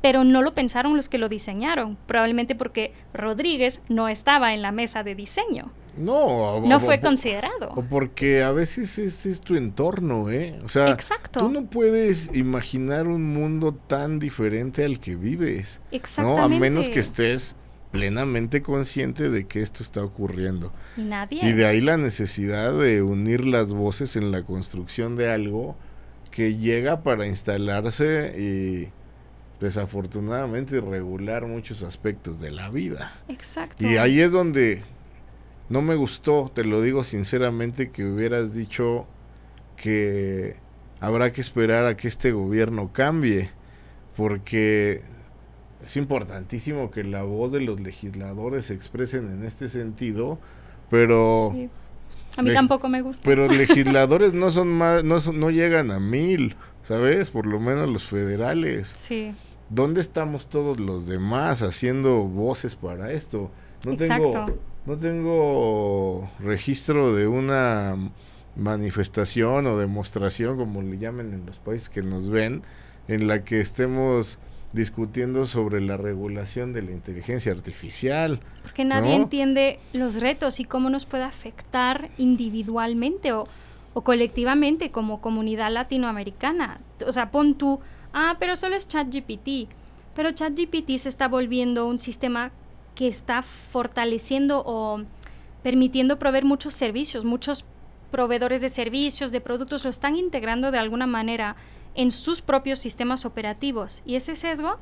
pero 0.01 0.24
no 0.24 0.41
lo 0.41 0.53
pensaron 0.53 0.95
los 0.95 1.10
que 1.10 1.18
lo 1.18 1.28
diseñaron, 1.28 1.97
probablemente 2.07 2.55
porque 2.55 2.93
Rodríguez 3.14 3.82
no 3.89 4.07
estaba 4.07 4.53
en 4.53 4.62
la 4.62 4.72
mesa 4.72 5.03
de 5.03 5.16
diseño, 5.16 5.72
No, 5.97 6.62
no 6.62 6.80
fue 6.80 7.01
considerado. 7.01 7.72
O 7.76 7.82
porque 7.82 8.41
a 8.41 8.51
veces 8.51 8.97
es, 8.97 9.26
es 9.26 9.41
tu 9.41 9.55
entorno, 9.55 10.30
¿eh? 10.30 10.57
O 10.64 10.70
sea, 10.70 10.89
Exacto. 10.91 11.41
tú 11.41 11.49
no 11.49 11.66
puedes 11.66 12.34
imaginar 12.34 13.07
un 13.07 13.26
mundo 13.26 13.74
tan 13.74 14.20
diferente 14.20 14.86
al 14.86 15.01
que 15.01 15.16
vives. 15.18 15.82
¿no? 15.91 15.97
Exactamente. 15.97 16.55
A 16.55 16.60
menos 16.60 16.88
que 16.88 16.99
estés 17.01 17.57
plenamente 17.91 18.61
consciente 18.61 19.29
de 19.29 19.47
que 19.47 19.61
esto 19.61 19.83
está 19.83 20.03
ocurriendo. 20.03 20.71
Y 20.97 21.03
nadie. 21.03 21.47
Y 21.47 21.53
de 21.53 21.65
ahí 21.65 21.81
la 21.81 21.97
necesidad 21.97 22.77
de 22.77 23.01
unir 23.01 23.45
las 23.45 23.73
voces 23.73 24.15
en 24.15 24.31
la 24.31 24.43
construcción 24.43 25.15
de 25.15 25.31
algo 25.31 25.75
que 26.31 26.55
llega 26.55 27.01
para 27.01 27.25
instalarse 27.25 28.33
y 28.37 28.89
desafortunadamente 29.59 30.79
regular 30.79 31.45
muchos 31.47 31.83
aspectos 31.83 32.39
de 32.39 32.51
la 32.51 32.69
vida. 32.69 33.13
Exacto. 33.27 33.85
Y 33.85 33.97
ahí 33.97 34.21
es 34.21 34.31
donde 34.31 34.83
no 35.69 35.81
me 35.81 35.95
gustó, 35.95 36.51
te 36.53 36.63
lo 36.63 36.81
digo 36.81 37.03
sinceramente, 37.03 37.91
que 37.91 38.05
hubieras 38.05 38.53
dicho 38.53 39.07
que 39.75 40.55
habrá 40.99 41.31
que 41.31 41.41
esperar 41.41 41.85
a 41.85 41.97
que 41.97 42.07
este 42.07 42.31
gobierno 42.31 42.91
cambie, 42.93 43.49
porque 44.15 45.01
es 45.84 45.97
importantísimo 45.97 46.91
que 46.91 47.03
la 47.03 47.23
voz 47.23 47.51
de 47.51 47.61
los 47.61 47.80
legisladores 47.80 48.65
se 48.65 48.73
expresen 48.73 49.27
en 49.32 49.45
este 49.45 49.69
sentido, 49.69 50.38
pero 50.89 51.51
Sí. 51.53 51.69
A 52.38 52.41
mí 52.41 52.53
tampoco 52.53 52.88
me 52.89 53.01
gusta. 53.01 53.23
pero 53.25 53.47
legisladores 53.47 54.34
no 54.34 54.51
son 54.51 54.69
más, 54.69 55.03
no, 55.03 55.19
son- 55.19 55.39
no 55.39 55.49
llegan 55.49 55.91
a 55.91 55.99
mil, 55.99 56.55
¿sabes? 56.84 57.30
Por 57.32 57.45
lo 57.45 57.59
menos 57.59 57.89
los 57.89 58.03
federales. 58.05 58.95
sí. 58.99 59.34
¿Dónde 59.71 60.01
estamos 60.01 60.49
todos 60.49 60.80
los 60.80 61.05
demás 61.05 61.61
haciendo 61.61 62.23
voces 62.23 62.75
para 62.75 63.11
esto? 63.11 63.51
No 63.86 63.95
tengo, 63.95 64.25
Exacto. 64.30 64.57
no 64.88 64.97
tengo 64.97 66.27
registro 66.39 67.13
de 67.13 67.27
una 67.27 67.95
manifestación 68.55 69.67
o 69.67 69.77
demostración, 69.77 70.57
como 70.57 70.82
le 70.82 70.97
llamen 70.97 71.34
en 71.34 71.45
los 71.45 71.59
países 71.59 71.88
que 71.89 72.01
nos 72.01 72.30
ven, 72.30 72.63
en 73.07 73.27
la 73.27 73.43
que 73.43 73.61
estemos 73.61 74.39
discutiendo 74.72 75.45
sobre 75.45 75.82
la 75.82 75.97
regulación 75.97 76.74
de 76.74 76.84
la 76.84 76.91
inteligencia 76.91 77.51
artificial. 77.51 78.39
Porque 78.61 78.86
nadie 78.86 79.17
¿no? 79.17 79.24
entiende 79.24 79.80
los 79.93 80.22
retos 80.22 80.59
y 80.59 80.65
cómo 80.65 80.89
nos 80.89 81.05
puede 81.05 81.24
afectar 81.24 82.09
individualmente 82.17 83.34
o, 83.34 83.47
o 83.93 84.01
colectivamente 84.01 84.91
como 84.91 85.22
comunidad 85.22 85.72
latinoamericana. 85.72 86.80
O 87.05 87.11
sea, 87.11 87.32
pon 87.32 87.55
tú, 87.55 87.80
ah, 88.13 88.38
pero 88.39 88.55
solo 88.55 88.76
es 88.76 88.88
ChatGPT. 88.88 89.70
Pero 90.15 90.32
ChatGPT 90.32 90.97
se 90.97 91.09
está 91.09 91.28
volviendo 91.28 91.88
un 91.88 91.99
sistema 91.99 92.51
que 92.93 93.07
está 93.07 93.41
fortaleciendo 93.41 94.61
o 94.65 95.01
permitiendo 95.63 96.20
proveer 96.20 96.45
muchos 96.45 96.74
servicios, 96.74 97.26
muchos 97.26 97.65
proveedores 98.11 98.61
de 98.61 98.70
servicios, 98.70 99.32
de 99.32 99.41
productos, 99.41 99.84
lo 99.84 99.89
están 99.89 100.15
integrando 100.15 100.72
de 100.72 100.80
alguna 100.80 101.07
manera 101.07 101.55
en 101.95 102.11
sus 102.11 102.41
propios 102.41 102.79
sistemas 102.79 103.25
operativos. 103.25 104.01
Y 104.05 104.15
ese 104.15 104.35
sesgo 104.35 104.79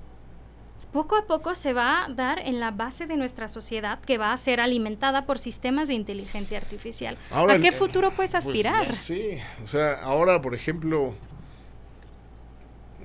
poco 0.92 1.16
a 1.18 1.26
poco 1.26 1.56
se 1.56 1.74
va 1.74 2.06
a 2.06 2.10
dar 2.10 2.40
en 2.40 2.60
la 2.60 2.72
base 2.72 3.08
de 3.08 3.18
nuestra 3.18 3.48
sociedad 3.48 4.00
que 4.00 4.18
va 4.18 4.32
a 4.32 4.38
ser 4.38 4.60
alimentada 4.60 5.26
por 5.26 5.40
sistemas 5.40 5.88
de 5.88 5.96
inteligencia 5.96 6.58
artificial. 6.58 7.18
Ahora, 7.32 7.56
¿A 7.56 7.60
qué 7.60 7.70
eh, 7.70 7.72
futuro 7.72 8.12
puedes 8.12 8.32
Pues 8.32 8.46
aspirar? 8.48 8.94
sí, 8.94 9.38
o 9.64 9.68
sea, 9.68 9.96
ahora, 10.02 10.42
por 10.42 10.56
ejemplo, 10.56 11.14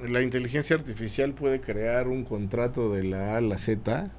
la 0.07 0.23
inteligencia 0.23 0.77
artificial 0.77 1.33
puede 1.33 1.61
crear 1.61 2.09
un 2.09 2.25
contrato 2.25 2.93
de 2.93 3.05
la 3.05 3.35
A 3.35 3.37
a 3.39 3.41
la 3.41 3.59
Z, 3.59 4.11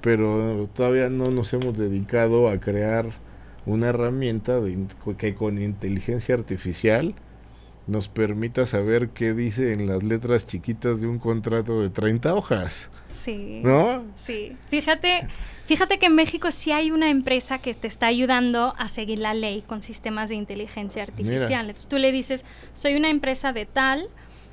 pero 0.00 0.68
todavía 0.74 1.08
no 1.08 1.30
nos 1.30 1.52
hemos 1.52 1.76
dedicado 1.76 2.48
a 2.48 2.58
crear 2.58 3.06
una 3.66 3.88
herramienta 3.88 4.60
de 4.60 4.86
que 5.16 5.34
con 5.34 5.60
inteligencia 5.60 6.34
artificial 6.34 7.14
nos 7.86 8.08
permita 8.08 8.66
saber 8.66 9.10
qué 9.10 9.34
dice 9.34 9.72
en 9.72 9.86
las 9.86 10.02
letras 10.02 10.46
chiquitas 10.46 11.00
de 11.00 11.06
un 11.06 11.18
contrato 11.18 11.80
de 11.82 11.90
30 11.90 12.34
hojas, 12.34 12.88
Sí. 13.10 13.60
¿no? 13.62 14.04
Sí. 14.16 14.56
Fíjate, 14.70 15.26
fíjate 15.66 15.98
que 15.98 16.06
en 16.06 16.14
México 16.14 16.50
sí 16.50 16.72
hay 16.72 16.90
una 16.90 17.10
empresa 17.10 17.58
que 17.58 17.74
te 17.74 17.86
está 17.88 18.06
ayudando 18.06 18.74
a 18.78 18.88
seguir 18.88 19.18
la 19.18 19.34
ley 19.34 19.62
con 19.62 19.82
sistemas 19.82 20.28
de 20.30 20.34
inteligencia 20.34 21.02
artificial. 21.02 21.66
Entonces 21.66 21.88
tú 21.88 21.98
le 21.98 22.10
dices, 22.12 22.44
soy 22.72 22.96
una 22.96 23.10
empresa 23.10 23.52
de 23.52 23.66
tal 23.66 24.08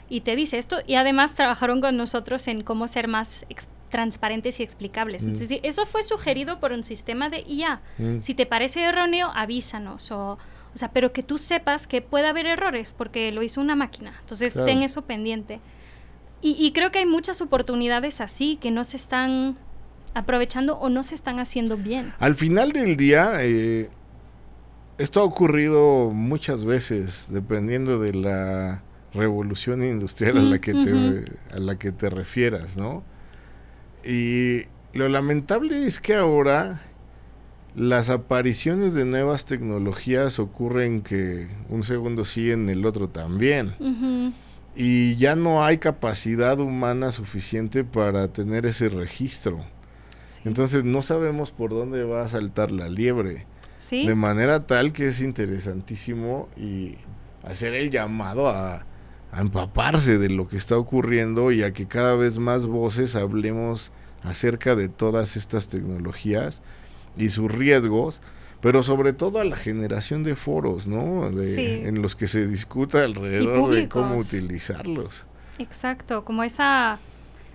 y 0.10 0.22
te 0.22 0.36
dice 0.36 0.58
esto 0.58 0.78
y 0.86 0.96
además 0.96 1.34
trabajaron 1.36 1.82
con 1.82 1.96
nosotros 1.98 2.48
en 2.48 2.64
cómo 2.64 2.88
ser 2.88 3.08
más 3.08 3.46
transparentes 3.90 4.60
y 4.60 4.64
explicables. 4.64 5.26
Mm. 5.26 5.30
Entonces, 5.30 5.60
eso 5.64 5.86
fue 5.86 6.02
sugerido 6.04 6.60
por 6.60 6.72
un 6.72 6.84
sistema 6.84 7.30
de 7.30 7.44
IA. 7.48 7.82
Mm. 7.98 8.22
Si 8.22 8.34
te 8.34 8.46
parece 8.46 8.84
erróneo, 8.84 9.30
avísanos. 9.36 10.12
O, 10.12 10.38
o 10.74 10.78
sea, 10.78 10.92
pero 10.92 11.12
que 11.12 11.24
tú 11.24 11.38
sepas 11.38 11.86
que 11.88 12.02
puede 12.02 12.28
haber 12.28 12.46
errores 12.46 12.94
porque 12.98 13.32
lo 13.32 13.44
hizo 13.44 13.60
una 13.62 13.76
máquina. 13.76 14.14
Entonces, 14.22 14.54
Claro. 14.54 14.66
ten 14.66 14.82
eso 14.82 15.02
pendiente. 15.04 15.60
Y, 16.42 16.56
y 16.58 16.72
creo 16.72 16.92
que 16.92 17.00
hay 17.00 17.06
muchas 17.06 17.42
oportunidades 17.42 18.22
así 18.22 18.58
que 18.60 18.72
no 18.72 18.84
se 18.84 18.98
están 18.98 19.58
aprovechando 20.14 20.78
o 20.78 20.90
no 20.90 21.04
se 21.04 21.16
están 21.16 21.40
haciendo 21.40 21.78
bien. 21.78 22.14
Al 22.20 22.36
final 22.36 22.72
del 22.72 22.98
día, 22.98 23.34
eh, 23.40 23.90
esto 24.98 25.22
ha 25.22 25.24
ocurrido 25.24 26.10
muchas 26.12 26.66
veces, 26.66 27.28
dependiendo 27.32 28.00
de 28.00 28.14
la 28.14 28.84
revolución 29.14 29.84
industrial 29.84 30.38
a 30.38 30.42
la 30.42 30.60
que 30.60 30.74
te, 30.74 31.26
a 31.56 31.60
la 31.60 31.78
que 31.78 31.92
te 31.92 32.10
refieras, 32.10 32.78
¿no? 32.78 33.04
Y 34.04 34.64
lo 34.94 35.08
lamentable 35.10 35.86
es 35.86 36.00
que 36.00 36.16
ahora 36.16 36.82
las 37.76 38.10
apariciones 38.10 38.94
de 38.96 39.06
nuevas 39.06 39.46
tecnologías 39.46 40.40
ocurren 40.40 41.02
que 41.02 41.48
un 41.70 41.84
segundo 41.84 42.26
sí 42.26 42.52
en 42.52 42.70
el 42.70 42.86
otro 42.86 43.08
también. 43.08 43.76
Y 44.76 45.16
ya 45.16 45.36
no 45.36 45.64
hay 45.64 45.78
capacidad 45.78 46.60
humana 46.60 47.12
suficiente 47.12 47.84
para 47.84 48.28
tener 48.30 48.66
ese 48.66 48.90
registro. 48.90 49.60
Sí. 50.28 50.42
Entonces 50.46 50.84
no 50.84 51.02
sabemos 51.02 51.52
por 51.52 51.72
dónde 51.72 52.04
va 52.04 52.24
a 52.24 52.28
saltar 52.28 52.72
la 52.72 52.90
liebre. 52.90 53.46
Sí. 53.78 54.06
De 54.06 54.16
manera 54.16 54.68
tal 54.68 54.94
que 54.94 55.08
es 55.08 55.22
interesantísimo 55.22 56.50
y 56.56 56.98
hacer 57.44 57.74
el 57.74 57.90
llamado 57.90 58.50
a, 58.50 58.86
a 59.32 59.42
empaparse 59.42 60.18
de 60.18 60.30
lo 60.30 60.48
que 60.48 60.58
está 60.58 60.78
ocurriendo 60.78 61.52
y 61.52 61.64
a 61.64 61.74
que 61.74 61.88
cada 61.88 62.16
vez 62.16 62.38
más 62.38 62.68
voces 62.68 63.16
hablemos 63.16 63.92
acerca 64.24 64.76
de 64.76 64.88
todas 64.88 65.36
estas 65.36 65.68
tecnologías 65.68 66.62
y 67.18 67.30
sus 67.30 67.52
riesgos, 67.52 68.22
pero 68.62 68.84
sobre 68.84 69.14
todo 69.14 69.40
a 69.40 69.44
la 69.44 69.56
generación 69.56 70.24
de 70.24 70.36
foros, 70.36 70.88
¿no? 70.88 71.32
De, 71.32 71.56
Sí. 71.56 71.88
En 71.88 72.02
los 72.02 72.16
que 72.16 72.28
se 72.28 72.48
discuta 72.48 73.04
alrededor 73.04 73.72
de 73.72 73.90
cómo 73.90 74.18
utilizarlos. 74.18 75.24
Exacto, 75.60 76.24
como 76.26 76.44
esa... 76.44 77.00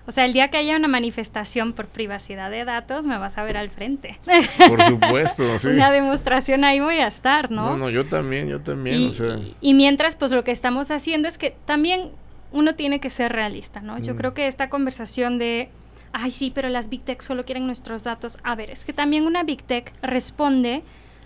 O 0.09 0.13
sea, 0.13 0.25
el 0.25 0.33
día 0.33 0.51
que 0.51 0.57
haya 0.57 0.77
una 0.77 0.87
manifestación 0.87 1.73
por 1.73 1.87
privacidad 1.87 2.49
de 2.49 2.65
datos, 2.65 3.07
me 3.07 3.19
vas 3.19 3.37
a 3.39 3.43
ver 3.43 3.57
al 3.57 3.71
frente. 3.71 4.21
Por 4.69 4.81
supuesto, 4.85 5.43
sí. 5.59 5.67
Una 5.69 5.91
demostración 5.91 6.63
ahí 6.63 6.79
voy 6.79 6.99
a 6.99 7.09
estar, 7.09 7.51
¿no? 7.51 7.71
No, 7.71 7.77
no, 7.77 7.91
yo 7.91 8.07
también, 8.07 8.47
yo 8.49 8.61
también, 8.61 9.01
y, 9.01 9.09
o 9.09 9.13
sea, 9.13 9.41
y 9.61 9.75
mientras, 9.75 10.15
pues 10.15 10.31
lo 10.31 10.45
que 10.45 10.53
estamos 10.53 10.93
haciendo 10.93 11.27
es 11.27 11.39
que 11.39 11.57
también 11.65 12.11
uno 12.53 12.77
tiene 12.77 13.01
que 13.01 13.11
ser 13.11 13.33
realista, 13.33 13.81
¿no? 13.81 13.99
Yo 13.99 14.15
Mm. 14.15 14.17
creo 14.17 14.35
que 14.35 14.47
esta 14.47 14.69
conversación 14.71 15.39
de, 15.39 15.71
ay, 16.19 16.31
sí, 16.31 16.51
pero 16.55 16.69
las 16.69 16.89
Big 16.89 17.03
Tech 17.03 17.21
solo 17.21 17.45
quieren 17.45 17.67
nuestros 17.67 18.03
datos. 18.05 18.39
A 18.43 18.55
ver, 18.55 18.71
es 18.71 18.85
que 18.85 18.93
también 18.93 19.27
una 19.27 19.43
Big 19.43 19.63
Tech 19.63 19.93
responde 20.03 20.83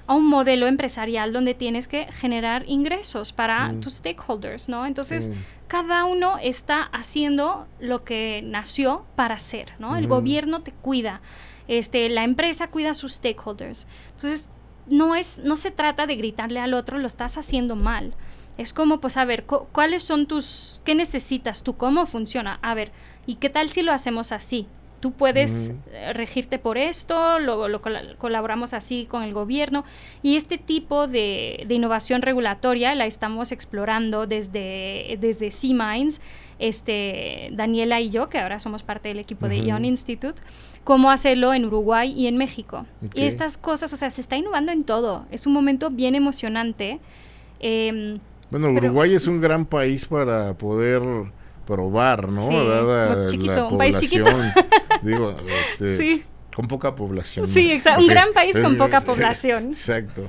a 0.06 0.14
un 0.14 0.26
modelo 0.26 0.66
empresarial 0.66 1.32
donde 1.32 1.54
tienes 1.54 1.86
que 1.86 2.06
generar 2.10 2.64
ingresos 2.66 3.32
para 3.32 3.68
Mm. 3.72 3.80
tus 3.80 3.94
stakeholders, 3.94 4.68
¿no? 4.68 4.84
Entonces, 4.86 5.28
mm, 5.28 5.32
cada 5.68 6.04
uno 6.04 6.36
está 6.42 6.82
haciendo 6.82 7.68
lo 7.78 8.02
que 8.02 8.42
nació 8.44 9.04
para 9.14 9.36
hacer, 9.36 9.72
¿no? 9.78 9.94
El 9.96 10.06
Ujú. 10.06 10.16
gobierno 10.16 10.62
te 10.62 10.72
cuida, 10.72 11.20
este, 11.68 12.08
la 12.08 12.24
empresa 12.24 12.68
cuida 12.70 12.90
a 12.90 12.94
sus 12.94 13.12
stakeholders. 13.14 13.86
Entonces, 14.06 14.50
no 14.88 15.14
es, 15.14 15.38
no 15.38 15.54
se 15.54 15.70
trata 15.70 16.08
de 16.08 16.16
gritarle 16.16 16.58
al 16.58 16.74
otro, 16.74 16.98
lo 16.98 17.06
estás 17.06 17.38
haciendo 17.38 17.76
mal. 17.76 18.14
Es 18.58 18.72
como, 18.72 18.98
pues, 19.00 19.16
a 19.16 19.24
ver, 19.24 19.46
cu- 19.46 19.68
¿cuáles 19.70 20.02
son 20.02 20.26
tus, 20.26 20.80
qué 20.84 20.96
necesitas 20.96 21.62
tú? 21.62 21.76
¿Cómo 21.76 22.06
funciona? 22.06 22.58
A 22.62 22.74
ver, 22.74 22.90
¿y 23.26 23.36
qué 23.36 23.48
tal 23.48 23.70
si 23.70 23.82
lo 23.82 23.92
hacemos 23.92 24.32
así? 24.32 24.66
Tú 25.00 25.12
puedes 25.12 25.72
eh, 25.92 26.12
regirte 26.12 26.58
por 26.58 26.76
esto, 26.76 27.38
luego 27.38 27.68
lo 27.68 27.80
cola- 27.80 28.02
colaboramos 28.18 28.74
así 28.74 29.06
con 29.08 29.22
el 29.22 29.32
gobierno. 29.32 29.84
Y 30.22 30.36
este 30.36 30.58
tipo 30.58 31.06
de, 31.08 31.64
de 31.66 31.74
innovación 31.74 32.20
regulatoria 32.20 32.94
la 32.94 33.06
estamos 33.06 33.50
explorando 33.50 34.26
desde, 34.26 35.16
desde 35.18 35.50
C-Minds, 35.50 36.20
este, 36.58 37.48
Daniela 37.52 38.00
y 38.00 38.10
yo, 38.10 38.28
que 38.28 38.38
ahora 38.38 38.58
somos 38.58 38.82
parte 38.82 39.08
del 39.08 39.18
equipo 39.18 39.48
de. 39.48 39.60
Ion 39.60 39.86
Institute, 39.86 40.42
cómo 40.84 41.10
hacerlo 41.10 41.54
en 41.54 41.64
Uruguay 41.64 42.12
y 42.14 42.26
en 42.26 42.36
México. 42.36 42.84
Y 43.14 43.22
estas 43.22 43.56
cosas, 43.56 43.92
o 43.94 43.96
sea, 43.96 44.10
se 44.10 44.20
está 44.20 44.36
innovando 44.36 44.70
en 44.70 44.84
todo. 44.84 45.24
Es 45.30 45.46
un 45.46 45.54
momento 45.54 45.88
bien 45.90 46.14
emocionante. 46.14 47.00
Em, 47.60 48.18
Bueno, 48.50 48.68
Pero- 48.74 48.88
Uruguay 48.88 49.14
es 49.14 49.26
un 49.26 49.40
gran 49.40 49.64
país 49.64 50.04
para 50.04 50.52
poder 50.54 51.02
probar, 51.66 52.28
¿no? 52.28 52.46
Sí, 52.48 52.54
Dada 52.54 53.26
chiquito, 53.28 53.52
la 53.54 53.66
un 53.68 53.78
país 53.78 54.00
chiquito. 54.00 54.24
digo, 55.02 55.36
este, 55.72 55.96
sí, 55.96 56.24
con 56.54 56.68
poca 56.68 56.94
población. 56.94 57.46
sí, 57.46 57.72
exacto. 57.72 58.02
Un 58.02 58.08
gran 58.08 58.32
país 58.32 58.58
con 58.58 58.76
poca 58.76 59.00
población. 59.00 59.68
Exacto. 59.70 60.26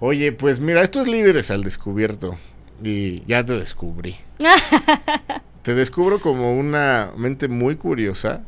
Oye, 0.00 0.30
pues 0.32 0.60
mira, 0.60 0.82
estos 0.82 1.08
líderes 1.08 1.50
al 1.50 1.64
descubierto 1.64 2.36
y 2.82 3.24
ya 3.26 3.44
te 3.44 3.54
descubrí. 3.54 4.16
te 5.62 5.74
descubro 5.74 6.20
como 6.20 6.56
una 6.56 7.10
mente 7.16 7.48
muy 7.48 7.76
curiosa 7.76 8.42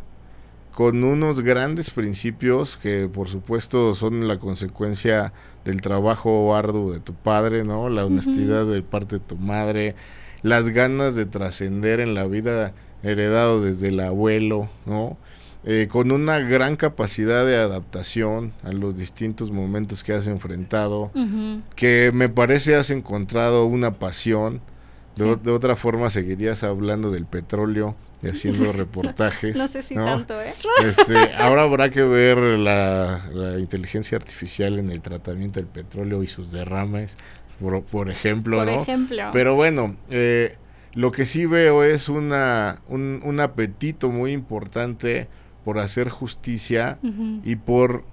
con 0.74 1.02
unos 1.02 1.40
grandes 1.40 1.90
principios 1.90 2.76
que 2.76 3.08
por 3.12 3.28
supuesto 3.28 3.94
son 3.94 4.28
la 4.28 4.38
consecuencia 4.38 5.32
del 5.64 5.80
trabajo 5.80 6.54
arduo 6.54 6.92
de 6.92 7.00
tu 7.00 7.12
padre, 7.12 7.64
¿no? 7.64 7.88
La 7.90 8.06
honestidad 8.06 8.64
de 8.66 8.80
parte 8.82 9.18
de 9.18 9.24
tu 9.24 9.36
madre, 9.36 9.94
las 10.42 10.70
ganas 10.70 11.16
de 11.16 11.26
trascender 11.26 12.00
en 12.00 12.14
la 12.14 12.26
vida 12.26 12.72
heredado 13.02 13.62
desde 13.62 13.88
el 13.88 14.00
abuelo, 14.00 14.68
¿no? 14.86 15.18
Eh, 15.64 15.88
con 15.90 16.10
una 16.10 16.38
gran 16.38 16.76
capacidad 16.76 17.44
de 17.44 17.56
adaptación 17.56 18.54
a 18.62 18.72
los 18.72 18.96
distintos 18.96 19.50
momentos 19.50 20.02
que 20.02 20.14
has 20.14 20.26
enfrentado, 20.26 21.10
que 21.76 22.10
me 22.14 22.30
parece 22.30 22.76
has 22.76 22.90
encontrado 22.90 23.66
una 23.66 23.92
pasión. 23.98 24.62
De, 25.16 25.24
Sí. 25.24 25.30
o- 25.32 25.36
de 25.36 25.50
otra 25.50 25.76
forma 25.76 26.08
seguirías 26.08 26.62
hablando 26.62 27.10
del 27.10 27.26
petróleo 27.26 27.94
y 28.22 28.28
haciendo 28.28 28.72
reportajes. 28.72 29.54
No 29.56 29.68
sé 29.68 29.82
si 29.82 29.94
¿no? 29.96 30.04
tanto, 30.06 30.40
¿eh? 30.40 30.54
Este, 30.86 31.34
ahora 31.36 31.64
habrá 31.64 31.90
que 31.90 32.02
ver 32.04 32.38
la, 32.38 33.28
la 33.34 33.58
inteligencia 33.58 34.16
artificial 34.16 34.78
en 34.78 34.88
el 34.90 35.02
tratamiento 35.02 35.58
del 35.60 35.66
petróleo 35.68 36.22
y 36.22 36.28
sus 36.28 36.50
derrames, 36.52 37.18
por, 37.60 37.82
por 37.82 38.08
ejemplo, 38.08 38.58
Por 38.58 38.66
¿no? 38.68 38.80
ejemplo. 38.82 39.24
Pero 39.32 39.56
bueno, 39.56 39.96
eh, 40.10 40.56
lo 40.94 41.10
que 41.12 41.26
sí 41.26 41.44
veo 41.44 41.82
es 41.84 42.08
una, 42.08 42.80
un, 42.88 43.20
un 43.24 43.40
apetito 43.40 44.10
muy 44.10 44.32
importante 44.32 45.28
por 45.64 45.78
hacer 45.78 46.08
justicia 46.08 46.98
y 47.44 47.56
por 47.56 48.04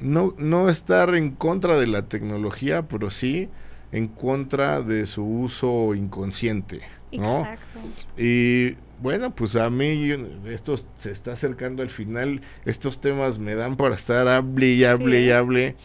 no, 0.00 0.34
no 0.38 0.68
estar 0.68 1.14
en 1.14 1.30
contra 1.30 1.78
de 1.78 1.86
la 1.86 2.02
tecnología, 2.02 2.88
pero 2.88 3.10
sí 3.10 3.48
en 3.92 4.08
contra 4.08 4.80
de 4.80 5.06
su 5.06 5.24
uso 5.24 5.94
inconsciente, 5.94 6.80
¿no? 7.12 7.40
Exacto. 7.40 7.80
Y 8.16 8.76
bueno, 9.02 9.34
pues 9.34 9.56
a 9.56 9.68
mí 9.68 10.10
esto 10.46 10.76
se 10.96 11.10
está 11.10 11.32
acercando 11.32 11.82
al 11.82 11.90
final. 11.90 12.40
Estos 12.64 13.00
temas 13.00 13.38
me 13.38 13.54
dan 13.54 13.76
para 13.76 13.96
estar 13.96 14.28
hable 14.28 14.68
y 14.68 14.84
hable 14.84 15.22
y 15.22 15.30
hable. 15.30 15.76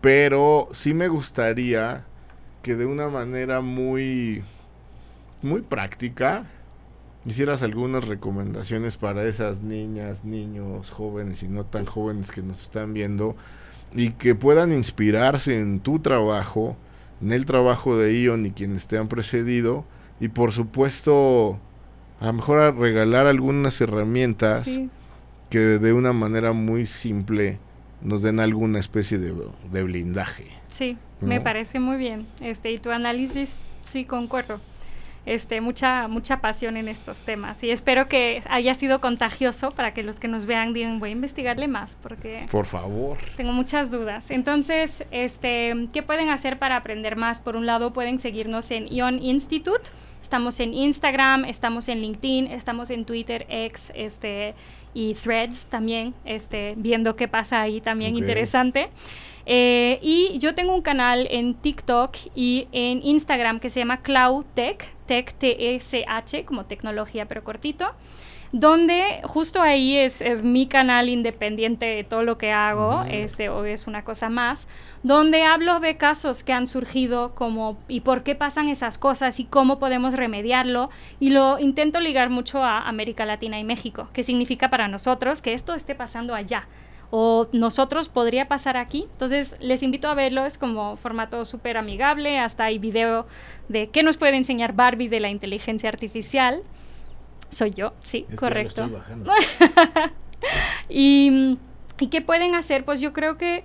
Pero 0.00 0.68
sí 0.72 0.92
me 0.92 1.08
gustaría 1.08 2.04
que 2.62 2.74
de 2.76 2.84
una 2.84 3.08
manera 3.08 3.60
muy, 3.60 4.42
muy 5.40 5.62
práctica 5.62 6.46
hicieras 7.28 7.62
algunas 7.62 8.06
recomendaciones 8.06 8.96
para 8.96 9.24
esas 9.26 9.62
niñas, 9.62 10.24
niños, 10.24 10.90
jóvenes 10.90 11.42
y 11.42 11.48
no 11.48 11.64
tan 11.64 11.84
jóvenes 11.86 12.30
que 12.30 12.42
nos 12.42 12.62
están 12.62 12.94
viendo 12.94 13.36
y 13.94 14.10
que 14.10 14.34
puedan 14.34 14.72
inspirarse 14.72 15.58
en 15.58 15.80
tu 15.80 15.98
trabajo, 15.98 16.76
en 17.22 17.32
el 17.32 17.46
trabajo 17.46 17.96
de 17.96 18.20
Ion 18.20 18.46
y 18.46 18.50
quienes 18.50 18.86
te 18.86 18.98
han 18.98 19.08
precedido 19.08 19.84
y 20.20 20.28
por 20.28 20.52
supuesto 20.52 21.58
a 22.20 22.26
lo 22.26 22.32
mejor 22.34 22.58
a 22.60 22.70
regalar 22.72 23.26
algunas 23.26 23.80
herramientas 23.80 24.64
Sí. 24.66 24.90
que 25.50 25.58
de 25.58 25.92
una 25.92 26.12
manera 26.12 26.52
muy 26.52 26.86
simple 26.86 27.58
nos 28.02 28.22
den 28.22 28.40
alguna 28.40 28.78
especie 28.78 29.18
de, 29.18 29.34
de 29.72 29.82
blindaje. 29.82 30.46
Sí, 30.68 30.96
me 31.20 31.40
parece 31.40 31.80
muy 31.80 31.96
bien. 31.96 32.26
Este, 32.40 32.70
y 32.70 32.78
tu 32.78 32.90
análisis, 32.90 33.60
sí, 33.84 34.04
concuerdo. 34.04 34.60
Este, 35.28 35.60
mucha, 35.60 36.08
mucha 36.08 36.40
pasión 36.40 36.78
en 36.78 36.88
estos 36.88 37.18
temas. 37.18 37.62
Y 37.62 37.70
espero 37.70 38.06
que 38.06 38.42
haya 38.48 38.74
sido 38.74 39.02
contagioso 39.02 39.72
para 39.72 39.92
que 39.92 40.02
los 40.02 40.18
que 40.18 40.26
nos 40.26 40.46
vean 40.46 40.72
digan, 40.72 41.00
voy 41.00 41.10
a 41.10 41.12
investigarle 41.12 41.68
más, 41.68 41.96
porque 41.96 42.46
Por 42.50 42.64
favor. 42.64 43.18
tengo 43.36 43.52
muchas 43.52 43.90
dudas. 43.90 44.30
Entonces, 44.30 45.04
este, 45.10 45.88
¿qué 45.92 46.02
pueden 46.02 46.30
hacer 46.30 46.58
para 46.58 46.76
aprender 46.76 47.16
más? 47.16 47.42
Por 47.42 47.56
un 47.56 47.66
lado, 47.66 47.92
pueden 47.92 48.18
seguirnos 48.18 48.70
en 48.70 48.88
Ion 48.88 49.22
Institute. 49.22 49.90
Estamos 50.22 50.60
en 50.60 50.72
Instagram, 50.72 51.44
estamos 51.44 51.88
en 51.88 52.00
LinkedIn, 52.00 52.46
estamos 52.46 52.88
en 52.88 53.04
Twitter, 53.04 53.44
X, 53.50 53.92
este, 53.94 54.54
y 54.94 55.12
Threads 55.12 55.66
también, 55.66 56.14
este, 56.24 56.72
viendo 56.78 57.16
qué 57.16 57.28
pasa 57.28 57.60
ahí 57.60 57.82
también 57.82 58.16
interesante. 58.16 58.88
Eh, 59.50 59.98
y 60.02 60.38
yo 60.38 60.54
tengo 60.54 60.74
un 60.74 60.82
canal 60.82 61.26
en 61.30 61.54
TikTok 61.54 62.14
y 62.34 62.68
en 62.70 63.00
Instagram 63.02 63.60
que 63.60 63.70
se 63.70 63.80
llama 63.80 64.02
Cloud 64.02 64.44
Tech, 64.54 64.94
Tech 65.06 65.34
como 66.44 66.66
tecnología 66.66 67.26
pero 67.26 67.42
cortito. 67.42 67.86
donde 68.52 69.20
justo 69.24 69.62
ahí 69.62 69.96
es, 69.96 70.20
es, 70.20 70.42
mi 70.42 70.66
canal 70.66 71.08
independiente 71.08 71.86
de 71.86 72.04
todo 72.04 72.22
lo 72.22 72.36
que 72.36 72.52
hago, 72.52 73.04
este, 73.04 73.48
o 73.48 73.64
es 73.64 73.86
una 73.86 74.04
cosa 74.04 74.28
más, 74.28 74.68
donde 75.02 75.44
hablo 75.44 75.80
de 75.80 75.96
casos 75.96 76.42
que 76.42 76.52
han 76.52 76.66
surgido 76.66 77.34
como 77.34 77.78
y 77.88 78.00
por 78.00 78.22
qué 78.24 78.34
pasan 78.34 78.68
esas 78.68 78.98
cosas 78.98 79.40
y 79.40 79.44
cómo 79.44 79.78
podemos 79.78 80.14
remediarlo 80.14 80.90
y 81.20 81.30
lo 81.30 81.58
intento 81.58 82.00
ligar 82.00 82.28
mucho 82.30 82.62
a 82.62 82.86
América 82.86 83.24
Latina 83.24 83.58
y 83.58 83.64
México, 83.64 84.08
qué 84.12 84.22
significa 84.22 84.68
para 84.68 84.88
nosotros 84.88 85.40
que 85.40 85.54
esto 85.54 85.74
esté 85.74 85.94
pasando 85.94 86.34
allá 86.34 86.68
o 87.10 87.46
nosotros 87.52 88.08
podría 88.08 88.48
pasar 88.48 88.76
aquí. 88.76 89.06
Entonces 89.12 89.56
les 89.60 89.82
invito 89.82 90.08
a 90.08 90.14
verlo, 90.14 90.44
es 90.44 90.58
como 90.58 90.96
formato 90.96 91.44
súper 91.44 91.76
amigable, 91.76 92.38
hasta 92.38 92.64
hay 92.64 92.78
video 92.78 93.26
de 93.68 93.88
qué 93.90 94.02
nos 94.02 94.16
puede 94.16 94.36
enseñar 94.36 94.74
Barbie 94.74 95.08
de 95.08 95.20
la 95.20 95.28
inteligencia 95.28 95.88
artificial. 95.88 96.62
Soy 97.50 97.70
yo, 97.70 97.94
sí, 98.02 98.26
correcto. 98.36 98.90
y, 100.88 101.58
¿Y 101.98 102.08
qué 102.08 102.20
pueden 102.20 102.54
hacer? 102.54 102.84
Pues 102.84 103.00
yo 103.00 103.12
creo 103.12 103.38
que 103.38 103.64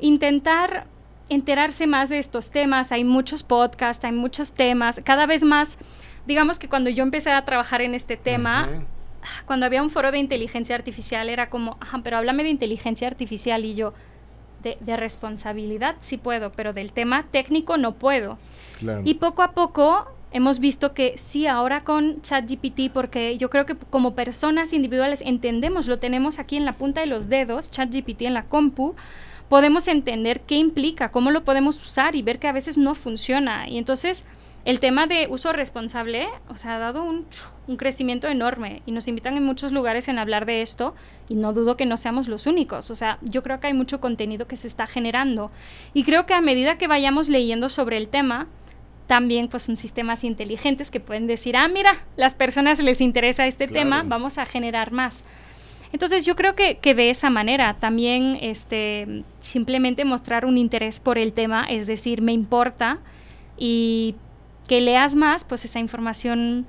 intentar 0.00 0.86
enterarse 1.28 1.86
más 1.86 2.08
de 2.08 2.18
estos 2.18 2.50
temas. 2.50 2.92
Hay 2.92 3.04
muchos 3.04 3.42
podcasts, 3.42 4.04
hay 4.04 4.12
muchos 4.12 4.52
temas. 4.52 5.00
Cada 5.04 5.26
vez 5.26 5.44
más, 5.44 5.78
digamos 6.26 6.58
que 6.58 6.68
cuando 6.68 6.90
yo 6.90 7.02
empecé 7.02 7.30
a 7.30 7.44
trabajar 7.44 7.82
en 7.82 7.94
este 7.94 8.16
tema, 8.16 8.68
cuando 9.46 9.66
había 9.66 9.82
un 9.82 9.90
foro 9.90 10.10
de 10.10 10.18
inteligencia 10.18 10.74
artificial 10.74 11.28
era 11.28 11.50
como, 11.50 11.76
ajá, 11.80 12.00
pero 12.02 12.16
háblame 12.16 12.42
de 12.42 12.50
inteligencia 12.50 13.06
artificial 13.06 13.64
y 13.64 13.74
yo, 13.74 13.92
de, 14.62 14.76
de 14.80 14.96
responsabilidad 14.96 15.96
sí 16.00 16.16
puedo, 16.18 16.52
pero 16.52 16.72
del 16.72 16.92
tema 16.92 17.24
técnico 17.30 17.76
no 17.76 17.94
puedo. 17.94 18.38
Y 19.04 19.14
poco 19.14 19.42
a 19.42 19.52
poco 19.52 20.06
hemos 20.32 20.58
visto 20.58 20.94
que 20.94 21.18
sí, 21.18 21.46
ahora 21.46 21.82
con 21.82 22.22
ChatGPT, 22.22 22.92
porque 22.92 23.36
yo 23.36 23.50
creo 23.50 23.66
que 23.66 23.76
como 23.76 24.14
personas 24.14 24.72
individuales 24.72 25.22
entendemos, 25.24 25.86
lo 25.86 25.98
tenemos 25.98 26.38
aquí 26.38 26.56
en 26.56 26.64
la 26.64 26.74
punta 26.74 27.00
de 27.00 27.06
los 27.06 27.28
dedos, 27.28 27.70
ChatGPT 27.70 28.22
en 28.22 28.34
la 28.34 28.44
compu, 28.44 28.94
podemos 29.48 29.88
entender 29.88 30.42
qué 30.42 30.56
implica, 30.56 31.10
cómo 31.10 31.30
lo 31.30 31.44
podemos 31.44 31.82
usar 31.82 32.14
y 32.14 32.22
ver 32.22 32.38
que 32.38 32.48
a 32.48 32.52
veces 32.52 32.78
no 32.78 32.94
funciona. 32.94 33.68
Y 33.68 33.78
entonces 33.78 34.24
el 34.64 34.78
tema 34.78 35.06
de 35.06 35.26
uso 35.30 35.52
responsable, 35.52 36.26
o 36.48 36.56
sea, 36.56 36.76
ha 36.76 36.78
dado 36.78 37.02
un, 37.02 37.26
un, 37.66 37.76
crecimiento 37.76 38.28
enorme 38.28 38.82
y 38.84 38.92
nos 38.92 39.08
invitan 39.08 39.36
en 39.36 39.44
muchos 39.44 39.72
lugares 39.72 40.08
en 40.08 40.18
hablar 40.18 40.44
de 40.44 40.60
esto 40.60 40.94
y 41.28 41.34
no 41.34 41.52
dudo 41.52 41.76
que 41.76 41.86
no 41.86 41.96
seamos 41.96 42.28
los 42.28 42.46
únicos. 42.46 42.90
O 42.90 42.94
sea, 42.94 43.18
yo 43.22 43.42
creo 43.42 43.58
que 43.58 43.68
hay 43.68 43.74
mucho 43.74 44.00
contenido 44.00 44.46
que 44.46 44.56
se 44.56 44.66
está 44.66 44.86
generando 44.86 45.50
y 45.94 46.04
creo 46.04 46.26
que 46.26 46.34
a 46.34 46.40
medida 46.40 46.76
que 46.76 46.88
vayamos 46.88 47.28
leyendo 47.30 47.68
sobre 47.70 47.96
el 47.96 48.08
tema, 48.08 48.48
también 49.06 49.48
pues 49.48 49.64
son 49.64 49.76
sistemas 49.76 50.22
inteligentes 50.22 50.90
que 50.90 51.00
pueden 51.00 51.26
decir, 51.26 51.56
ah, 51.56 51.66
mira, 51.66 51.90
las 52.16 52.34
personas 52.34 52.80
les 52.80 53.00
interesa 53.00 53.46
este 53.46 53.66
tema, 53.66 54.04
vamos 54.06 54.38
a 54.38 54.46
generar 54.46 54.92
más. 54.92 55.24
Entonces 55.92 56.24
yo 56.24 56.36
creo 56.36 56.54
que, 56.54 56.78
que, 56.78 56.94
de 56.94 57.10
esa 57.10 57.30
manera 57.30 57.74
también 57.74 58.38
este, 58.40 59.24
simplemente 59.40 60.04
mostrar 60.04 60.44
un 60.44 60.56
interés 60.56 61.00
por 61.00 61.18
el 61.18 61.32
tema, 61.32 61.64
es 61.64 61.88
decir, 61.88 62.22
me 62.22 62.32
importa 62.32 62.98
y 63.58 64.14
que 64.70 64.80
leas 64.80 65.16
más, 65.16 65.42
pues 65.42 65.64
esa 65.64 65.80
información 65.80 66.64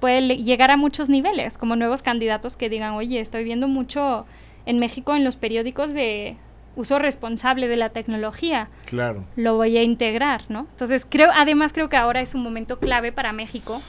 puede 0.00 0.36
llegar 0.36 0.70
a 0.70 0.76
muchos 0.76 1.08
niveles, 1.08 1.56
como 1.56 1.76
nuevos 1.76 2.02
candidatos 2.02 2.58
que 2.58 2.68
digan, 2.68 2.92
oye, 2.92 3.20
estoy 3.20 3.42
viendo 3.42 3.68
mucho 3.68 4.26
en 4.66 4.78
México 4.78 5.16
en 5.16 5.24
los 5.24 5.38
periódicos 5.38 5.94
de 5.94 6.36
uso 6.76 6.98
responsable 6.98 7.66
de 7.66 7.78
la 7.78 7.88
tecnología. 7.88 8.68
Claro. 8.84 9.24
Lo 9.34 9.56
voy 9.56 9.78
a 9.78 9.82
integrar, 9.82 10.42
¿no? 10.50 10.66
Entonces, 10.72 11.06
creo, 11.08 11.30
además 11.34 11.72
creo 11.72 11.88
que 11.88 11.96
ahora 11.96 12.20
es 12.20 12.34
un 12.34 12.42
momento 12.42 12.80
clave 12.80 13.12
para 13.12 13.32
México, 13.32 13.80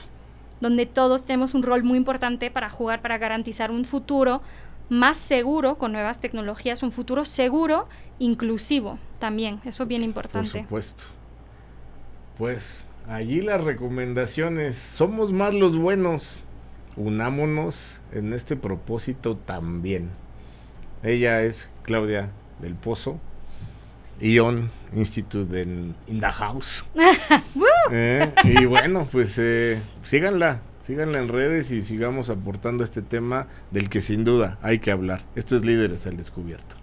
donde 0.62 0.86
todos 0.86 1.26
tenemos 1.26 1.52
un 1.52 1.62
rol 1.62 1.84
muy 1.84 1.98
importante 1.98 2.50
para 2.50 2.70
jugar, 2.70 3.02
para 3.02 3.18
garantizar 3.18 3.70
un 3.70 3.84
futuro 3.84 4.40
más 4.88 5.18
seguro 5.18 5.76
con 5.76 5.92
nuevas 5.92 6.18
tecnologías, 6.18 6.82
un 6.82 6.92
futuro 6.92 7.26
seguro, 7.26 7.88
inclusivo 8.18 8.98
también. 9.18 9.60
Eso 9.66 9.82
es 9.82 9.88
bien 9.90 10.02
importante. 10.02 10.50
Por 10.50 10.62
supuesto. 10.62 11.04
Pues 12.38 12.86
Allí 13.10 13.40
las 13.40 13.64
recomendaciones. 13.64 14.78
Somos 14.78 15.32
más 15.32 15.52
los 15.52 15.76
buenos. 15.76 16.38
Unámonos 16.96 18.00
en 18.12 18.32
este 18.32 18.54
propósito 18.54 19.36
también. 19.36 20.10
Ella 21.02 21.42
es 21.42 21.68
Claudia 21.82 22.30
del 22.60 22.76
Pozo. 22.76 23.18
Ion 24.20 24.70
Institute 24.94 25.60
in, 25.60 25.96
in 26.06 26.20
the 26.20 26.26
House. 26.26 26.84
Eh, 27.92 28.32
y 28.44 28.66
bueno, 28.66 29.08
pues 29.10 29.36
eh, 29.38 29.80
síganla, 30.04 30.60
síganla 30.86 31.18
en 31.18 31.28
redes 31.28 31.72
y 31.72 31.82
sigamos 31.82 32.30
aportando 32.30 32.84
este 32.84 33.02
tema 33.02 33.48
del 33.72 33.88
que 33.88 34.00
sin 34.00 34.22
duda 34.22 34.58
hay 34.62 34.78
que 34.78 34.92
hablar. 34.92 35.24
Esto 35.34 35.56
es 35.56 35.64
Líderes 35.64 36.06
al 36.06 36.16
Descubierto. 36.16 36.79